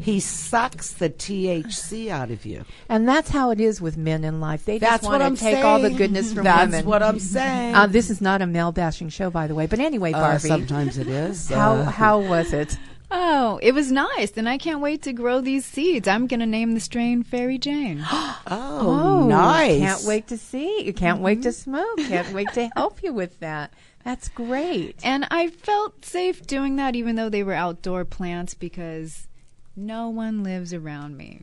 he 0.00 0.18
sucks 0.20 0.92
the 0.94 1.08
THC 1.10 2.08
out 2.08 2.30
of 2.30 2.44
you. 2.44 2.64
And 2.88 3.06
that's 3.08 3.30
how 3.30 3.50
it 3.50 3.60
is 3.60 3.80
with 3.80 3.96
men 3.96 4.24
in 4.24 4.40
life. 4.40 4.64
They 4.64 4.78
That's 4.78 5.02
just 5.02 5.10
want 5.10 5.22
I'm 5.22 5.36
to 5.36 5.40
take 5.40 5.54
saying. 5.54 5.64
all 5.64 5.78
the 5.78 5.90
goodness 5.90 6.32
from 6.32 6.44
That's 6.44 6.70
women. 6.72 6.86
what 6.86 7.02
I'm 7.02 7.18
saying. 7.18 7.74
Uh, 7.74 7.86
this 7.86 8.10
is 8.10 8.20
not 8.20 8.42
a 8.42 8.46
male 8.46 8.72
bashing 8.72 9.08
show, 9.08 9.30
by 9.30 9.46
the 9.46 9.54
way. 9.54 9.66
But 9.66 9.78
anyway, 9.80 10.12
Uh, 10.12 10.20
Barbie, 10.20 10.48
sometimes 10.48 10.98
it 10.98 11.06
is. 11.08 11.48
how 11.50 11.74
Uh, 11.74 11.84
how 11.84 12.18
was 12.20 12.52
it? 12.52 12.76
Oh, 13.16 13.60
it 13.62 13.72
was 13.74 13.92
nice, 13.92 14.32
and 14.36 14.48
I 14.48 14.58
can't 14.58 14.80
wait 14.80 15.02
to 15.02 15.12
grow 15.12 15.40
these 15.40 15.64
seeds. 15.64 16.08
I'm 16.08 16.26
going 16.26 16.40
to 16.40 16.46
name 16.46 16.72
the 16.74 16.80
strain 16.80 17.22
Faerie 17.22 17.58
Jane. 17.58 18.04
oh, 18.48 19.26
nice. 19.28 19.78
Can't 19.78 20.02
wait 20.04 20.26
to 20.28 20.36
see. 20.38 20.82
You 20.82 20.92
can't 20.92 21.20
wait 21.20 21.42
to 21.42 21.50
Mm-hmm. 21.50 21.70
smoke. 21.70 21.98
Can't 22.08 22.32
wait 22.32 22.48
to 22.54 22.68
help 22.74 23.02
you 23.04 23.12
with 23.12 23.38
that. 23.40 23.72
That's 24.04 24.28
great. 24.28 24.96
And 25.02 25.26
I 25.30 25.48
felt 25.48 26.04
safe 26.04 26.46
doing 26.46 26.76
that, 26.76 26.94
even 26.94 27.16
though 27.16 27.28
they 27.30 27.42
were 27.42 27.54
outdoor 27.54 28.04
plants, 28.04 28.52
because 28.54 29.26
no 29.74 30.08
one 30.10 30.42
lives 30.42 30.74
around 30.74 31.16
me. 31.16 31.42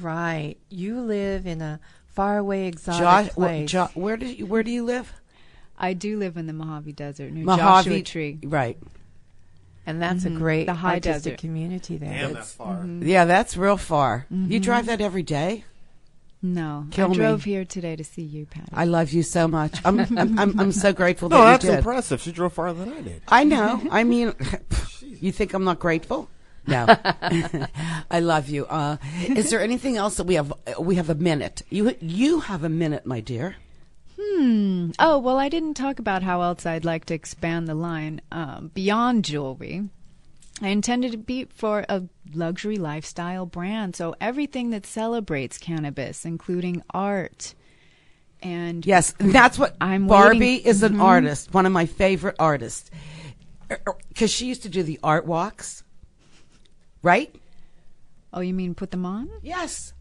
Right. 0.00 0.56
You 0.68 1.00
live 1.00 1.46
in 1.46 1.60
a 1.62 1.78
faraway, 2.08 2.66
exotic 2.66 3.00
Josh, 3.02 3.26
wh- 3.28 3.34
place. 3.34 3.70
Jo- 3.70 3.90
where 3.94 4.16
do 4.16 4.26
you, 4.26 4.46
where 4.46 4.62
do 4.62 4.70
you 4.70 4.84
live? 4.84 5.12
I 5.78 5.92
do 5.94 6.18
live 6.18 6.36
in 6.36 6.46
the 6.46 6.52
Mojave 6.52 6.92
Desert 6.92 7.32
near 7.32 7.44
Mojave 7.44 7.62
Joshua 7.90 8.02
Tree. 8.02 8.38
Right. 8.42 8.76
and 9.86 10.00
that's 10.02 10.24
a 10.24 10.30
great 10.30 10.66
The 10.66 10.74
high 10.74 10.94
artistic 10.94 11.24
desert. 11.34 11.38
community 11.40 11.96
there. 11.96 12.10
Damn, 12.12 12.32
that's 12.34 12.52
far. 12.52 12.84
Yeah, 13.00 13.24
that's 13.24 13.56
real 13.56 13.76
far. 13.76 14.26
You 14.30 14.36
Mm-hmm. 14.36 14.58
drive 14.58 14.86
that 14.86 15.00
every 15.00 15.22
day? 15.22 15.64
No, 16.44 16.86
Kill 16.90 17.06
I 17.06 17.08
me. 17.10 17.14
drove 17.14 17.44
here 17.44 17.64
today 17.64 17.94
to 17.94 18.02
see 18.02 18.22
you, 18.22 18.46
Patty. 18.46 18.68
I 18.72 18.84
love 18.84 19.12
you 19.12 19.22
so 19.22 19.46
much. 19.46 19.78
I'm 19.84 20.00
I'm 20.18 20.38
I'm, 20.38 20.60
I'm 20.60 20.72
so 20.72 20.92
grateful 20.92 21.28
No, 21.28 21.38
that 21.38 21.44
that's 21.44 21.64
you 21.64 21.70
did. 21.70 21.78
impressive. 21.78 22.20
She 22.20 22.32
drove 22.32 22.52
farther 22.52 22.84
than 22.84 22.92
I 22.94 23.00
did. 23.00 23.22
I 23.28 23.44
know. 23.44 23.80
I 23.90 24.02
mean, 24.12 24.34
you 25.20 25.30
think 25.30 25.54
I'm 25.54 25.62
not 25.64 25.78
grateful? 25.78 26.28
No, 26.66 26.86
I 28.10 28.20
love 28.20 28.48
you. 28.48 28.66
Uh, 28.66 28.96
is 29.28 29.50
there 29.50 29.60
anything 29.60 29.96
else 29.96 30.16
that 30.16 30.24
we 30.24 30.34
have? 30.34 30.52
We 30.78 30.94
have 30.96 31.10
a 31.10 31.14
minute. 31.14 31.62
You 31.70 31.94
you 32.00 32.40
have 32.40 32.62
a 32.64 32.68
minute, 32.68 33.04
my 33.06 33.20
dear. 33.20 33.56
Hmm. 34.20 34.90
Oh, 34.98 35.18
well, 35.18 35.38
I 35.38 35.48
didn't 35.48 35.74
talk 35.74 35.98
about 35.98 36.22
how 36.22 36.42
else 36.42 36.64
I'd 36.66 36.84
like 36.84 37.04
to 37.06 37.14
expand 37.14 37.66
the 37.66 37.74
line 37.74 38.20
um, 38.30 38.70
beyond 38.74 39.24
jewelry. 39.24 39.88
I 40.60 40.68
intended 40.68 41.12
to 41.12 41.18
be 41.18 41.46
for 41.46 41.84
a 41.88 42.02
luxury 42.34 42.76
lifestyle 42.76 43.46
brand, 43.46 43.96
so 43.96 44.14
everything 44.20 44.70
that 44.70 44.86
celebrates 44.86 45.58
cannabis, 45.58 46.24
including 46.24 46.82
art. 46.90 47.54
And 48.42 48.84
Yes, 48.84 49.14
that's 49.18 49.58
what 49.58 49.76
I'm 49.80 50.06
Barbie 50.06 50.38
waiting- 50.38 50.58
Mm-hmm. 50.60 50.68
is 50.68 50.82
an 50.82 51.00
artist, 51.00 51.54
one 51.54 51.66
of 51.66 51.72
my 51.72 51.86
favorite 51.86 52.36
artists, 52.38 52.90
because 54.08 54.30
she 54.30 54.46
used 54.46 54.62
to 54.64 54.68
do 54.68 54.82
the 54.82 54.98
art 55.02 55.26
walks, 55.26 55.82
right? 57.02 57.34
oh, 58.34 58.40
you 58.40 58.54
mean 58.54 58.74
put 58.74 58.90
them 58.90 59.04
on? 59.04 59.28
Yes. 59.42 59.92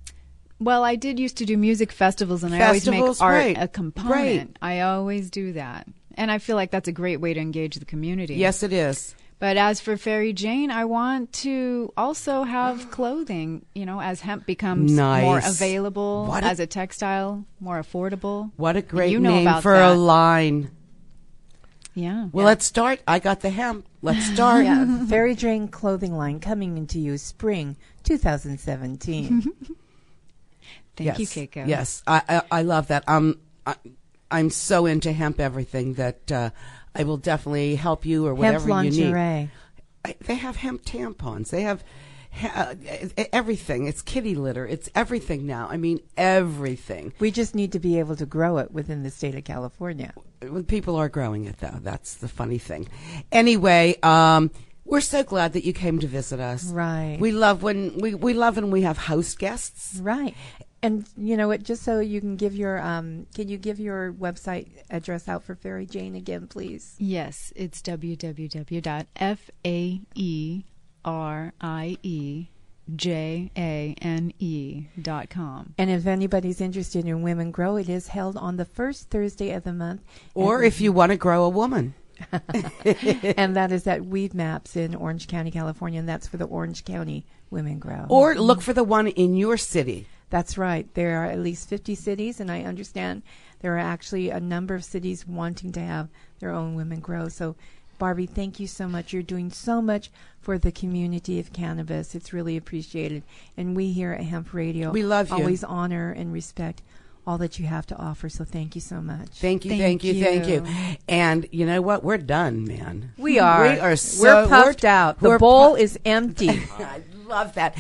Well, 0.58 0.86
I 0.86 0.96
did 0.96 1.20
used 1.20 1.38
to 1.38 1.46
do 1.46 1.58
music 1.58 1.92
festivals, 1.92 2.44
and 2.46 2.56
I 2.56 2.66
always 2.68 2.88
make 2.88 3.02
art 3.02 3.20
right, 3.20 3.58
a 3.60 3.68
component. 3.68 4.12
right. 4.12 4.58
I 4.62 4.82
always 4.82 5.30
do 5.30 5.54
that, 5.54 5.88
and 6.16 6.32
I 6.32 6.38
feel 6.38 6.56
like 6.56 6.72
that's 6.72 6.88
a 6.88 6.92
great 6.94 7.18
way 7.18 7.34
to 7.34 7.40
engage 7.40 7.76
the 7.76 7.86
community. 7.86 8.36
Yes, 8.36 8.64
it 8.64 8.72
is. 8.72 9.16
But 9.42 9.58
as 9.58 9.82
for 9.82 9.98
Faerie 9.98 10.34
Jane, 10.34 10.70
I 10.70 10.86
want 10.86 11.34
to 11.42 11.92
also 11.98 12.44
have 12.44 12.92
clothing, 12.98 13.66
you 13.74 13.88
know, 13.88 14.00
as 14.00 14.22
hemp 14.22 14.46
becomes 14.46 14.92
more 14.92 15.40
available 15.40 16.32
a- 16.32 16.42
as 16.44 16.60
a 16.60 16.68
textile, 16.68 17.44
more 17.60 17.82
affordable. 17.82 18.52
What 18.56 18.76
a 18.78 18.84
great 18.84 19.12
you 19.12 19.20
know 19.20 19.32
name 19.32 19.48
about 19.48 19.64
for 19.64 19.74
that. 19.74 19.94
a 19.94 19.96
line. 19.96 20.70
Yeah. 21.96 22.30
Well, 22.32 22.46
let's 22.46 22.66
start. 22.66 23.02
I 23.08 23.18
got 23.18 23.42
the 23.42 23.50
hemp. 23.50 23.88
Let's 24.04 24.24
start. 24.34 24.64
yeah, 24.64 25.06
Faerie 25.08 25.34
Jane 25.34 25.68
clothing 25.70 26.16
line 26.16 26.40
coming 26.40 26.78
into 26.78 27.00
you 27.00 27.18
spring 27.18 27.78
2017. 28.04 29.42
Thank 30.98 31.18
you, 31.18 31.26
yes. 31.26 31.34
Keiko. 31.34 31.68
Yes, 31.68 32.04
I, 32.06 32.22
I 32.30 32.42
I 32.52 32.62
love 32.62 32.90
that. 32.90 33.04
Um, 33.10 33.40
I, 33.66 33.74
I'm 34.30 34.52
so 34.52 34.86
into 34.86 35.12
hemp 35.12 35.40
everything 35.40 35.96
that 35.96 36.32
uh, 36.32 36.52
I 36.96 37.04
will 37.04 37.18
definitely 37.18 37.76
help 37.76 38.06
you 38.06 38.26
or 38.26 38.30
Hemp 38.30 38.40
whatever 38.40 38.84
you 38.84 38.92
need. 38.92 39.14
lingerie. 39.14 39.50
They 40.26 40.36
have 40.36 40.56
hemp 40.58 40.84
tampons. 40.84 41.50
They 41.50 41.62
have 41.62 41.84
uh, 42.44 42.76
everything. 43.34 43.88
It's 43.88 44.02
kitty 44.02 44.36
litter. 44.36 44.66
It's 44.66 44.90
everything 44.96 45.46
now. 45.46 45.68
I 45.70 45.78
mean, 45.78 46.00
everything. 46.18 47.14
We 47.20 47.30
just 47.32 47.56
need 47.56 47.72
to 47.74 47.80
be 47.80 48.00
able 48.00 48.16
to 48.16 48.26
grow 48.26 48.58
it 48.58 48.72
within 48.72 49.04
the 49.04 49.10
state 49.10 49.36
of 49.36 49.44
California. 49.44 50.14
When 50.42 50.64
people 50.64 50.96
are 50.96 51.10
growing 51.10 51.46
it, 51.46 51.60
though, 51.60 51.78
that's 51.82 52.16
the 52.16 52.28
funny 52.28 52.58
thing. 52.58 52.88
Anyway, 53.32 53.96
um, 54.02 54.50
we're 54.86 55.02
so 55.02 55.24
glad 55.24 55.54
that 55.54 55.66
you 55.66 55.74
came 55.74 56.00
to 56.00 56.08
visit 56.08 56.40
us. 56.40 56.66
Right. 56.66 57.18
We 57.20 57.32
love 57.32 57.64
when 57.64 57.98
we 58.00 58.16
we 58.16 58.34
love 58.34 58.56
when 58.56 58.72
we 58.72 58.82
have 58.82 58.98
house 58.98 59.36
guests. 59.36 60.00
Right. 60.02 60.36
And 60.84 61.08
you 61.16 61.38
know 61.38 61.48
what? 61.48 61.64
Just 61.64 61.84
so 61.84 62.00
you 62.00 62.20
can 62.20 62.38
give 62.38 62.56
your 62.56 62.82
um, 62.82 63.28
can 63.36 63.48
you 63.48 63.58
give 63.58 63.80
your 63.80 64.14
website 64.14 64.68
address 64.90 65.28
out 65.28 65.44
for 65.44 65.56
Faerie 65.56 65.86
Jane 65.86 66.16
again, 66.16 66.48
please? 66.48 66.96
Yes, 66.98 67.54
it's 67.56 67.82
www.faeriejane 67.82 70.64
And 75.78 75.90
if 75.90 76.08
anybody's 76.08 76.62
interested 76.62 77.06
in 77.06 77.22
Women 77.22 77.52
Grow, 77.52 77.78
it 77.78 77.90
is 77.90 78.08
held 78.08 78.38
on 78.38 78.58
the 78.58 78.66
first 78.66 79.10
Thursday 79.10 79.52
of 79.52 79.64
the 79.64 79.74
month. 79.74 80.02
Or 80.34 80.64
if 80.64 80.82
you 80.82 80.92
want 80.92 81.12
to 81.12 81.18
grow 81.18 81.44
a 81.44 81.50
woman. 81.50 81.94
and 82.34 83.56
that 83.56 83.72
is 83.72 83.88
at 83.88 84.02
Weedmaps 84.02 84.76
in 84.76 84.94
Orange 84.94 85.28
County, 85.28 85.50
California, 85.50 86.00
and 86.00 86.08
that's 86.08 86.28
for 86.28 86.38
the 86.38 86.46
Orange 86.46 86.86
County 86.86 87.26
Women 87.50 87.80
Grow. 87.80 88.06
Or 88.10 88.36
look 88.36 88.62
for 88.62 88.74
the 88.74 88.84
one 88.84 89.08
in 89.08 89.36
your 89.36 89.58
city. 89.58 90.08
That's 90.32 90.58
right. 90.58 90.92
There 90.96 91.18
are 91.22 91.26
at 91.26 91.38
least 91.40 91.70
50 91.70 91.94
cities, 91.94 92.40
and 92.40 92.50
I 92.50 92.64
understand 92.64 93.22
there 93.60 93.76
are 93.76 93.80
actually 93.80 94.30
a 94.32 94.40
number 94.40 94.74
of 94.74 94.84
cities 94.84 95.28
wanting 95.28 95.72
to 95.74 95.80
have 95.82 96.08
their 96.40 96.50
own 96.52 96.74
Women 96.74 97.00
Grow. 97.02 97.28
So, 97.30 97.56
Barbie, 98.00 98.26
thank 98.26 98.60
you 98.60 98.66
so 98.66 98.88
much. 98.88 99.14
You're 99.14 99.22
doing 99.22 99.52
so 99.52 99.80
much 99.82 100.10
for 100.40 100.58
the 100.58 100.72
community 100.72 101.38
of 101.40 101.54
cannabis. 101.54 102.16
It's 102.16 102.34
really 102.34 102.58
appreciated. 102.58 103.22
And 103.56 103.76
we 103.76 103.92
here 103.92 104.14
at 104.14 104.24
Hemp 104.24 104.54
Radio 104.56 104.90
We 104.90 105.04
love 105.04 105.30
you. 105.30 105.36
always 105.36 105.64
honor 105.64 106.12
and 106.12 106.34
respect 106.34 106.82
all 107.28 107.38
that 107.38 107.60
you 107.60 107.68
have 107.68 107.86
to 107.88 107.96
offer. 107.98 108.30
So, 108.30 108.44
thank 108.46 108.74
you 108.74 108.82
so 108.82 109.02
much. 109.02 109.28
Thank 109.32 109.66
you, 109.66 109.72
Thank 109.72 109.82
thank, 110.02 110.04
you, 110.06 110.24
thank 110.24 110.48
you. 110.48 110.66
you. 110.66 110.96
And 111.10 111.46
you 111.52 111.66
know 111.68 111.82
what? 111.82 112.04
We're 112.06 112.18
done, 112.18 112.64
man. 112.66 113.12
We 113.18 113.38
are. 113.38 113.64
We 113.64 113.80
are 113.80 113.96
so 113.98 114.24
We're 114.24 114.48
puffed 114.48 114.84
we're- 114.84 114.92
out. 114.94 115.20
The 115.20 115.38
bowl 115.38 115.72
pu- 115.76 115.82
is 115.82 116.00
empty. 116.06 116.50
I 116.80 117.04
love 117.28 117.54
that. 117.56 117.76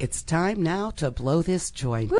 It's 0.00 0.22
time 0.22 0.62
now 0.62 0.90
to 0.90 1.10
blow 1.10 1.42
this 1.42 1.72
joint. 1.72 2.12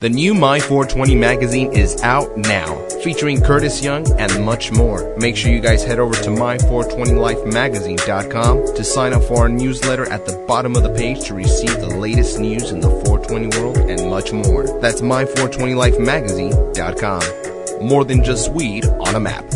The 0.00 0.10
new 0.10 0.34
My 0.34 0.60
420 0.60 1.14
magazine 1.14 1.72
is 1.72 1.98
out 2.02 2.36
now, 2.36 2.86
featuring 3.02 3.40
Curtis 3.40 3.82
Young 3.82 4.04
and 4.20 4.44
much 4.44 4.70
more. 4.72 5.16
Make 5.16 5.34
sure 5.34 5.50
you 5.50 5.60
guys 5.60 5.82
head 5.82 5.98
over 5.98 6.12
to 6.12 6.28
my420lifemagazine.com 6.28 8.74
to 8.74 8.84
sign 8.84 9.14
up 9.14 9.22
for 9.22 9.38
our 9.38 9.48
newsletter 9.48 10.04
at 10.12 10.26
the 10.26 10.36
bottom 10.46 10.76
of 10.76 10.82
the 10.82 10.92
page 10.92 11.24
to 11.28 11.34
receive 11.34 11.80
the 11.80 11.96
latest 11.96 12.38
news 12.38 12.70
in 12.70 12.80
the 12.80 12.90
420 12.90 13.58
world 13.58 13.78
and 13.78 14.10
much 14.10 14.30
more. 14.30 14.64
That's 14.82 15.00
my420lifemagazine.com. 15.00 17.88
More 17.88 18.04
than 18.04 18.22
just 18.22 18.52
weed 18.52 18.84
on 18.84 19.14
a 19.14 19.20
map. 19.20 19.46